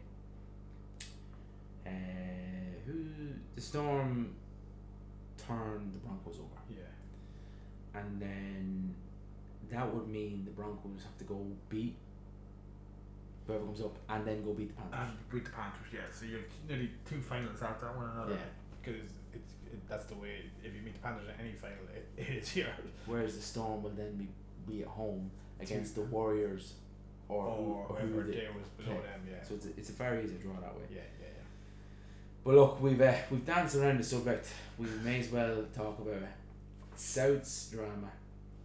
uh, 1.87 1.91
who 2.87 2.95
the 3.55 3.61
storm 3.61 4.35
turned 5.37 5.93
the 5.95 5.99
Broncos 5.99 6.37
over 6.39 6.61
Yeah. 6.71 7.99
and 8.01 8.21
then 8.21 8.95
that 9.71 9.93
would 9.93 10.07
mean 10.09 10.43
the 10.45 10.51
Broncos 10.51 11.03
have 11.03 11.17
to 11.19 11.25
go 11.25 11.45
beat 11.69 11.97
whoever 13.47 13.65
comes 13.65 13.81
up 13.81 13.97
and 14.09 14.27
then 14.27 14.45
go 14.45 14.53
beat 14.53 14.69
the 14.75 14.81
Panthers. 14.83 15.11
And 15.11 15.33
with 15.33 15.45
the 15.45 15.51
Panthers, 15.51 15.89
yeah. 15.93 16.01
So 16.13 16.25
you 16.27 16.37
have 16.37 16.45
nearly 16.69 16.91
two 17.09 17.21
finals 17.21 17.61
after 17.63 17.87
one 17.87 18.11
another. 18.15 18.35
Yeah. 18.35 18.51
Because 18.83 19.01
it's 19.35 19.53
it, 19.67 19.89
that's 19.89 20.05
the 20.07 20.15
way. 20.15 20.45
If 20.63 20.75
you 20.75 20.83
meet 20.83 20.95
the 20.95 21.01
Panthers 21.01 21.27
in 21.29 21.45
any 21.47 21.55
final, 21.55 21.85
it, 21.95 22.09
it 22.17 22.43
is 22.43 22.57
yours. 22.57 22.69
Whereas 23.07 23.37
the 23.37 23.43
Storm 23.43 23.83
will 23.83 23.91
then 23.91 24.17
be, 24.17 24.29
be 24.73 24.83
at 24.83 24.89
home 24.89 25.31
against 25.61 25.95
the 25.95 26.03
Warriors 26.03 26.75
or, 27.29 27.45
who, 27.45 27.63
Or 27.73 27.85
who 28.01 28.07
whoever 28.09 28.27
they- 28.31 28.39
there 28.39 28.51
was 28.53 28.67
below 28.77 28.99
play. 28.99 29.07
them. 29.09 29.21
Yeah. 29.31 29.43
So 29.49 29.55
it's 29.55 29.67
a, 29.67 29.69
it's 29.77 29.91
a 29.91 29.93
very 29.95 30.25
easy 30.25 30.35
draw 30.37 30.55
that 30.55 30.75
way. 30.75 30.83
yeah, 30.91 30.97
yeah, 31.21 31.27
yeah. 31.27 31.43
But 32.45 32.55
look, 32.55 32.83
we've 32.83 33.01
uh, 33.01 33.15
we've 33.31 33.47
danced 33.47 33.77
around 33.77 33.99
the 34.01 34.05
subject. 34.05 34.49
We 34.79 34.87
may 35.05 35.21
as 35.21 35.29
well 35.31 35.65
talk 35.75 35.99
about 36.01 36.23
South's 36.97 37.69
drama. 37.71 38.11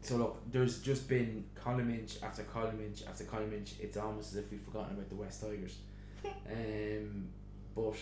So 0.02 0.16
look, 0.18 0.42
there's 0.52 0.82
just 0.82 1.10
been 1.10 1.44
column 1.56 1.90
inch 1.92 2.18
after 2.24 2.44
column 2.44 2.80
inch 2.82 3.04
after 3.08 3.24
column 3.26 3.52
inch. 3.54 3.74
It's 3.80 3.98
almost 3.98 4.32
as 4.34 4.38
if 4.40 4.52
we've 4.52 4.62
forgotten 4.62 4.96
about 4.96 5.10
the 5.10 5.16
West 5.16 5.42
Tigers. 5.42 5.78
um, 6.26 7.28
but 7.76 7.94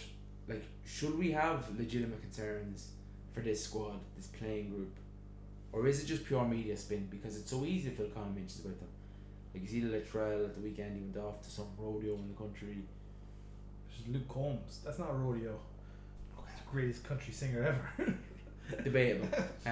like, 0.47 0.63
should 0.85 1.17
we 1.17 1.31
have 1.31 1.77
legitimate 1.79 2.21
concerns 2.21 2.89
for 3.33 3.41
this 3.41 3.63
squad, 3.63 3.99
this 4.15 4.27
playing 4.27 4.69
group, 4.69 4.95
or 5.73 5.87
is 5.87 6.03
it 6.03 6.05
just 6.05 6.25
pure 6.25 6.45
media 6.45 6.77
spin? 6.77 7.07
Because 7.09 7.37
it's 7.37 7.49
so 7.51 7.65
easy 7.65 7.89
to 7.89 7.95
fill 7.95 8.07
column 8.07 8.35
inches 8.37 8.59
about 8.59 8.79
them. 8.79 8.89
Like 9.53 9.63
you 9.63 9.69
see 9.69 9.79
the 9.81 9.97
Latrell 9.97 10.45
at 10.45 10.53
the 10.53 10.61
weekend, 10.61 10.95
he 10.95 11.01
went 11.01 11.17
off 11.17 11.41
to 11.41 11.49
some 11.49 11.65
rodeo 11.77 12.13
in 12.15 12.27
the 12.27 12.35
country. 12.37 12.77
There's 13.89 14.13
Luke 14.15 14.27
Combs. 14.27 14.79
That's 14.85 14.99
not 14.99 15.09
a 15.09 15.13
rodeo. 15.13 15.57
He's 16.37 16.59
the 16.63 16.71
greatest 16.71 17.03
country 17.03 17.33
singer 17.33 17.63
ever. 17.97 18.13
Debatable. 18.83 19.27
Um, 19.65 19.71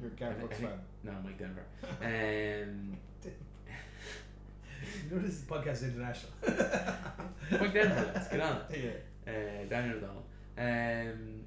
You're 0.00 0.06
a 0.06 0.18
Garth 0.18 0.32
I- 0.32 0.34
I 0.34 0.38
Brooks 0.38 0.56
fan. 0.58 0.68
No, 1.02 1.12
Mike 1.24 1.38
Denver. 1.38 1.64
Um, 2.02 2.96
You 5.10 5.16
know 5.16 5.22
this 5.22 5.34
is 5.38 5.42
podcast 5.42 5.82
international. 5.84 6.32
Mike 7.50 7.72
Denver, 7.74 8.10
let's 8.14 8.28
get 8.28 8.40
on 8.40 8.56
it. 8.70 8.78
Yeah. 9.26 9.32
Uh, 9.32 9.64
Daniel 9.68 9.98
O'Donnell. 9.98 10.24
Um, 10.58 11.42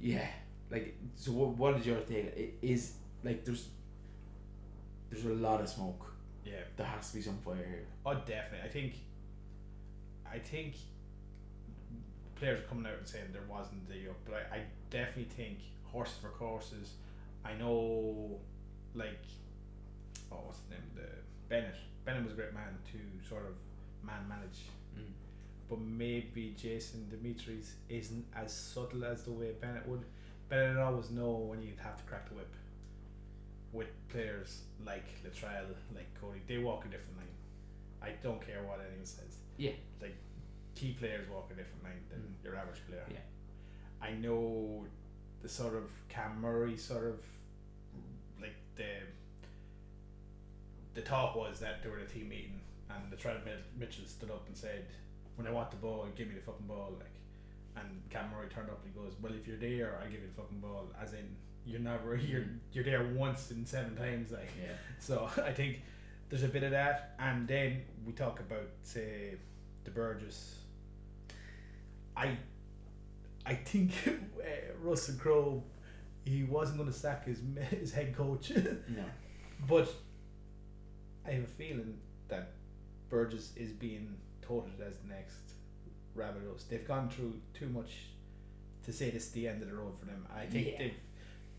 yeah, 0.00 0.26
like 0.70 0.96
so. 1.16 1.32
What, 1.32 1.48
what 1.56 1.76
is 1.80 1.86
your 1.86 2.00
take? 2.00 2.26
It 2.36 2.54
is 2.60 2.94
like 3.24 3.44
there's 3.44 3.68
there's 5.10 5.24
a 5.24 5.28
lot 5.34 5.60
of 5.60 5.68
smoke. 5.68 6.12
Yeah. 6.44 6.54
There 6.76 6.86
has 6.86 7.10
to 7.10 7.16
be 7.16 7.22
some 7.22 7.38
fire 7.38 7.56
here. 7.56 7.84
Oh, 8.04 8.14
definitely. 8.14 8.58
I 8.64 8.68
think. 8.68 8.94
I 10.30 10.38
think. 10.38 10.74
Players 12.34 12.58
are 12.60 12.64
coming 12.64 12.86
out 12.86 12.98
and 12.98 13.06
saying 13.06 13.26
there 13.32 13.42
wasn't 13.48 13.88
the 13.88 14.10
up, 14.10 14.16
but 14.24 14.34
I, 14.34 14.56
I 14.56 14.60
definitely 14.90 15.24
think 15.36 15.58
horses 15.84 16.16
for 16.20 16.30
courses. 16.30 16.94
I 17.44 17.54
know, 17.54 18.38
like, 18.94 19.24
oh, 20.30 20.36
what's 20.46 20.60
the 20.60 20.74
name? 20.74 20.84
The 20.94 21.02
Bennett. 21.48 21.74
Bennett 22.04 22.24
was 22.24 22.32
a 22.32 22.36
great 22.36 22.54
man 22.54 22.76
to 22.92 23.28
sort 23.28 23.44
of 23.46 23.54
man 24.04 24.26
manage, 24.28 24.62
Mm. 24.96 25.12
but 25.68 25.80
maybe 25.80 26.54
Jason 26.56 27.08
Demetriou 27.10 27.64
isn't 27.88 28.26
as 28.34 28.52
subtle 28.52 29.04
as 29.04 29.22
the 29.24 29.32
way 29.32 29.52
Bennett 29.60 29.86
would. 29.88 30.04
Bennett 30.48 30.76
would 30.76 30.82
always 30.82 31.10
know 31.10 31.32
when 31.32 31.62
you'd 31.62 31.78
have 31.78 31.96
to 31.96 32.04
crack 32.04 32.28
the 32.28 32.34
whip. 32.36 32.52
With 33.72 33.88
players 34.08 34.62
like 34.84 35.06
Latrell, 35.24 35.66
like 35.94 36.12
Cody, 36.20 36.40
they 36.46 36.58
walk 36.58 36.84
a 36.84 36.88
different 36.88 37.16
line. 37.16 37.26
I 38.02 38.10
don't 38.22 38.44
care 38.44 38.62
what 38.64 38.80
anyone 38.86 39.06
says. 39.06 39.38
Yeah. 39.56 39.70
Like 40.00 40.14
key 40.74 40.92
players 40.98 41.26
walk 41.30 41.50
a 41.50 41.54
different 41.54 41.82
line 41.84 42.02
than 42.10 42.20
Mm. 42.20 42.44
your 42.44 42.56
average 42.56 42.80
player. 42.86 43.06
Yeah. 43.10 43.20
I 44.00 44.12
know 44.12 44.86
the 45.42 45.48
sort 45.48 45.74
of 45.74 45.90
Cam 46.08 46.40
Murray 46.40 46.76
sort 46.76 47.04
of 47.04 47.20
like 48.40 48.54
the 48.76 48.84
the 50.94 51.02
talk 51.02 51.34
was 51.34 51.58
that 51.60 51.82
they 51.82 51.88
were 51.88 51.98
at 51.98 52.04
a 52.04 52.06
team 52.06 52.28
meeting 52.28 52.60
and 52.90 53.10
the 53.10 53.16
Trent 53.16 53.38
Mitchell 53.78 54.04
stood 54.06 54.30
up 54.30 54.46
and 54.46 54.56
said, 54.56 54.84
When 55.36 55.46
I 55.46 55.50
want 55.50 55.70
the 55.70 55.78
ball, 55.78 56.06
give 56.14 56.28
me 56.28 56.34
the 56.34 56.40
fucking 56.40 56.66
ball 56.66 56.94
like 56.98 57.08
and 57.74 57.88
Cam 58.10 58.30
Murray 58.30 58.48
turned 58.54 58.68
up 58.68 58.80
and 58.84 58.92
he 58.92 59.00
goes, 59.00 59.14
Well 59.20 59.32
if 59.32 59.46
you're 59.46 59.56
there 59.56 59.98
I'll 60.00 60.10
give 60.10 60.20
you 60.20 60.28
the 60.34 60.42
fucking 60.42 60.58
ball 60.60 60.88
as 61.02 61.12
in 61.12 61.36
you're 61.64 61.80
never 61.80 62.16
you're 62.30 62.42
mm. 62.42 62.58
you're 62.72 62.84
there 62.84 63.04
once 63.14 63.50
in 63.50 63.64
seven 63.64 63.96
times 63.96 64.30
like 64.30 64.50
Yeah. 64.60 64.74
so 64.98 65.28
I 65.44 65.52
think 65.52 65.80
there's 66.32 66.44
a 66.44 66.48
bit 66.48 66.62
of 66.62 66.70
that, 66.70 67.14
and 67.18 67.46
then 67.46 67.82
we 68.06 68.12
talk 68.14 68.40
about 68.40 68.66
say 68.82 69.34
the 69.84 69.90
Burgess. 69.90 70.60
I, 72.16 72.38
I 73.44 73.54
think 73.54 73.92
uh, 74.06 74.12
Russell 74.82 75.16
Crowe, 75.18 75.62
he 76.24 76.44
wasn't 76.44 76.78
going 76.78 76.90
to 76.92 76.96
sack 76.96 77.26
his 77.26 77.38
his 77.70 77.92
head 77.92 78.14
coach, 78.16 78.50
No. 78.88 79.04
but 79.68 79.92
I 81.26 81.30
have 81.32 81.44
a 81.44 81.46
feeling 81.46 81.98
that 82.28 82.52
Burgess 83.08 83.52
is 83.56 83.72
being 83.72 84.16
touted 84.40 84.80
as 84.86 84.96
the 84.98 85.08
next 85.08 85.36
Rabbitohs. 86.16 86.68
They've 86.68 86.86
gone 86.86 87.08
through 87.08 87.34
too 87.54 87.68
much 87.68 87.90
to 88.84 88.92
say 88.92 89.10
this 89.10 89.26
is 89.26 89.30
the 89.32 89.46
end 89.48 89.62
of 89.62 89.68
the 89.68 89.76
road 89.76 89.92
for 89.98 90.06
them. 90.06 90.26
I 90.34 90.46
think 90.46 90.68
Yeah. 90.72 90.78
they've 90.78 90.94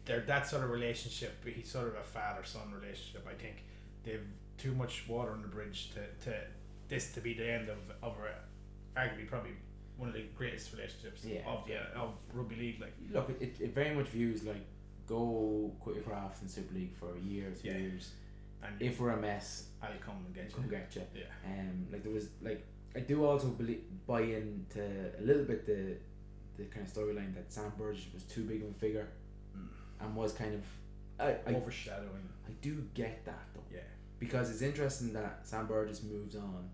they're 0.05 0.19
that 0.21 0.45
sort 0.47 0.65
of 0.65 0.69
relationship. 0.69 1.45
He's 1.47 1.69
sort 1.71 1.87
of 1.87 1.95
a 1.95 2.03
father 2.03 2.43
son 2.43 2.73
relationship. 2.73 3.25
I 3.29 3.35
think 3.41 3.63
they've 4.03 4.25
too 4.57 4.73
much 4.75 5.05
water 5.07 5.31
on 5.31 5.41
the 5.41 5.47
bridge 5.47 5.91
to, 5.93 6.01
to 6.29 6.35
this 6.89 7.13
to 7.13 7.21
be 7.21 7.33
the 7.33 7.49
end 7.49 7.69
of 7.69 7.77
of 8.01 8.13
a, 8.19 8.99
arguably 8.99 9.27
probably 9.27 9.51
one 9.97 10.09
of 10.09 10.15
the 10.15 10.23
greatest 10.35 10.73
relationships 10.73 11.23
Yeah. 11.23 11.41
of 11.47 11.65
the 11.67 11.75
of 11.99 12.13
rugby 12.33 12.55
league. 12.55 12.81
Like 12.81 12.93
Look, 13.11 13.29
it, 13.41 13.59
it 13.59 13.73
very 13.73 13.93
much 13.95 14.07
views 14.07 14.43
like 14.43 14.65
go 15.07 15.71
quit 15.79 15.95
your 15.95 16.03
craft 16.05 16.41
in 16.41 16.47
Super 16.49 16.73
League 16.73 16.95
for 16.95 17.17
years, 17.17 17.61
two 17.61 17.67
Yeah. 17.69 17.77
years. 17.77 18.11
and 18.63 18.81
If 18.81 18.99
we're 18.99 19.11
a 19.11 19.17
mess, 19.19 19.67
I'll 19.81 19.89
come 19.99 20.17
and 20.25 20.33
get 20.33 20.53
come 20.53 20.67
get 20.67 20.95
you. 20.95 21.01
Yeah. 21.15 21.25
Um, 21.45 21.87
like 21.91 22.03
there 22.03 22.11
was 22.11 22.29
like 22.41 22.65
I 22.95 22.99
do 23.01 23.25
also 23.25 23.47
believe 23.49 23.83
buy 24.07 24.21
into 24.21 24.81
a 25.19 25.21
little 25.21 25.43
bit 25.45 25.65
the 25.65 25.97
the 26.57 26.65
kind 26.65 26.85
of 26.85 26.93
storyline 26.93 27.33
that 27.35 27.51
Sam 27.51 27.71
Burgess 27.77 28.05
was 28.13 28.23
too 28.23 28.43
big 28.43 28.61
of 28.63 28.69
a 28.69 28.73
figure 28.73 29.07
Mm. 29.57 29.67
and 30.01 30.15
was 30.15 30.33
kind 30.33 30.53
of 30.55 30.63
I, 31.19 31.37
I 31.45 31.55
Overshadowing. 31.55 32.27
I 32.47 32.51
do 32.61 32.87
get 32.95 33.23
that 33.25 33.45
though 33.53 33.61
Yeah. 33.71 33.81
because 34.19 34.49
it's 34.51 34.61
interesting 34.63 35.13
that 35.13 35.45
Sam 35.47 35.67
Burgess 35.67 36.01
moves 36.03 36.35
on, 36.35 36.69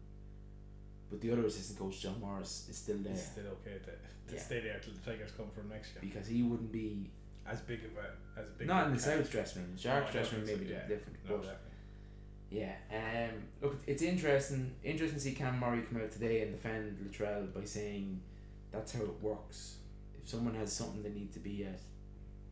but 1.10 1.22
the 1.22 1.32
other 1.32 1.46
assistant 1.46 1.80
coach 1.80 2.00
John 2.02 2.20
Morris 2.20 2.68
is 2.70 2.78
still 2.78 2.98
there 2.98 3.14
It's 3.14 3.26
still 3.28 3.48
okay 3.48 3.78
to, 3.80 3.92
to 3.92 4.36
Yeah. 4.36 4.40
stay 4.42 4.60
there 4.62 4.80
till 4.80 4.94
the 4.94 5.00
Tigers 5.12 5.32
come 5.36 5.50
from 5.50 5.70
next 5.70 5.94
year. 5.94 6.02
because 6.02 6.28
he 6.28 6.44
wouldn't 6.44 6.72
be 6.72 7.10
As 7.48 7.62
big 7.62 7.80
of 7.86 7.92
a 7.98 8.40
as 8.40 8.48
big 8.58 8.68
not 8.68 8.88
in 8.88 8.94
the. 8.94 9.00
South 9.00 9.30
dressing 9.32 9.64
room. 9.64 9.72
The 9.76 9.82
Sharks 9.82 10.14
No, 10.14 10.20
dressing 10.22 10.38
room 10.40 10.48
may 10.48 10.56
be 10.56 10.68
so, 10.68 10.74
yeah. 10.74 10.88
different, 10.88 11.18
No, 11.28 11.38
but 11.38 11.42
definitely. 11.42 11.66
Yeah. 12.52 13.30
Um. 13.32 13.44
Look, 13.62 13.78
it's 13.86 14.02
interesting. 14.02 14.72
Interesting 14.84 15.18
to 15.20 15.24
see 15.24 15.34
Cam 15.36 15.60
Murray 15.60 15.82
come 15.84 16.02
out 16.02 16.12
today 16.12 16.42
and 16.42 16.52
defend 16.52 16.98
Latrell 17.08 17.54
by 17.54 17.64
saying 17.64 18.22
that's 18.72 18.92
how 18.94 19.04
it 19.04 19.22
works. 19.22 19.78
If 20.20 20.28
someone 20.30 20.56
has 20.56 20.72
something 20.74 21.04
they 21.04 21.10
need 21.12 21.32
to 21.34 21.40
be 21.40 21.64
at, 21.66 21.80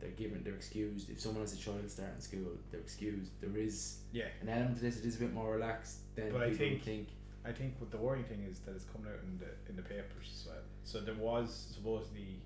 they're 0.00 0.10
given. 0.10 0.42
They're 0.44 0.54
excused. 0.54 1.10
If 1.10 1.20
someone 1.20 1.42
has 1.42 1.52
a 1.52 1.56
child 1.56 1.90
starting 1.90 2.20
school, 2.20 2.46
they're 2.70 2.80
excused. 2.80 3.32
There 3.40 3.56
is 3.56 3.98
Yeah. 4.12 4.26
an 4.40 4.48
element 4.48 4.76
to 4.76 4.82
this. 4.82 4.98
It 5.00 5.04
is 5.04 5.16
a 5.16 5.20
bit 5.20 5.32
more 5.32 5.52
relaxed 5.52 5.98
than 6.14 6.30
But 6.30 6.48
people 6.48 6.48
would 6.48 6.58
think- 6.58 6.82
think. 6.84 7.08
I 7.48 7.52
think 7.52 7.74
what 7.78 7.90
the 7.90 7.96
worrying 7.96 8.24
thing 8.26 8.44
is 8.48 8.58
that 8.60 8.74
it's 8.74 8.84
coming 8.84 9.08
out 9.08 9.20
in 9.24 9.38
the 9.38 9.50
in 9.70 9.76
the 9.76 9.82
papers 9.82 10.28
as 10.34 10.46
well. 10.46 10.64
So 10.84 11.00
there 11.00 11.14
was 11.14 11.66
supposedly 11.74 12.42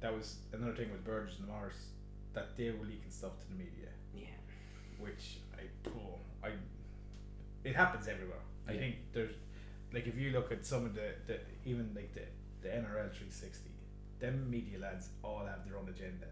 that 0.00 0.12
was 0.12 0.36
another 0.52 0.74
thing 0.74 0.90
with 0.90 1.04
Burgess 1.04 1.38
and 1.38 1.46
Morris 1.48 1.76
that 2.34 2.56
they 2.56 2.70
were 2.70 2.84
leaking 2.84 3.10
stuff 3.10 3.38
to 3.40 3.48
the 3.48 3.54
media, 3.54 3.90
Yeah. 4.14 4.26
which 4.98 5.38
I 5.56 5.62
oh, 5.90 6.18
I 6.42 6.50
it 7.62 7.76
happens 7.76 8.08
everywhere. 8.08 8.42
I 8.68 8.76
think 8.76 8.96
there's 9.12 9.34
like 9.92 10.06
if 10.06 10.16
you 10.18 10.30
look 10.30 10.50
at 10.50 10.66
some 10.66 10.84
of 10.84 10.94
the, 10.94 11.12
the 11.26 11.38
even 11.64 11.90
like 11.94 12.12
the 12.14 12.26
the 12.62 12.68
NRL 12.74 13.12
three 13.12 13.30
sixty, 13.30 13.70
them 14.18 14.50
media 14.50 14.78
lads 14.80 15.10
all 15.22 15.46
have 15.46 15.64
their 15.66 15.78
own 15.78 15.88
agenda, 15.88 16.26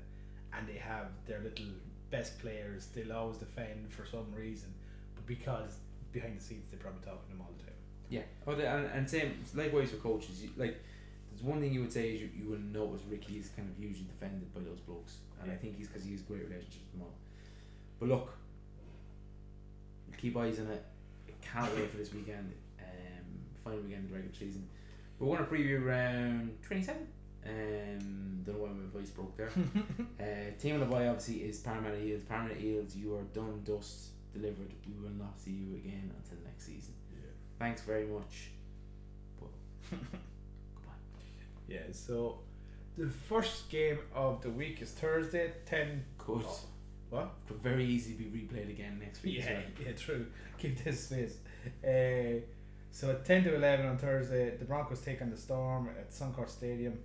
and 0.53 0.67
they 0.67 0.79
have 0.79 1.07
their 1.27 1.41
little 1.41 1.67
best 2.11 2.39
players. 2.41 2.89
They'll 2.95 3.13
always 3.13 3.37
defend 3.39 3.93
for 3.93 4.05
some 4.07 4.27
reason, 4.35 4.75
but 5.15 5.25
because 5.27 5.77
behind 6.11 6.39
the 6.39 6.43
scenes 6.43 6.67
they're 6.71 6.81
probably 6.81 7.01
talking 7.05 7.23
to 7.25 7.29
them 7.31 7.41
all 7.43 7.53
the 7.57 7.63
time. 7.65 7.72
Yeah. 8.13 8.21
Oh, 8.47 8.53
and, 8.53 8.87
and 8.93 9.09
same 9.09 9.43
likewise 9.55 9.91
for 9.91 9.97
coaches. 9.97 10.43
You, 10.43 10.51
like, 10.59 10.77
there's 11.31 11.43
one 11.43 11.63
thing 11.63 11.73
you 11.73 11.81
would 11.81 11.93
say 11.93 12.11
is 12.11 12.21
you, 12.21 12.29
you 12.37 12.51
will 12.51 12.59
notice 12.59 13.01
Ricky 13.09 13.39
is 13.39 13.49
kind 13.57 13.67
of 13.71 13.83
usually 13.83 14.05
defended 14.05 14.53
by 14.53 14.61
those 14.61 14.81
blokes, 14.81 15.17
and 15.41 15.51
I 15.51 15.55
think 15.55 15.79
he's 15.79 15.89
because 15.89 16.05
he 16.05 16.13
has 16.13 16.21
great 16.21 16.43
relationships 16.43 16.85
with 16.93 17.01
them 17.01 17.03
all. 17.09 17.15
But 17.99 18.09
look, 18.11 18.35
keep 20.19 20.37
eyes 20.37 20.61
on 20.61 20.67
it. 20.67 20.85
Can't 21.41 21.75
wait 21.75 21.91
for 21.91 21.97
this 21.97 22.13
weekend. 22.13 22.53
Um, 22.79 23.25
final 23.65 23.81
weekend 23.81 24.05
of 24.05 24.11
the 24.11 24.17
regular 24.17 24.37
season. 24.37 24.69
We're 25.19 25.35
going 25.35 25.49
to 25.49 25.51
preview 25.51 25.83
round 25.83 26.59
twenty 26.63 26.83
seven. 26.83 27.07
Um, 27.47 28.43
don't 28.45 28.59
know 28.59 28.65
why 28.65 28.69
my 28.69 28.91
voice 28.93 29.09
broke 29.09 29.35
there. 29.39 29.51
uh, 30.21 30.61
team 30.61 30.75
of 30.75 30.81
the 30.81 30.87
boy 30.87 31.09
obviously 31.09 31.45
is 31.45 31.61
Parramatta 31.61 31.99
Eels. 32.05 32.25
Parramatta 32.29 32.61
Eels, 32.63 32.95
you 32.95 33.17
are 33.17 33.23
done, 33.33 33.63
dust, 33.65 34.09
delivered. 34.35 34.71
We 34.87 35.03
will 35.03 35.17
not 35.17 35.41
see 35.41 35.53
you 35.53 35.77
again 35.77 36.13
until 36.15 36.45
next 36.45 36.67
season. 36.67 36.93
Thanks 37.63 37.83
very 37.83 38.07
much. 38.07 38.51
But 39.39 39.51
goodbye. 39.91 40.93
Yeah, 41.69 41.83
so 41.93 42.41
the 42.99 43.07
first 43.09 43.71
game 43.71 44.01
of 44.13 44.43
the 44.43 44.51
week 44.51 44.83
is 44.83 44.91
Thursday, 44.91 45.53
10. 45.67 46.05
Could 46.19 46.43
Oh, 46.45 46.61
what? 47.11 47.31
could 47.47 47.59
very 47.59 47.85
easily 47.85 48.17
be 48.17 48.25
replayed 48.25 48.69
again 48.69 48.99
next 49.01 49.23
week. 49.23 49.39
as 49.39 49.45
Yeah, 49.45 49.53
well. 49.53 49.87
yeah, 49.87 49.93
true. 49.93 50.27
Keep 50.59 50.83
this 50.83 51.05
space. 51.07 51.37
Uh, 51.85 52.41
so 52.91 53.11
at 53.13 53.25
10 53.25 53.45
to 53.45 53.55
11 53.55 53.87
on 53.87 53.97
Thursday, 53.97 54.57
the 54.57 54.65
Broncos 54.65 55.01
take 55.01 55.23
on 55.23 55.31
the 55.31 55.37
Storm 55.37 55.89
at 55.97 56.11
Suncorp 56.11 56.49
Stadium. 56.51 56.99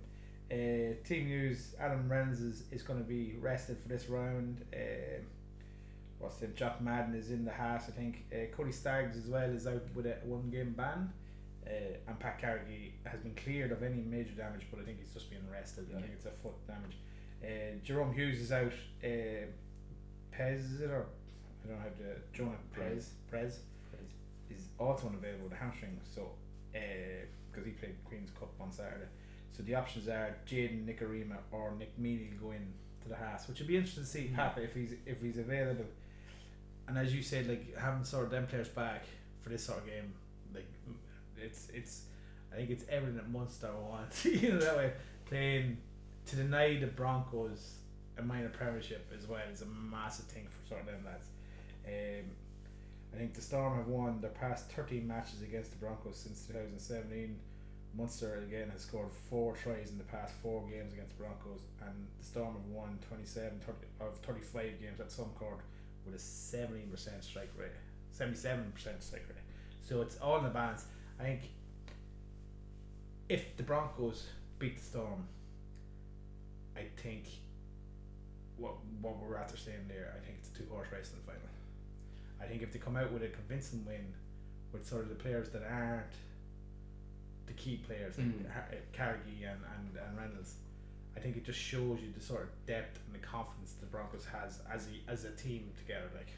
Uh, 0.50 0.96
team 1.06 1.26
news 1.28 1.76
Adam 1.78 2.08
Reynolds 2.10 2.40
is, 2.40 2.64
is 2.72 2.82
going 2.82 2.98
to 2.98 3.04
be 3.04 3.36
rested 3.40 3.78
for 3.78 3.86
this 3.88 4.08
round. 4.08 4.64
Uh, 4.74 5.20
what's 6.18 6.40
name? 6.40 6.52
Jock 6.56 6.80
Madden 6.80 7.14
is 7.14 7.30
in 7.30 7.44
the 7.44 7.52
house, 7.52 7.84
I 7.88 7.92
think. 7.92 8.24
Uh, 8.32 8.54
Kotoni 8.56 8.72
Staggs 8.74 9.16
as 9.16 9.26
well 9.26 9.50
is 9.50 9.66
out 9.66 9.82
with 9.94 10.06
a 10.06 10.16
one 10.24 10.50
game 10.50 10.74
ban. 10.76 11.12
Uh, 11.66 11.70
and 12.06 12.18
Pat 12.18 12.38
Carrigan 12.40 12.92
has 13.04 13.20
been 13.20 13.34
cleared 13.34 13.72
of 13.72 13.82
any 13.82 14.00
major 14.00 14.32
damage, 14.32 14.66
but 14.70 14.80
I 14.80 14.84
think 14.84 14.98
he's 15.00 15.12
just 15.12 15.28
being 15.28 15.42
arrested. 15.52 15.86
I 15.94 16.00
think 16.00 16.12
it's 16.14 16.24
a 16.24 16.30
foot 16.30 16.54
damage. 16.66 16.96
Uh, 17.42 17.76
Jahrome 17.84 18.14
Hughes 18.14 18.40
is 18.40 18.52
out. 18.52 18.72
Uh, 19.04 19.46
Pez 20.34 20.60
is 20.74 20.80
it 20.80 20.90
or 20.90 21.04
I 21.64 21.68
don't 21.68 21.76
know 21.76 21.82
how 21.82 21.88
to 21.88 22.20
Jonah 22.32 22.56
Prez 22.72 23.10
Prez 23.28 23.58
is 24.50 24.62
also 24.78 25.08
unavailable 25.08 25.44
with 25.44 25.52
a 25.52 25.56
hamstring. 25.56 26.00
So 26.14 26.30
because 26.72 27.64
he 27.66 27.72
played 27.72 27.96
Queens 28.04 28.30
Cup 28.38 28.50
on 28.60 28.70
Saturday, 28.72 29.06
so 29.52 29.62
the 29.64 29.74
options 29.74 30.08
are 30.08 30.36
Jayden 30.48 30.86
Nikorima 30.86 31.36
or 31.50 31.72
Nick 31.78 31.98
Meaney 32.00 32.40
go 32.40 32.52
in 32.52 32.72
to 33.02 33.08
the 33.08 33.16
house, 33.16 33.48
which 33.48 33.58
would 33.58 33.68
be 33.68 33.76
interesting 33.76 34.04
to 34.04 34.08
see 34.08 34.30
Mm. 34.32 34.36
Papa 34.36 34.62
if 34.62 34.74
he's 34.74 34.94
if 35.06 35.20
he's 35.20 35.38
available. 35.38 35.84
And 36.88 36.98
as 36.98 37.14
you 37.14 37.22
said, 37.22 37.46
like 37.46 37.76
having 37.76 38.02
sort 38.02 38.24
of 38.24 38.30
them 38.30 38.46
players 38.46 38.68
back 38.68 39.04
for 39.40 39.50
this 39.50 39.64
sort 39.64 39.78
of 39.78 39.86
game, 39.86 40.14
like 40.54 40.66
it's 41.36 41.68
it's 41.72 42.02
I 42.52 42.56
think 42.56 42.70
it's 42.70 42.84
everything 42.88 43.16
that 43.16 43.30
Munster 43.30 43.70
wants. 43.78 44.24
you 44.24 44.52
know 44.52 44.58
that 44.58 44.76
way 44.76 44.92
playing 45.26 45.76
to 46.26 46.36
deny 46.36 46.78
the 46.78 46.86
Broncos 46.86 47.74
a 48.18 48.22
minor 48.22 48.48
premiership 48.48 49.10
as 49.16 49.26
well 49.28 49.42
is 49.52 49.62
a 49.62 49.66
massive 49.66 50.26
thing 50.26 50.46
for 50.48 50.68
sort 50.68 50.80
of 50.80 50.86
them 50.86 51.04
lads. 51.04 51.28
Um, 51.86 52.30
I 53.14 53.16
think 53.16 53.34
the 53.34 53.40
Storm 53.40 53.76
have 53.76 53.86
won 53.86 54.20
their 54.20 54.30
past 54.30 54.70
13 54.72 55.06
matches 55.06 55.42
against 55.42 55.70
the 55.70 55.76
Broncos 55.78 56.16
since 56.16 56.44
2017. 56.46 57.38
Munster 57.96 58.44
again 58.46 58.68
has 58.70 58.82
scored 58.82 59.10
four 59.30 59.54
tries 59.56 59.90
in 59.90 59.98
the 59.98 60.04
past 60.04 60.34
four 60.42 60.66
games 60.68 60.92
against 60.92 61.16
Broncos, 61.16 61.60
and 61.80 62.06
the 62.18 62.24
Storm 62.24 62.54
have 62.54 62.66
won 62.66 62.98
27 63.08 63.60
30, 63.60 63.78
of 64.00 64.18
35 64.18 64.80
games 64.80 65.00
at 65.00 65.08
Suncorp 65.08 65.60
with 66.10 66.20
a 66.20 66.22
17% 66.22 67.22
strike 67.22 67.50
rate, 67.56 67.70
77% 68.16 68.62
strike 69.00 69.24
rate. 69.28 69.38
So 69.82 70.00
it's 70.02 70.16
all 70.18 70.38
in 70.38 70.44
the 70.44 70.50
balance. 70.50 70.84
I 71.20 71.24
think 71.24 71.40
if 73.28 73.56
the 73.56 73.62
Broncos 73.62 74.26
beat 74.58 74.76
the 74.78 74.82
Storm, 74.84 75.26
I 76.76 76.82
think 77.02 77.24
what 78.56 78.74
what 79.00 79.16
we're 79.18 79.36
after 79.36 79.56
saying 79.56 79.86
there, 79.88 80.14
I 80.16 80.24
think 80.24 80.38
it's 80.40 80.48
a 80.50 80.62
two 80.62 80.68
horse 80.70 80.88
race 80.92 81.10
in 81.12 81.18
the 81.20 81.24
final. 81.26 81.42
I 82.40 82.46
think 82.46 82.62
if 82.62 82.72
they 82.72 82.78
come 82.78 82.96
out 82.96 83.12
with 83.12 83.22
a 83.22 83.28
convincing 83.28 83.84
win, 83.86 84.12
with 84.72 84.86
sort 84.86 85.02
of 85.02 85.08
the 85.08 85.14
players 85.16 85.48
that 85.50 85.62
aren't 85.62 86.06
the 87.46 87.52
key 87.54 87.76
players, 87.86 88.16
like 88.18 88.26
Mm. 88.28 88.50
Har- 88.52 88.68
uh, 88.70 88.76
Carrigan 88.92 89.32
and, 89.42 89.60
and, 89.76 89.96
and 90.08 90.16
Reynolds, 90.18 90.54
I 91.18 91.20
think 91.20 91.36
it 91.36 91.44
just 91.44 91.58
shows 91.58 91.98
you 92.00 92.12
the 92.16 92.24
sort 92.24 92.42
of 92.42 92.48
depth 92.66 93.00
and 93.06 93.12
the 93.20 93.26
confidence 93.26 93.74
the 93.80 93.86
Broncos 93.86 94.24
has 94.24 94.60
as 94.72 94.86
a 94.86 95.10
as 95.10 95.24
a 95.24 95.32
team 95.32 95.68
together. 95.76 96.08
Like 96.16 96.28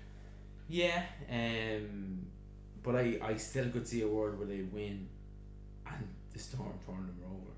Yeah, 0.68 1.02
um, 1.30 2.24
but 2.82 2.96
I, 2.96 3.18
I 3.22 3.36
still 3.36 3.68
could 3.68 3.86
see 3.86 4.00
a 4.00 4.08
world 4.08 4.38
where 4.38 4.46
they 4.48 4.62
win 4.62 5.06
and 5.86 6.08
the 6.32 6.38
Storm 6.38 6.72
turn 6.86 7.06
them 7.06 7.20
over 7.26 7.52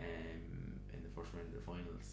um, 0.00 0.80
in 0.94 1.02
the 1.02 1.08
first 1.14 1.34
round 1.34 1.48
of 1.48 1.54
the 1.54 1.60
finals. 1.60 2.08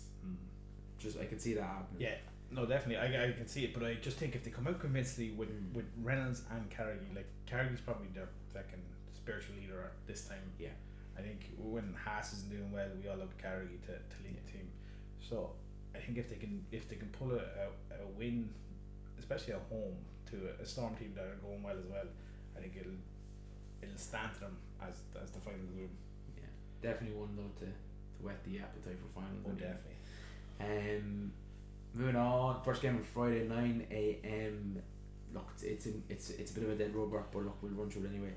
Just 0.99 1.17
I 1.17 1.23
could 1.25 1.41
see 1.41 1.53
that 1.53 1.63
happening. 1.63 2.01
Yeah, 2.01 2.15
no, 2.51 2.65
definitely. 2.65 2.97
I, 2.97 3.29
I 3.29 3.31
can 3.31 3.47
see 3.47 3.63
it, 3.63 3.73
but 3.73 3.83
I 3.83 3.93
just 3.95 4.17
think 4.17 4.35
if 4.35 4.43
they 4.43 4.51
come 4.51 4.67
out 4.67 4.79
convincingly 4.79 5.31
with, 5.31 5.49
Mm. 5.49 5.73
with 5.73 5.85
Reynolds 6.03 6.43
and 6.51 6.69
Carrigan, 6.69 7.07
like 7.15 7.25
Carrigan's 7.47 7.79
probably 7.79 8.09
their 8.13 8.27
second 8.53 8.83
spiritual 9.15 9.55
leader 9.55 9.81
at 9.81 9.93
this 10.07 10.27
time. 10.27 10.43
Yeah. 10.59 10.69
I 11.21 11.27
think 11.27 11.51
when 11.57 11.93
Haas 11.93 12.33
isn't 12.33 12.49
doing 12.49 12.71
well, 12.71 12.87
we 13.01 13.07
all 13.07 13.17
look 13.17 13.35
to 13.37 13.41
Carrigan 13.41 13.77
to, 13.81 13.93
to 13.93 14.23
lead 14.23 14.35
the 14.43 14.51
team. 14.51 14.67
So 15.21 15.51
I 15.93 15.99
think 15.99 16.17
if 16.17 16.29
they 16.29 16.37
can 16.37 16.65
if 16.71 16.89
they 16.89 16.95
can 16.95 17.09
pull 17.09 17.31
a, 17.31 17.35
a, 17.37 18.03
a 18.03 18.07
win, 18.17 18.49
especially 19.19 19.53
at 19.53 19.61
home 19.69 19.95
to 20.31 20.49
a, 20.49 20.63
a 20.63 20.65
Storm 20.65 20.95
team 20.95 21.13
that 21.15 21.25
are 21.25 21.37
going 21.45 21.61
well 21.61 21.77
as 21.77 21.85
well, 21.85 22.05
I 22.57 22.61
think 22.61 22.73
it'll 22.79 22.97
it'll 23.83 23.97
stand 23.97 24.33
to 24.35 24.39
them 24.41 24.57
as 24.81 24.95
as 25.21 25.29
the 25.29 25.39
final 25.39 25.59
room. 25.77 25.91
Yeah, 26.35 26.49
definitely 26.81 27.17
one 27.17 27.35
though 27.35 27.65
to, 27.65 27.65
to 27.65 28.19
whet 28.25 28.43
the 28.43 28.57
appetite 28.59 28.97
for 28.97 29.21
finals. 29.21 29.45
Oh, 29.45 29.51
definitely. 29.51 29.97
Um, 30.59 31.31
moving 31.93 32.15
on, 32.15 32.63
first 32.63 32.81
game 32.81 32.95
on 32.95 33.03
Friday 33.03 33.47
nine 33.47 33.85
a.m. 33.91 34.81
Look, 35.33 35.47
it's 35.61 35.85
it's 35.85 35.97
it's 36.09 36.29
it's 36.31 36.51
a 36.51 36.53
bit 36.55 36.63
of 36.63 36.71
a 36.71 36.75
dead 36.75 36.95
rubber, 36.95 37.23
but 37.31 37.43
look, 37.43 37.57
we'll 37.61 37.71
run 37.73 37.89
through 37.89 38.05
it 38.05 38.09
anyway. 38.09 38.33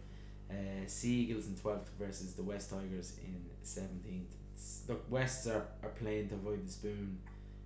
Uh, 0.51 0.87
Sea 0.87 1.23
Eagles 1.23 1.47
in 1.47 1.57
twelfth 1.57 1.91
versus 1.99 2.35
the 2.35 2.43
West 2.43 2.71
Tigers 2.71 3.19
in 3.25 3.41
seventeenth. 3.63 4.35
Look, 4.89 5.11
Wests 5.11 5.47
are, 5.47 5.67
are 5.83 5.91
playing 5.91 6.29
to 6.29 6.35
avoid 6.35 6.67
the 6.67 6.71
spoon. 6.71 7.19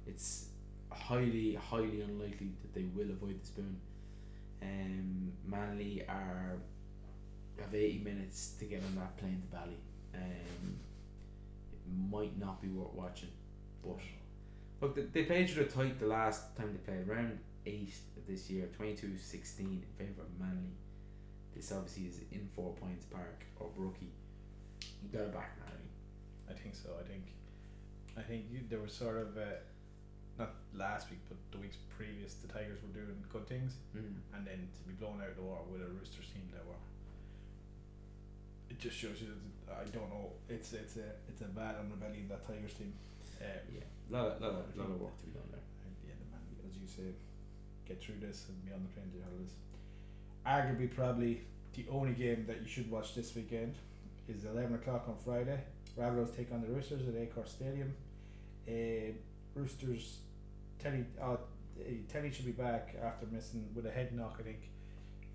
It's 0.06 0.46
highly 0.90 1.54
highly 1.54 2.00
unlikely 2.02 2.52
that 2.62 2.74
they 2.74 2.84
will 2.94 3.10
avoid 3.10 3.40
the 3.42 3.46
spoon. 3.46 3.80
Um, 4.62 5.32
Manly 5.44 6.04
are 6.08 6.56
have 7.60 7.74
eighty 7.74 7.98
minutes 7.98 8.54
to 8.58 8.64
get 8.64 8.82
on 8.84 8.94
that 8.96 9.16
plane 9.16 9.42
to 9.42 9.56
Bali. 9.56 9.76
Um, 10.14 10.76
it 11.72 12.10
might 12.10 12.38
not 12.38 12.62
be 12.62 12.68
worth 12.68 12.94
watching, 12.94 13.30
but. 13.82 13.98
Look, 14.80 15.12
they, 15.12 15.24
played 15.24 15.50
through 15.50 15.64
the 15.64 15.70
tight 15.70 15.98
the 15.98 16.06
last 16.06 16.56
time 16.56 16.72
they 16.72 16.78
played, 16.92 17.08
round 17.08 17.40
8 17.66 17.92
this 18.28 18.48
year, 18.50 18.68
22 18.76 19.16
16 19.18 19.66
in 19.66 19.82
favour 19.96 20.22
of 20.22 20.40
Manly. 20.40 20.70
This 21.58 21.74
obviously 21.74 22.06
is 22.06 22.22
in 22.30 22.46
Four 22.54 22.70
Pines 22.78 23.02
Park 23.10 23.42
or 23.58 23.66
Brookie. 23.74 24.14
You 25.02 25.10
got 25.10 25.26
it 25.26 25.34
back 25.34 25.58
now. 25.58 25.74
I 26.46 26.54
think 26.54 26.78
so. 26.78 26.94
I 26.94 27.02
think, 27.02 27.26
I 28.16 28.22
think 28.22 28.46
you, 28.46 28.62
there 28.70 28.78
was 28.78 28.94
sort 28.94 29.18
of 29.18 29.34
uh, 29.36 29.58
not 30.38 30.54
last 30.72 31.10
week, 31.10 31.18
but 31.28 31.34
the 31.50 31.58
weeks 31.58 31.74
previous, 31.90 32.34
the 32.38 32.46
Tigers 32.46 32.78
were 32.78 32.94
doing 32.94 33.10
good 33.26 33.50
things, 33.50 33.74
Mm. 33.90 34.22
and 34.38 34.46
then 34.46 34.70
to 34.70 34.80
be 34.86 34.94
blown 34.94 35.18
out 35.18 35.34
of 35.34 35.36
the 35.36 35.42
water 35.42 35.66
with 35.66 35.82
a 35.82 35.90
Roosters 35.98 36.30
team 36.30 36.46
that 36.54 36.62
were. 36.62 36.78
It 38.70 38.78
just 38.78 38.94
shows 38.96 39.18
you. 39.20 39.34
That, 39.66 39.82
I 39.82 39.84
don't 39.90 40.08
know. 40.14 40.30
It's 40.48 40.72
it's 40.72 40.94
a 40.96 41.10
it's 41.26 41.42
a 41.42 41.50
bad 41.50 41.74
underbelly 41.82 42.22
in 42.22 42.28
that 42.30 42.46
Tigers 42.46 42.74
team. 42.78 42.94
Uh, 43.42 43.44
Yeah, 43.66 43.82
a 43.82 44.10
lot 44.14 44.26
of, 44.30 44.40
lot, 44.40 44.50
of, 44.62 44.76
lot 44.78 44.90
of 44.94 45.00
work 45.02 45.18
to 45.20 45.26
be 45.26 45.32
done 45.34 45.50
there. 45.50 45.58
at 45.58 45.94
the 46.06 46.14
of 46.14 46.22
man, 46.30 46.42
as 46.70 46.74
you 46.78 46.86
say, 46.86 47.10
get 47.86 47.98
through 47.98 48.22
this 48.22 48.46
and 48.46 48.54
be 48.64 48.70
on 48.72 48.86
the 48.86 48.90
train 48.94 49.10
to 49.10 49.16
your 49.18 49.26
holidays. 49.26 49.58
Arguably 50.48 50.94
probably 50.94 51.42
the 51.74 51.84
only 51.90 52.14
game 52.14 52.46
that 52.46 52.62
you 52.62 52.66
should 52.66 52.90
watch 52.90 53.14
this 53.14 53.34
weekend 53.34 53.74
is 54.28 54.44
eleven 54.46 54.74
o'clock 54.76 55.04
on 55.06 55.16
Friday. 55.22 55.60
Rabbitohs 55.98 56.34
take 56.34 56.50
on 56.52 56.62
the 56.62 56.68
Roosters 56.68 57.06
at 57.06 57.14
Accor 57.14 57.46
Stadium. 57.46 57.92
Uh, 58.66 59.12
Roosters, 59.54 60.18
Teddy, 60.78 61.04
uh, 61.20 61.36
Teddy 62.10 62.30
should 62.30 62.46
be 62.46 62.52
back 62.52 62.94
after 63.04 63.26
missing 63.26 63.68
with 63.74 63.84
a 63.84 63.90
head 63.90 64.14
knock, 64.14 64.36
I 64.40 64.42
think, 64.44 64.70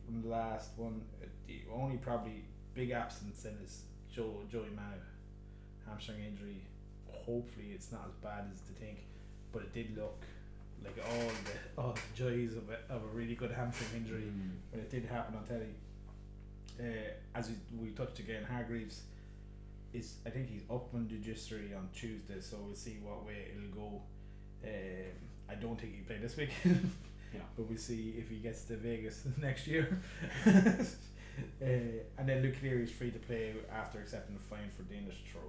from 0.05 0.23
the 0.23 0.29
last 0.29 0.71
one. 0.77 1.01
Uh, 1.21 1.27
The 1.47 1.59
only 1.71 1.97
probably 1.97 2.45
big 2.73 2.89
absence 2.89 3.43
then 3.43 3.57
is 3.63 3.83
Joe 4.11 4.41
Joey 4.51 4.71
Manu, 4.75 4.97
hamstring 5.87 6.23
injury. 6.25 6.61
Hopefully, 7.11 7.67
it's 7.75 7.91
not 7.91 8.05
as 8.07 8.15
bad 8.15 8.45
as 8.51 8.61
they 8.61 8.83
think, 8.83 9.05
but 9.51 9.61
it 9.61 9.73
did 9.73 9.95
look 9.95 10.23
like 10.83 10.97
all 11.09 11.27
the 11.45 11.81
all 11.81 11.93
the 11.93 12.01
joys 12.15 12.55
of 12.55 12.69
a, 12.69 12.93
of 12.93 13.03
a 13.03 13.07
really 13.07 13.35
good 13.35 13.51
hamstring 13.51 13.89
injury 13.95 14.23
Mm. 14.23 14.51
when 14.71 14.81
it 14.81 14.89
did 14.89 15.05
happen 15.05 15.35
on 15.35 15.43
telly. 15.45 15.73
Uh, 16.79 17.11
as 17.35 17.49
we, 17.49 17.55
we 17.87 17.89
touched 17.91 18.19
again, 18.19 18.43
Hargreaves 18.43 19.01
is 19.93 20.15
I 20.25 20.29
think 20.31 20.49
he's 20.49 20.63
up 20.69 20.93
on 20.93 21.07
judiciary 21.07 21.71
on 21.75 21.89
Tuesday, 21.93 22.39
so 22.41 22.57
we'll 22.65 22.75
see 22.75 22.97
what 23.03 23.25
way 23.25 23.47
it'll 23.55 23.69
go. 23.89 24.01
Um, 24.63 25.13
I 25.49 25.55
don't 25.55 25.79
think 25.79 25.95
he'll 25.95 26.05
play 26.05 26.17
this 26.17 26.35
week, 26.37 26.49
Yeah. 27.33 27.41
but 27.55 27.67
we'll 27.67 27.77
see 27.77 28.15
if 28.17 28.29
he 28.29 28.37
gets 28.37 28.63
to 28.65 28.77
Vegas 28.77 29.23
next 29.41 29.67
year. 29.67 29.99
uh, 30.47 31.65
and 32.17 32.27
then 32.29 32.41
Luke 32.41 32.55
Keary 32.61 32.83
is 32.83 32.91
free 32.91 33.11
to 33.11 33.19
play 33.19 33.53
after 33.71 33.99
accepting 33.99 34.35
a 34.35 34.39
fine 34.39 34.69
for 34.75 34.83
dangerous 34.83 35.17
throw. 35.31 35.41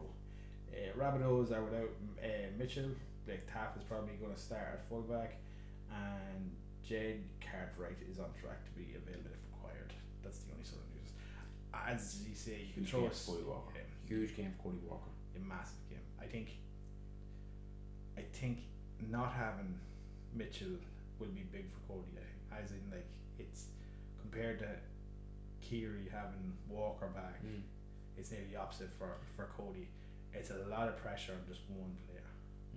Uh, 0.73 0.93
Rabbitohs 0.99 1.53
are 1.53 1.63
without 1.63 1.91
uh, 2.23 2.27
Mitchell. 2.59 2.91
Blake 3.27 3.47
Taaffe 3.51 3.77
is 3.79 3.85
probably 3.85 4.15
going 4.21 4.35
to 4.35 4.41
start 4.41 4.69
at 4.75 4.89
fullback, 4.89 5.37
and 5.91 6.51
Jed 6.87 7.25
Cartwright 7.41 7.97
is 8.11 8.19
on 8.19 8.29
track 8.41 8.65
to 8.67 8.71
be 8.77 8.95
available 8.97 9.31
if 9.33 9.41
required. 9.57 9.93
That's 10.23 10.39
the 10.45 10.53
only 10.53 10.65
sort 10.65 10.83
of 10.83 10.91
news. 10.95 11.11
As 11.73 12.23
you 12.29 12.35
say, 12.35 12.61
you 12.69 12.73
can 12.75 12.83
Huge 12.85 12.91
throw 12.91 13.01
game 13.03 13.11
us 13.11 13.25
for 13.25 13.33
Cody 13.33 13.45
Walker. 13.45 13.79
um, 13.81 13.87
Huge 14.09 14.37
game 14.37 14.53
for 14.57 14.63
Cody 14.69 14.79
Walker. 14.89 15.11
a 15.37 15.41
massive 15.41 15.81
game. 15.89 16.05
I 16.21 16.27
think. 16.27 16.51
I 18.17 18.23
think 18.33 18.59
not 19.11 19.33
having 19.33 19.75
Mitchell 20.35 20.79
will 21.19 21.29
be 21.35 21.43
big 21.51 21.67
for 21.73 21.81
Cody. 21.95 22.07
I 22.15 22.21
think, 22.21 22.65
as 22.65 22.71
in 22.71 22.83
like 22.93 23.07
it's 23.39 23.67
compared 24.21 24.59
to 24.61 24.69
Keary 25.61 26.09
having 26.13 26.53
Walker 26.69 27.09
back, 27.09 27.43
Mm. 27.43 27.63
it's 28.17 28.31
nearly 28.31 28.55
opposite 28.55 28.91
for 28.99 29.17
for 29.35 29.47
Cody. 29.57 29.89
It's 30.33 30.51
a 30.51 30.59
lot 30.71 30.89
of 30.89 30.97
pressure 30.99 31.33
on 31.33 31.41
just 31.49 31.63
one 31.71 31.97
player. 32.07 32.14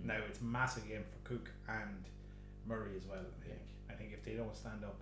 Now 0.04 0.18
it's 0.28 0.40
massive 0.40 0.88
game 0.88 1.04
for 1.04 1.28
Cook 1.28 1.50
and 1.68 2.04
Murray 2.66 2.92
as 2.96 3.06
well. 3.06 3.18
I 3.18 3.46
think. 3.46 3.60
I 3.90 3.94
think 3.94 4.12
if 4.12 4.24
they 4.24 4.32
don't 4.32 4.56
stand 4.56 4.84
up, 4.84 5.00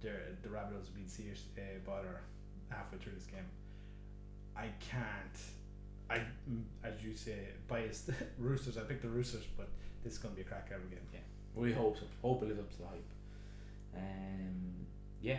the 0.00 0.12
the 0.42 0.48
Rabbitohs 0.48 0.88
will 0.88 1.00
be 1.02 1.06
serious 1.06 1.42
uh, 1.56 1.60
bother 1.84 2.20
halfway 2.68 2.98
through 2.98 3.12
this 3.12 3.26
game. 3.26 3.46
I 4.56 4.68
can't. 4.80 5.38
I 6.08 6.18
mm, 6.48 6.62
as 6.84 7.02
you 7.02 7.14
say 7.14 7.38
biased 7.68 8.10
Roosters. 8.38 8.78
I 8.78 8.82
picked 8.82 9.02
the 9.02 9.08
Roosters, 9.08 9.44
but 9.56 9.68
this 10.04 10.14
is 10.14 10.18
going 10.18 10.34
to 10.34 10.36
be 10.36 10.46
a 10.46 10.48
crack 10.48 10.70
out 10.72 10.90
game. 10.90 11.00
Yeah. 11.12 11.20
We 11.54 11.72
hope 11.72 11.96
so. 11.96 12.04
Hope 12.22 12.42
it 12.42 12.48
lives 12.48 12.60
up 12.60 12.70
to 12.70 12.78
the 12.78 12.86
hype. 12.86 13.10
Um, 13.96 14.86
yeah. 15.22 15.38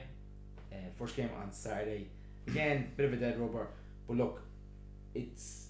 Uh, 0.72 0.76
first 0.98 1.16
game 1.16 1.30
on 1.42 1.52
Saturday. 1.52 2.08
Again, 2.48 2.92
bit 2.98 3.06
of 3.06 3.14
a 3.14 3.18
dead 3.18 3.40
rubber. 3.40 3.68
But 4.08 4.18
look, 4.18 4.42
it's 5.14 5.67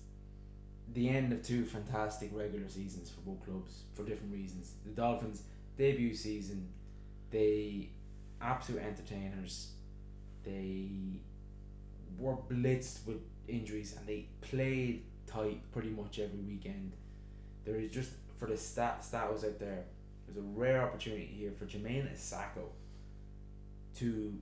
the 0.93 1.09
end 1.09 1.33
of 1.33 1.43
two 1.43 1.65
fantastic 1.65 2.29
regular 2.33 2.69
seasons 2.69 3.09
for 3.09 3.21
both 3.21 3.45
clubs 3.45 3.81
for 3.93 4.03
different 4.03 4.33
reasons. 4.33 4.73
The 4.85 4.91
Dolphins 4.91 5.43
debut 5.77 6.13
season, 6.15 6.69
they 7.31 7.89
absolute 8.41 8.81
entertainers. 8.81 9.71
They 10.43 10.89
were 12.17 12.37
blitzed 12.49 13.05
with 13.05 13.17
injuries 13.47 13.95
and 13.97 14.07
they 14.07 14.27
played 14.41 15.03
tight 15.25 15.61
pretty 15.71 15.89
much 15.89 16.19
every 16.19 16.39
weekend. 16.39 16.93
There 17.65 17.75
is 17.75 17.91
just 17.91 18.11
for 18.37 18.47
the 18.47 18.57
stat 18.57 19.03
status 19.03 19.43
out 19.43 19.59
there. 19.59 19.83
There's 20.25 20.37
a 20.37 20.47
rare 20.55 20.81
opportunity 20.81 21.25
here 21.25 21.51
for 21.51 21.65
Jamayne 21.65 22.11
Isaako 22.13 22.69
to 23.97 24.33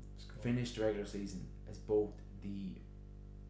finish 0.42 0.72
the 0.74 0.84
regular 0.84 1.06
season 1.06 1.46
as 1.70 1.78
both 1.78 2.12
the 2.44 2.70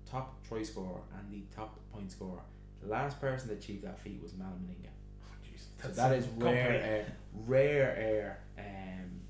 top 0.09 0.45
try 0.47 0.63
scorer 0.63 1.01
and 1.17 1.31
the 1.31 1.43
top 1.55 1.77
point 1.91 2.11
scorer. 2.11 2.41
The 2.81 2.89
last 2.89 3.19
person 3.19 3.49
to 3.49 3.55
achieve 3.55 3.81
that 3.83 3.99
feat 3.99 4.19
was 4.21 4.33
Mal 4.33 4.47
Meninga. 4.47 4.89
Oh, 5.23 5.35
jeez, 5.43 5.63
So 5.81 5.89
that 5.89 6.11
is 6.13 6.27
rare 6.37 6.81
air, 6.81 7.05
rare 7.47 7.95
air. 7.97 8.39
Um, 8.57 9.21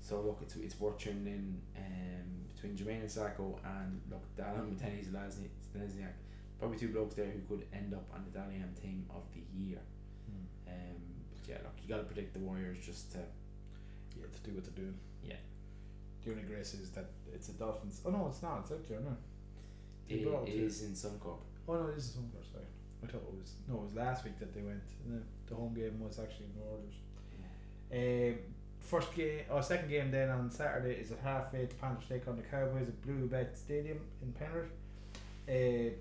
so 0.00 0.20
look, 0.20 0.38
it's 0.42 0.56
it's 0.56 0.78
worth 0.78 0.98
tuning 0.98 1.26
in 1.26 1.60
um, 1.76 2.28
between 2.54 2.76
Jamayne 2.76 3.04
Isaako 3.04 3.58
and 3.64 4.00
look 4.10 4.22
Dallin 4.36 4.74
Watene 4.74 5.04
Zelezniak. 5.04 6.12
Probably 6.58 6.78
two 6.78 6.88
blokes 6.88 7.14
there 7.16 7.26
who 7.26 7.40
could 7.56 7.66
end 7.72 7.92
up 7.92 8.04
on 8.14 8.24
the 8.24 8.38
Dally 8.38 8.62
team 8.80 9.04
of 9.10 9.22
the 9.34 9.40
year. 9.58 9.78
Hmm. 10.28 10.70
Um, 10.72 11.02
but 11.32 11.48
yeah, 11.48 11.56
look, 11.64 11.74
you 11.82 11.88
got 11.88 11.98
to 11.98 12.04
predict 12.04 12.34
the 12.34 12.40
Warriors 12.40 12.78
just 12.84 13.10
to 13.12 13.18
Yeah, 14.16 14.26
to 14.32 14.50
do 14.50 14.54
what 14.54 14.64
they're 14.64 14.84
doing. 14.84 14.94
Yeah. 15.24 15.36
The 16.24 16.30
only 16.30 16.44
grace 16.44 16.74
is 16.74 16.90
that 16.90 17.06
it's 17.34 17.48
a 17.48 17.52
Dolphins. 17.52 18.00
Oh 18.06 18.10
no, 18.10 18.28
it's 18.28 18.42
not. 18.42 18.60
It's 18.62 18.70
out 18.72 18.88
there. 18.88 19.00
No. 19.00 19.16
They 20.08 20.16
it, 20.16 20.24
brought 20.28 20.46
it 20.48 20.54
it. 20.54 20.62
is 20.62 20.82
in 20.82 20.92
Suncorp. 20.92 21.38
Oh 21.68 21.74
no, 21.74 21.88
it 21.88 21.96
is 21.98 22.14
a 22.14 22.18
Suncorp. 22.18 22.50
Sorry. 22.52 22.64
I 23.02 23.06
thought 23.06 23.22
it 23.22 23.34
was 23.38 23.52
no. 23.68 23.76
It 23.76 23.82
was 23.84 23.94
last 23.94 24.24
week 24.24 24.38
that 24.38 24.54
they 24.54 24.62
went. 24.62 24.82
The, 25.06 25.20
the 25.48 25.54
home 25.54 25.74
game 25.74 25.98
was 26.00 26.18
actually 26.18 26.46
in 26.46 26.62
Orders. 26.70 26.94
Um, 27.92 28.38
first 28.80 29.14
game 29.14 29.40
or 29.50 29.62
second 29.62 29.88
game 29.90 30.10
then 30.10 30.28
on 30.30 30.50
Saturday 30.50 30.94
is 30.94 31.10
at 31.12 31.18
half 31.22 31.54
eight. 31.54 31.70
The 31.70 31.74
Panthers 31.76 32.04
take 32.08 32.26
on 32.28 32.36
the 32.36 32.42
Cowboys 32.42 32.88
at 32.88 33.00
Blue 33.02 33.26
Bet 33.28 33.56
Stadium 33.56 33.98
in 34.22 34.32
Penrith. 34.32 34.70
Uh, 35.48 35.94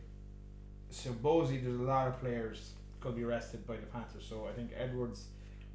so 0.89 1.11
Bosey, 1.11 1.61
there's 1.63 1.79
a 1.79 1.83
lot 1.83 2.07
of 2.07 2.19
players 2.19 2.71
to 3.01 3.11
be 3.11 3.23
arrested 3.23 3.65
by 3.65 3.75
the 3.77 3.85
Panthers. 3.87 4.25
So 4.27 4.47
I 4.49 4.53
think 4.53 4.71
Edwards, 4.77 5.25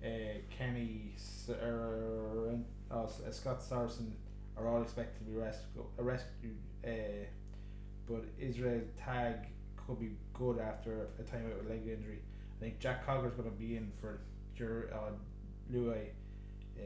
uh, 0.05 0.09
Kenny, 0.51 1.13
S- 1.17 1.51
er, 1.51 2.59
S- 2.93 3.21
uh, 3.27 3.31
Scott 3.33 3.61
Sorensen 3.61 4.13
are 4.57 4.69
all 4.69 4.83
expected 4.83 5.19
to 5.27 5.33
be 5.33 5.37
arrested. 5.39 5.67
Arrested, 5.99 6.57
uh, 6.87 6.91
but 8.09 8.25
Israel 8.39 8.81
Tag 8.97 9.49
could 9.87 10.01
be 10.01 10.11
good 10.35 10.59
after 10.59 11.09
a 11.19 11.23
time 11.23 11.47
out 11.47 11.59
with 11.59 11.71
leg 11.71 11.83
injury. 11.87 12.19
I 12.59 12.61
think 12.61 12.79
Jack 12.79 13.07
Cogger's 13.07 13.35
going 13.35 13.51
to 13.51 13.57
be 13.57 13.77
in 13.77 13.91
for 14.01 14.21
Jur- 14.57 14.91
uh, 14.93 15.13
Luai, 15.73 16.07
uh, 16.79 16.83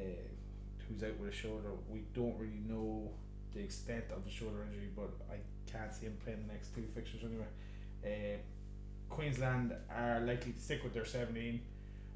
who's 0.88 1.03
out 1.03 1.18
with 1.18 1.30
a 1.30 1.32
shoulder. 1.32 1.68
We 1.88 2.03
don't 2.14 2.38
really 2.38 2.61
know 2.68 3.11
the 3.55 3.61
extent 3.61 4.05
of 4.14 4.24
the 4.24 4.30
shoulder 4.30 4.66
injury, 4.68 4.90
but 4.94 5.11
I 5.30 5.36
can't 5.70 5.92
see 5.92 6.07
him 6.07 6.16
playing 6.24 6.44
the 6.46 6.53
next 6.53 6.74
two 6.74 6.84
fixtures 6.94 7.22
anyway. 7.24 7.46
Uh, 8.05 8.38
Queensland 9.09 9.74
are 9.94 10.20
likely 10.20 10.53
to 10.53 10.61
stick 10.61 10.82
with 10.82 10.94
their 10.94 11.05
17. 11.05 11.61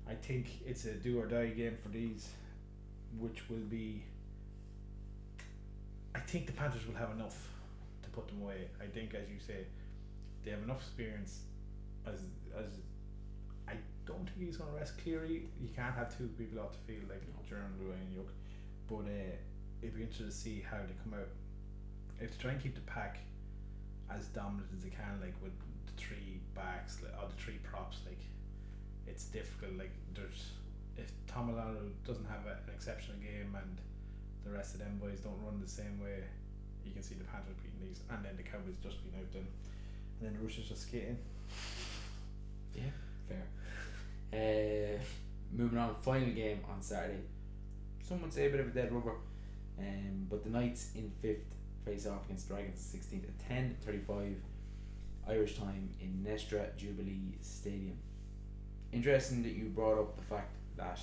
I 0.08 0.14
think 0.14 0.46
it's 0.66 0.84
a 0.84 0.92
do 0.92 1.20
or 1.20 1.26
die 1.26 1.48
game 1.48 1.76
for 1.82 1.88
these, 1.88 2.28
which 3.18 3.48
will 3.48 3.56
be. 3.70 4.02
I 6.14 6.20
think 6.20 6.46
the 6.46 6.52
Panthers 6.52 6.86
will 6.86 6.94
have 6.94 7.10
enough 7.10 7.48
to 8.02 8.08
put 8.10 8.28
them 8.28 8.42
away. 8.42 8.68
I 8.80 8.86
think, 8.86 9.14
as 9.14 9.28
you 9.28 9.38
say, 9.44 9.66
they 10.44 10.50
have 10.50 10.62
enough 10.62 10.80
experience. 10.80 11.42
As 12.06 12.20
as 12.56 12.70
I 13.66 13.74
don't 14.06 14.28
think 14.28 14.46
he's 14.46 14.56
going 14.56 14.70
to 14.70 14.76
rest 14.76 14.98
Cleary. 15.02 15.48
You 15.60 15.68
can't 15.74 15.94
have 15.94 16.16
two 16.16 16.28
people 16.38 16.60
out 16.60 16.72
the 16.72 16.92
field 16.92 17.08
like 17.08 17.22
Jarome 17.48 17.80
Luai 17.80 17.96
and 18.00 18.14
Yoke. 18.14 18.32
But 18.88 19.08
uh, 19.08 19.34
it'd 19.80 19.94
be 19.94 20.02
interesting 20.02 20.26
to 20.26 20.32
see 20.32 20.60
how 20.60 20.78
they 20.78 20.94
come 21.02 21.18
out. 21.18 21.28
If 22.20 22.36
they 22.36 22.42
try 22.42 22.52
and 22.52 22.62
keep 22.62 22.74
the 22.74 22.82
pack 22.82 23.18
as 24.10 24.26
dominant 24.28 24.68
as 24.76 24.84
they 24.84 24.90
can, 24.90 25.18
like 25.20 25.34
with 25.42 25.56
the 25.86 25.92
three 25.96 26.40
backs, 26.54 26.98
like, 27.02 27.12
or 27.20 27.28
the 27.28 27.40
three 27.42 27.58
props, 27.64 27.98
like 28.06 28.20
it's 29.06 29.24
difficult. 29.24 29.76
Like 29.78 29.92
there's 30.14 30.52
if 30.96 31.10
Tom 31.26 31.50
doesn't 32.06 32.28
have 32.28 32.46
a, 32.46 32.60
an 32.68 32.74
exceptional 32.74 33.18
game 33.18 33.56
and 33.56 33.78
the 34.44 34.50
rest 34.50 34.74
of 34.74 34.80
them 34.80 35.00
boys 35.02 35.20
don't 35.20 35.40
run 35.42 35.60
the 35.60 35.68
same 35.68 35.98
way, 36.00 36.22
you 36.84 36.92
can 36.92 37.02
see 37.02 37.14
the 37.14 37.24
Panthers 37.24 37.56
beating 37.62 37.80
these, 37.82 38.00
and 38.10 38.24
then 38.24 38.36
the 38.36 38.44
Cowboys 38.44 38.76
just 38.82 39.02
being 39.02 39.16
out 39.16 39.32
then, 39.32 39.46
then 40.24 40.32
the 40.32 40.40
Roosters 40.40 40.68
just 40.68 40.82
skating. 40.88 41.18
Yeah, 42.74 42.82
fair. 43.28 43.44
Uh, 44.32 44.98
moving 45.52 45.78
on, 45.78 45.94
final 46.02 46.30
game 46.30 46.60
on 46.68 46.80
Saturday. 46.80 47.20
Some 48.02 48.22
would 48.22 48.32
say 48.32 48.46
a 48.46 48.50
bit 48.50 48.60
of 48.60 48.66
a 48.68 48.70
dead 48.70 48.92
rubber, 48.92 49.14
um, 49.78 50.26
but 50.28 50.42
the 50.42 50.50
Knights 50.50 50.90
in 50.94 51.10
fifth 51.22 51.54
face 51.84 52.06
off 52.06 52.24
against 52.24 52.48
Dragons 52.48 52.80
sixteenth 52.80 53.24
at 53.24 53.48
ten 53.48 53.76
thirty 53.82 53.98
five 53.98 54.36
Irish 55.28 55.56
time 55.56 55.90
in 56.00 56.26
Netstrata 56.26 56.76
Jubilee 56.76 57.36
Stadium. 57.40 57.96
Interesting 58.92 59.42
that 59.42 59.52
you 59.52 59.66
brought 59.66 59.98
up 59.98 60.16
the 60.16 60.22
fact 60.22 60.54
that 60.76 61.00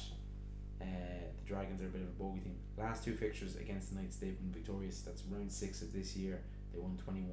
uh, 0.82 0.86
the 0.86 1.48
Dragons 1.48 1.82
are 1.82 1.86
a 1.86 1.90
bit 1.90 2.02
of 2.02 2.08
a 2.08 2.24
bogey 2.24 2.42
team. 2.42 2.58
Last 2.78 3.04
two 3.04 3.14
fixtures 3.14 3.56
against 3.56 3.90
the 3.94 4.00
Knights, 4.00 4.18
they've 4.18 4.38
been 4.38 4.52
victorious. 4.52 5.02
That's 5.02 5.24
round 5.30 5.52
six 5.52 5.82
of 5.82 5.94
this 5.94 6.16
year. 6.16 6.42
They 6.74 6.80
won 6.80 6.98
21 7.04 7.28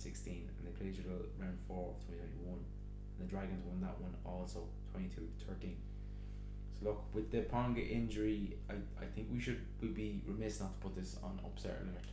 16, 0.00 0.48
and 0.48 0.66
they 0.66 0.72
played 0.72 0.94
each 0.94 1.04
other 1.04 1.28
round 1.38 1.58
four 1.68 1.94
of 1.94 2.00
2021. 2.08 2.56
And 2.56 3.20
the 3.20 3.30
Dragons 3.30 3.64
won 3.66 3.80
that 3.82 4.00
one 4.00 4.14
also 4.24 4.64
22 4.92 5.28
13. 5.46 5.76
So, 6.78 6.88
look, 6.88 7.04
with 7.12 7.30
the 7.30 7.42
Ponga 7.42 7.84
injury, 7.84 8.56
I, 8.68 8.74
I 8.96 9.06
think 9.14 9.28
we 9.30 9.40
should 9.40 9.60
we'd 9.80 9.94
be 9.94 10.22
remiss 10.26 10.60
not 10.60 10.72
to 10.80 10.88
put 10.88 10.96
this 10.96 11.16
on 11.22 11.38
upset 11.44 11.76
alert. 11.82 12.08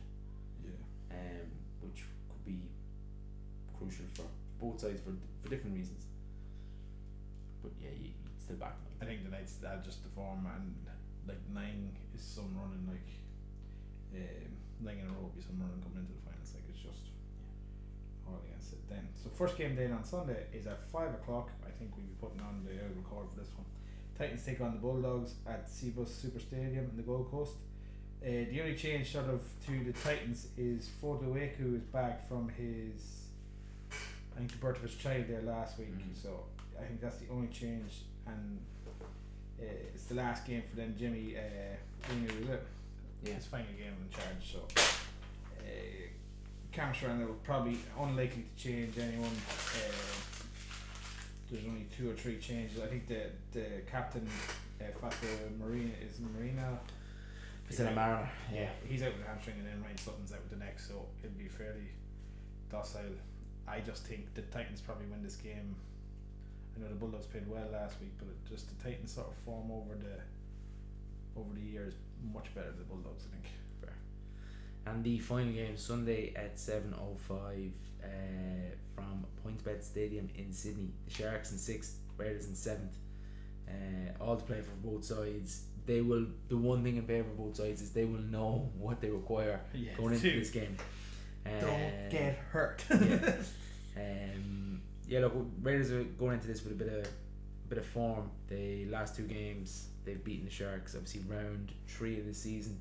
Yeah. 0.62 1.16
um, 1.16 1.48
which 1.80 2.04
could 2.28 2.44
be 2.44 2.60
crucial 3.78 4.04
for 4.14 4.26
both 4.60 4.80
sides 4.80 5.00
for 5.00 5.12
for 5.42 5.48
different 5.48 5.76
reasons. 5.76 6.04
But 7.62 7.72
yeah, 7.80 7.94
you, 7.96 8.12
you 8.12 8.30
still 8.38 8.56
back 8.56 8.76
them. 8.84 8.92
I 9.00 9.04
think 9.06 9.24
the 9.24 9.30
Knights 9.30 9.56
had 9.62 9.84
just 9.84 10.02
the 10.02 10.10
form 10.10 10.46
and 10.46 10.74
like 11.26 11.40
nine 11.52 11.92
is 12.14 12.22
some 12.22 12.52
running 12.56 12.84
like 12.88 13.08
um, 14.16 14.50
nine 14.80 14.98
in 14.98 15.08
a 15.08 15.12
row 15.12 15.28
would 15.28 15.36
be 15.36 15.42
some 15.42 15.60
running 15.60 15.80
coming 15.82 16.04
into 16.04 16.12
the 16.16 16.24
finals. 16.24 16.52
Like 16.54 16.66
it's 16.68 16.80
just 16.82 17.12
against 18.44 18.72
it. 18.72 18.78
Then 18.88 19.08
so 19.22 19.28
first 19.30 19.56
game 19.56 19.74
then 19.76 19.92
on 19.92 20.04
Sunday 20.04 20.44
is 20.52 20.66
at 20.66 20.84
five 20.90 21.10
o'clock. 21.14 21.50
I 21.66 21.70
think 21.78 21.92
we'll 21.96 22.06
be 22.06 22.16
putting 22.20 22.40
on 22.40 22.64
the 22.64 22.72
uh, 22.72 22.88
record 22.96 23.30
for 23.30 23.40
this 23.40 23.50
one. 23.56 23.66
Titans 24.18 24.44
take 24.44 24.60
on 24.60 24.72
the 24.72 24.78
Bulldogs 24.78 25.34
at 25.46 25.68
Cbus 25.68 26.08
Super 26.08 26.40
Stadium 26.40 26.88
in 26.90 26.96
the 26.96 27.02
Gold 27.02 27.30
Coast. 27.30 27.52
Uh, 28.20 28.26
the 28.50 28.60
only 28.60 28.74
change 28.74 29.12
sort 29.12 29.26
of 29.28 29.42
to 29.64 29.84
the 29.84 29.92
Titans 29.92 30.48
is 30.56 30.88
Fodawaku 31.00 31.76
is 31.76 31.82
back 31.84 32.26
from 32.28 32.48
his 32.48 33.26
I 34.34 34.38
think 34.38 34.50
the 34.52 34.58
birth 34.58 34.76
of 34.76 34.82
his 34.82 34.96
child 34.96 35.24
there 35.28 35.42
last 35.42 35.78
week. 35.78 35.92
Mhm. 35.96 36.16
So 36.20 36.44
I 36.80 36.84
think 36.84 37.00
that's 37.00 37.18
the 37.18 37.28
only 37.30 37.48
change 37.48 38.02
and 38.26 38.58
uh, 39.60 39.64
it's 39.94 40.04
the 40.06 40.14
last 40.14 40.46
game 40.46 40.62
for 40.68 40.76
them. 40.76 40.94
Jimmy 40.98 41.36
uh, 41.36 41.76
Greenwood, 42.06 42.42
is 42.42 42.48
it? 42.50 42.62
Yeah. 43.24 43.34
His 43.34 43.46
final 43.46 43.66
game 43.76 43.94
in 44.04 44.10
charge. 44.10 44.52
So 44.52 44.60
uh, 44.76 45.62
Cam 46.72 46.92
Shranda 46.92 47.26
will 47.26 47.34
probably 47.34 47.78
unlikely 47.98 48.44
to 48.44 48.62
change 48.62 48.98
anyone. 48.98 49.32
Uh, 49.74 49.92
there's 51.50 51.64
only 51.66 51.86
two 51.96 52.10
or 52.10 52.14
three 52.14 52.38
changes. 52.38 52.80
I 52.80 52.86
think 52.86 53.06
the 53.06 53.30
the 53.52 53.82
captain, 53.90 54.28
uh, 54.80 54.84
Fato 54.98 55.26
Marina, 55.58 55.90
is 56.04 56.20
Marina. 56.20 56.78
Instead 57.68 57.88
of 57.88 57.94
Mariner, 57.94 58.30
yeah. 58.52 58.70
He's 58.86 59.02
out 59.02 59.12
with 59.12 59.22
the 59.22 59.28
hamstring 59.28 59.56
and 59.58 59.66
then 59.66 59.82
Ryan 59.82 59.98
Sutton's 59.98 60.32
out 60.32 60.40
with 60.40 60.58
the 60.58 60.64
neck, 60.64 60.78
so 60.80 61.06
it'll 61.22 61.36
be 61.36 61.48
fairly 61.48 61.88
docile. 62.70 63.16
I 63.66 63.80
just 63.80 64.04
think 64.04 64.34
the 64.34 64.42
Titans 64.42 64.80
probably 64.80 65.06
win 65.06 65.22
this 65.22 65.36
game. 65.36 65.76
I 66.76 66.80
know 66.80 66.88
the 66.88 66.94
Bulldogs 66.94 67.26
played 67.26 67.46
well 67.46 67.68
last 67.72 68.00
week, 68.00 68.12
but 68.18 68.28
it 68.28 68.48
just 68.48 68.68
the 68.68 68.82
Titans 68.82 69.12
sort 69.12 69.28
of 69.28 69.34
form 69.44 69.70
over 69.70 69.94
the 69.94 70.16
over 71.38 71.52
the 71.54 71.60
years 71.60 71.94
much 72.32 72.54
better 72.54 72.70
than 72.70 72.78
the 72.78 72.84
Bulldogs, 72.84 73.24
I 73.28 73.34
think. 73.34 73.52
And 74.90 75.04
the 75.04 75.18
final 75.18 75.52
game 75.52 75.76
Sunday 75.76 76.32
at 76.36 76.58
seven 76.58 76.94
oh 76.98 77.16
five 77.16 77.72
uh, 78.02 78.74
from 78.94 79.26
PointsBet 79.44 79.82
Stadium 79.82 80.28
in 80.36 80.52
Sydney. 80.52 80.90
The 81.06 81.14
Sharks 81.14 81.52
in 81.52 81.58
sixth, 81.58 81.98
Raiders 82.16 82.46
in 82.46 82.54
seventh. 82.54 82.96
Uh, 83.68 84.22
all 84.24 84.36
to 84.36 84.44
play 84.44 84.60
for 84.60 84.70
both 84.88 85.04
sides. 85.04 85.64
They 85.86 86.00
will. 86.00 86.26
The 86.48 86.56
one 86.56 86.82
thing 86.82 86.96
in 86.96 87.02
favour 87.04 87.28
of 87.30 87.38
both 87.38 87.56
sides 87.56 87.82
is 87.82 87.90
they 87.90 88.04
will 88.04 88.20
know 88.20 88.70
what 88.78 89.00
they 89.00 89.10
require 89.10 89.60
Yeah, 89.74 89.92
going 89.96 90.14
into 90.14 90.30
this 90.38 90.50
game. 90.50 90.76
Uh, 91.46 91.60
Don't 91.60 92.10
get 92.10 92.38
hurt. 92.50 92.84
yeah. 92.90 93.32
Um, 93.96 94.80
yeah, 95.08 95.18
look, 95.20 95.34
Raiders 95.60 95.90
are 95.90 96.04
going 96.04 96.34
into 96.34 96.46
this 96.46 96.62
with 96.62 96.72
a 96.72 96.76
bit 96.76 96.86
of 96.88 97.04
a 97.04 97.68
bit 97.68 97.78
of 97.78 97.86
form. 97.86 98.30
The 98.48 98.86
last 98.86 99.16
two 99.16 99.24
games 99.24 99.88
they've 100.04 100.22
beaten 100.22 100.44
the 100.44 100.52
Sharks. 100.52 100.94
Obviously, 100.94 101.22
round 101.28 101.72
three 101.88 102.16
of 102.20 102.24
the 102.26 102.32
season. 102.34 102.78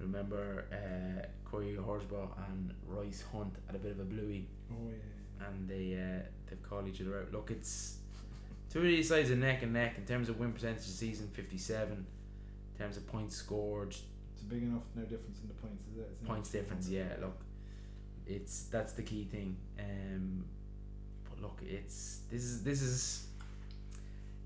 Remember, 0.00 0.64
uh, 0.72 1.26
Corey 1.48 1.76
Horsburgh 1.76 2.30
and 2.50 2.74
Royce 2.86 3.22
Hunt 3.32 3.54
had 3.66 3.76
a 3.76 3.78
bit 3.78 3.92
of 3.92 4.00
a 4.00 4.04
bluey, 4.04 4.46
oh 4.72 4.88
yeah. 4.88 5.46
and 5.46 5.68
they 5.68 5.94
uh, 5.94 6.22
they've 6.48 6.62
called 6.62 6.88
each 6.88 7.00
other 7.00 7.20
out. 7.20 7.32
Look, 7.32 7.50
it's 7.50 7.98
two 8.70 8.80
of 8.80 8.84
these 8.84 9.08
sides 9.08 9.30
are 9.30 9.36
neck 9.36 9.62
and 9.62 9.72
neck 9.72 9.94
in 9.96 10.04
terms 10.04 10.28
of 10.28 10.38
win 10.38 10.52
percentage 10.52 10.78
this 10.78 10.94
season, 10.94 11.28
fifty 11.32 11.58
seven. 11.58 12.04
In 12.74 12.78
terms 12.84 12.96
of 12.96 13.06
points 13.06 13.36
scored, 13.36 13.90
It's 13.90 14.42
a 14.42 14.46
big 14.46 14.64
enough 14.64 14.82
no 14.96 15.02
difference 15.02 15.38
in 15.42 15.48
the 15.48 15.54
points, 15.54 15.84
is 15.92 15.98
it? 15.98 16.24
Points 16.26 16.50
difference. 16.50 16.88
Yeah, 16.88 17.04
look, 17.20 17.38
it's 18.26 18.64
that's 18.64 18.92
the 18.94 19.02
key 19.02 19.24
thing. 19.24 19.56
Um, 19.78 20.44
but 21.30 21.40
look, 21.40 21.60
it's 21.64 22.20
this 22.30 22.42
is 22.42 22.62
this 22.64 22.82
is. 22.82 23.26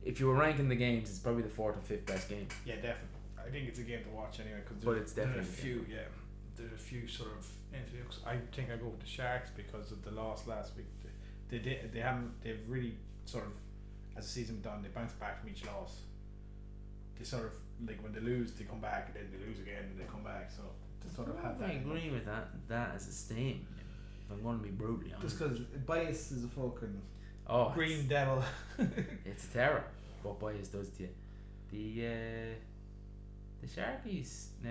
If 0.05 0.21
you 0.21 0.27
were 0.27 0.35
ranking 0.35 0.69
the 0.69 0.77
games, 0.77 1.09
it's 1.11 1.19
probably 1.19 1.43
the 1.43 1.49
fourth 1.49 1.77
or 1.77 1.81
fifth 1.81 2.07
best 2.07 2.29
game. 2.29 2.47
Yeah, 2.65 2.77
definitely. 2.77 3.18
I 3.47 3.51
think 3.51 3.69
it's 3.69 3.79
a 3.79 3.83
game 3.83 4.03
to 4.05 4.11
watch 4.11 4.41
anyway. 4.41 4.61
Cause 4.67 4.77
But 4.83 4.93
there- 4.93 5.03
it's 5.03 5.13
there 5.13 5.27
are 5.27 5.31
a 5.31 5.35
definitely 5.37 5.71
a 5.71 5.85
few. 5.85 5.87
Yeah, 5.95 6.09
there's 6.57 6.73
a 6.73 6.77
few 6.77 7.07
sort 7.07 7.31
of 7.31 7.47
interviews. 7.73 8.21
I 8.27 8.37
think 8.53 8.71
I 8.71 8.77
go 8.77 8.87
with 8.87 9.01
the 9.01 9.07
Sharks 9.07 9.51
because 9.57 9.93
of 9.93 10.03
the 10.05 10.11
loss 10.11 10.47
last 10.47 10.77
week. 10.77 10.87
They, 11.03 11.59
they 11.59 11.63
did. 11.63 11.93
They 11.93 12.01
haven't. 12.01 12.41
They've 12.43 12.61
really 12.69 12.95
sort 13.25 13.45
of, 13.45 13.53
as 14.17 14.25
the 14.25 14.31
season 14.31 14.57
went 14.57 14.67
on, 14.67 14.83
they 14.83 14.89
bounced 14.89 15.19
back 15.21 15.41
from 15.41 15.51
each 15.51 15.65
loss. 15.67 16.01
They 17.19 17.25
sort 17.25 17.45
of 17.45 17.53
like 17.87 18.03
when 18.03 18.13
they 18.13 18.21
lose, 18.21 18.53
they 18.53 18.65
come 18.65 18.81
back, 18.81 19.07
and 19.09 19.17
then 19.17 19.29
they 19.33 19.47
lose 19.47 19.61
again, 19.61 19.85
and 19.91 19.99
they 19.99 20.05
come 20.05 20.23
back. 20.23 20.51
So 20.51 20.63
to 21.07 21.15
sort 21.15 21.29
of 21.29 21.41
have 21.43 21.61
I 21.63 21.73
agree 21.73 22.11
with 22.11 22.27
that. 22.27 22.49
That 22.69 22.95
as 22.95 23.09
a 23.09 23.13
stain. 23.13 23.67
If 24.27 24.33
I'm 24.37 24.43
going 24.43 24.59
to 24.59 24.65
be 24.65 24.71
brutally 24.71 25.13
honest. 25.13 25.39
Just 25.39 25.39
because 25.39 25.59
bias 25.87 26.33
is 26.33 26.45
a 26.45 26.49
fucking 26.49 27.01
oh, 27.47 27.71
green 27.75 27.93
it's, 28.01 28.09
devil. 28.09 28.45
it's 29.25 29.45
a 29.47 29.49
terror. 29.49 29.85
What 30.23 30.39
bias 30.39 30.69
does 30.69 30.91
to 30.91 31.05
you? 31.05 31.09
The 31.71 32.07
uh, 32.07 32.55
the 33.61 33.67
Sharkies 33.67 34.47
now. 34.63 34.71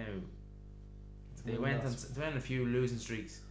They 1.45 1.57
went 1.57 1.83
on 1.83 1.91
they 2.13 2.19
went 2.21 2.31
on 2.33 2.37
a 2.37 2.41
few 2.41 2.65
losing 2.65 2.97
streaks. 2.97 3.41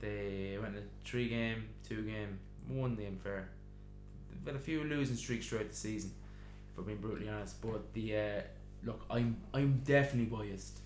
They 0.00 0.58
went 0.60 0.76
a 0.76 0.82
three 1.04 1.28
game, 1.28 1.64
two 1.88 2.02
game, 2.02 2.38
one 2.68 2.94
game 2.94 3.18
fair. 3.22 3.48
They've 4.30 4.52
had 4.54 4.60
a 4.60 4.64
few 4.64 4.84
losing 4.84 5.16
streaks 5.16 5.46
throughout 5.46 5.68
the 5.70 5.76
season, 5.76 6.12
if 6.72 6.78
I'm 6.78 6.84
being 6.84 6.98
brutally 6.98 7.28
honest. 7.28 7.60
But 7.60 7.92
the 7.94 8.16
uh, 8.16 8.40
look, 8.84 9.00
I'm 9.10 9.36
I'm 9.54 9.80
definitely 9.84 10.36
biased, 10.36 10.78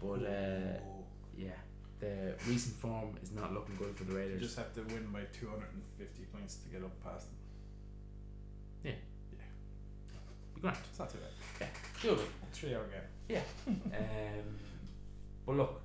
but 0.00 0.24
uh, 0.24 0.78
yeah, 1.36 1.50
the 2.00 2.34
recent 2.48 2.76
form 2.76 3.16
is 3.22 3.32
not 3.32 3.52
looking 3.52 3.76
good 3.76 3.94
for 3.96 4.04
the 4.04 4.12
You 4.12 4.18
Raiders. 4.18 4.42
just 4.42 4.56
have 4.56 4.72
to 4.74 4.80
win 4.82 5.08
by 5.12 5.20
250 5.32 6.24
points 6.32 6.56
to 6.56 6.68
get 6.70 6.82
up 6.82 6.92
past 7.04 7.26
them. 7.26 7.36
Be 10.60 10.68
grand. 10.68 10.78
It's 10.90 10.98
not 10.98 11.10
too 11.10 11.18
bad. 11.58 11.68
Sure. 12.00 12.18
Three 12.52 12.74
hour 12.74 12.84
game. 13.28 13.40
Um, 13.66 14.58
but 15.46 15.56
look, 15.56 15.80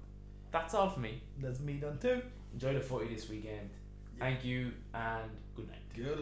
that's 0.52 0.74
all 0.74 0.90
for 0.90 1.00
me. 1.00 1.22
That's 1.40 1.60
me 1.60 1.74
done 1.74 1.98
too. 1.98 2.22
Enjoy 2.54 2.74
the 2.74 2.82
footy 2.82 3.14
this 3.14 3.30
weekend. 3.30 3.70
Thank 4.20 4.44
you 4.44 4.72
and 4.94 5.32
good 5.56 5.70
night. 5.70 5.80
Good 5.96 6.20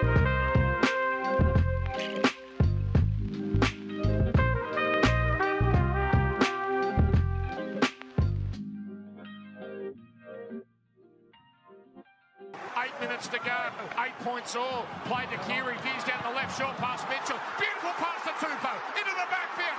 luck. 0.00 0.22
minutes 13.16 13.32
to 13.32 13.40
go. 13.40 13.56
Eight 14.04 14.12
points 14.20 14.54
all. 14.56 14.84
Played 15.08 15.32
to 15.32 15.38
Kiri. 15.48 15.72
Veers 15.80 16.04
down 16.04 16.20
the 16.20 16.36
left. 16.36 16.52
Short 16.58 16.76
pass 16.76 17.00
Mitchell. 17.08 17.40
Beautiful 17.56 17.96
pass 17.96 18.20
to 18.28 18.32
Tupou. 18.36 18.76
Into 18.92 19.14
the 19.16 19.28
backfield. 19.32 19.76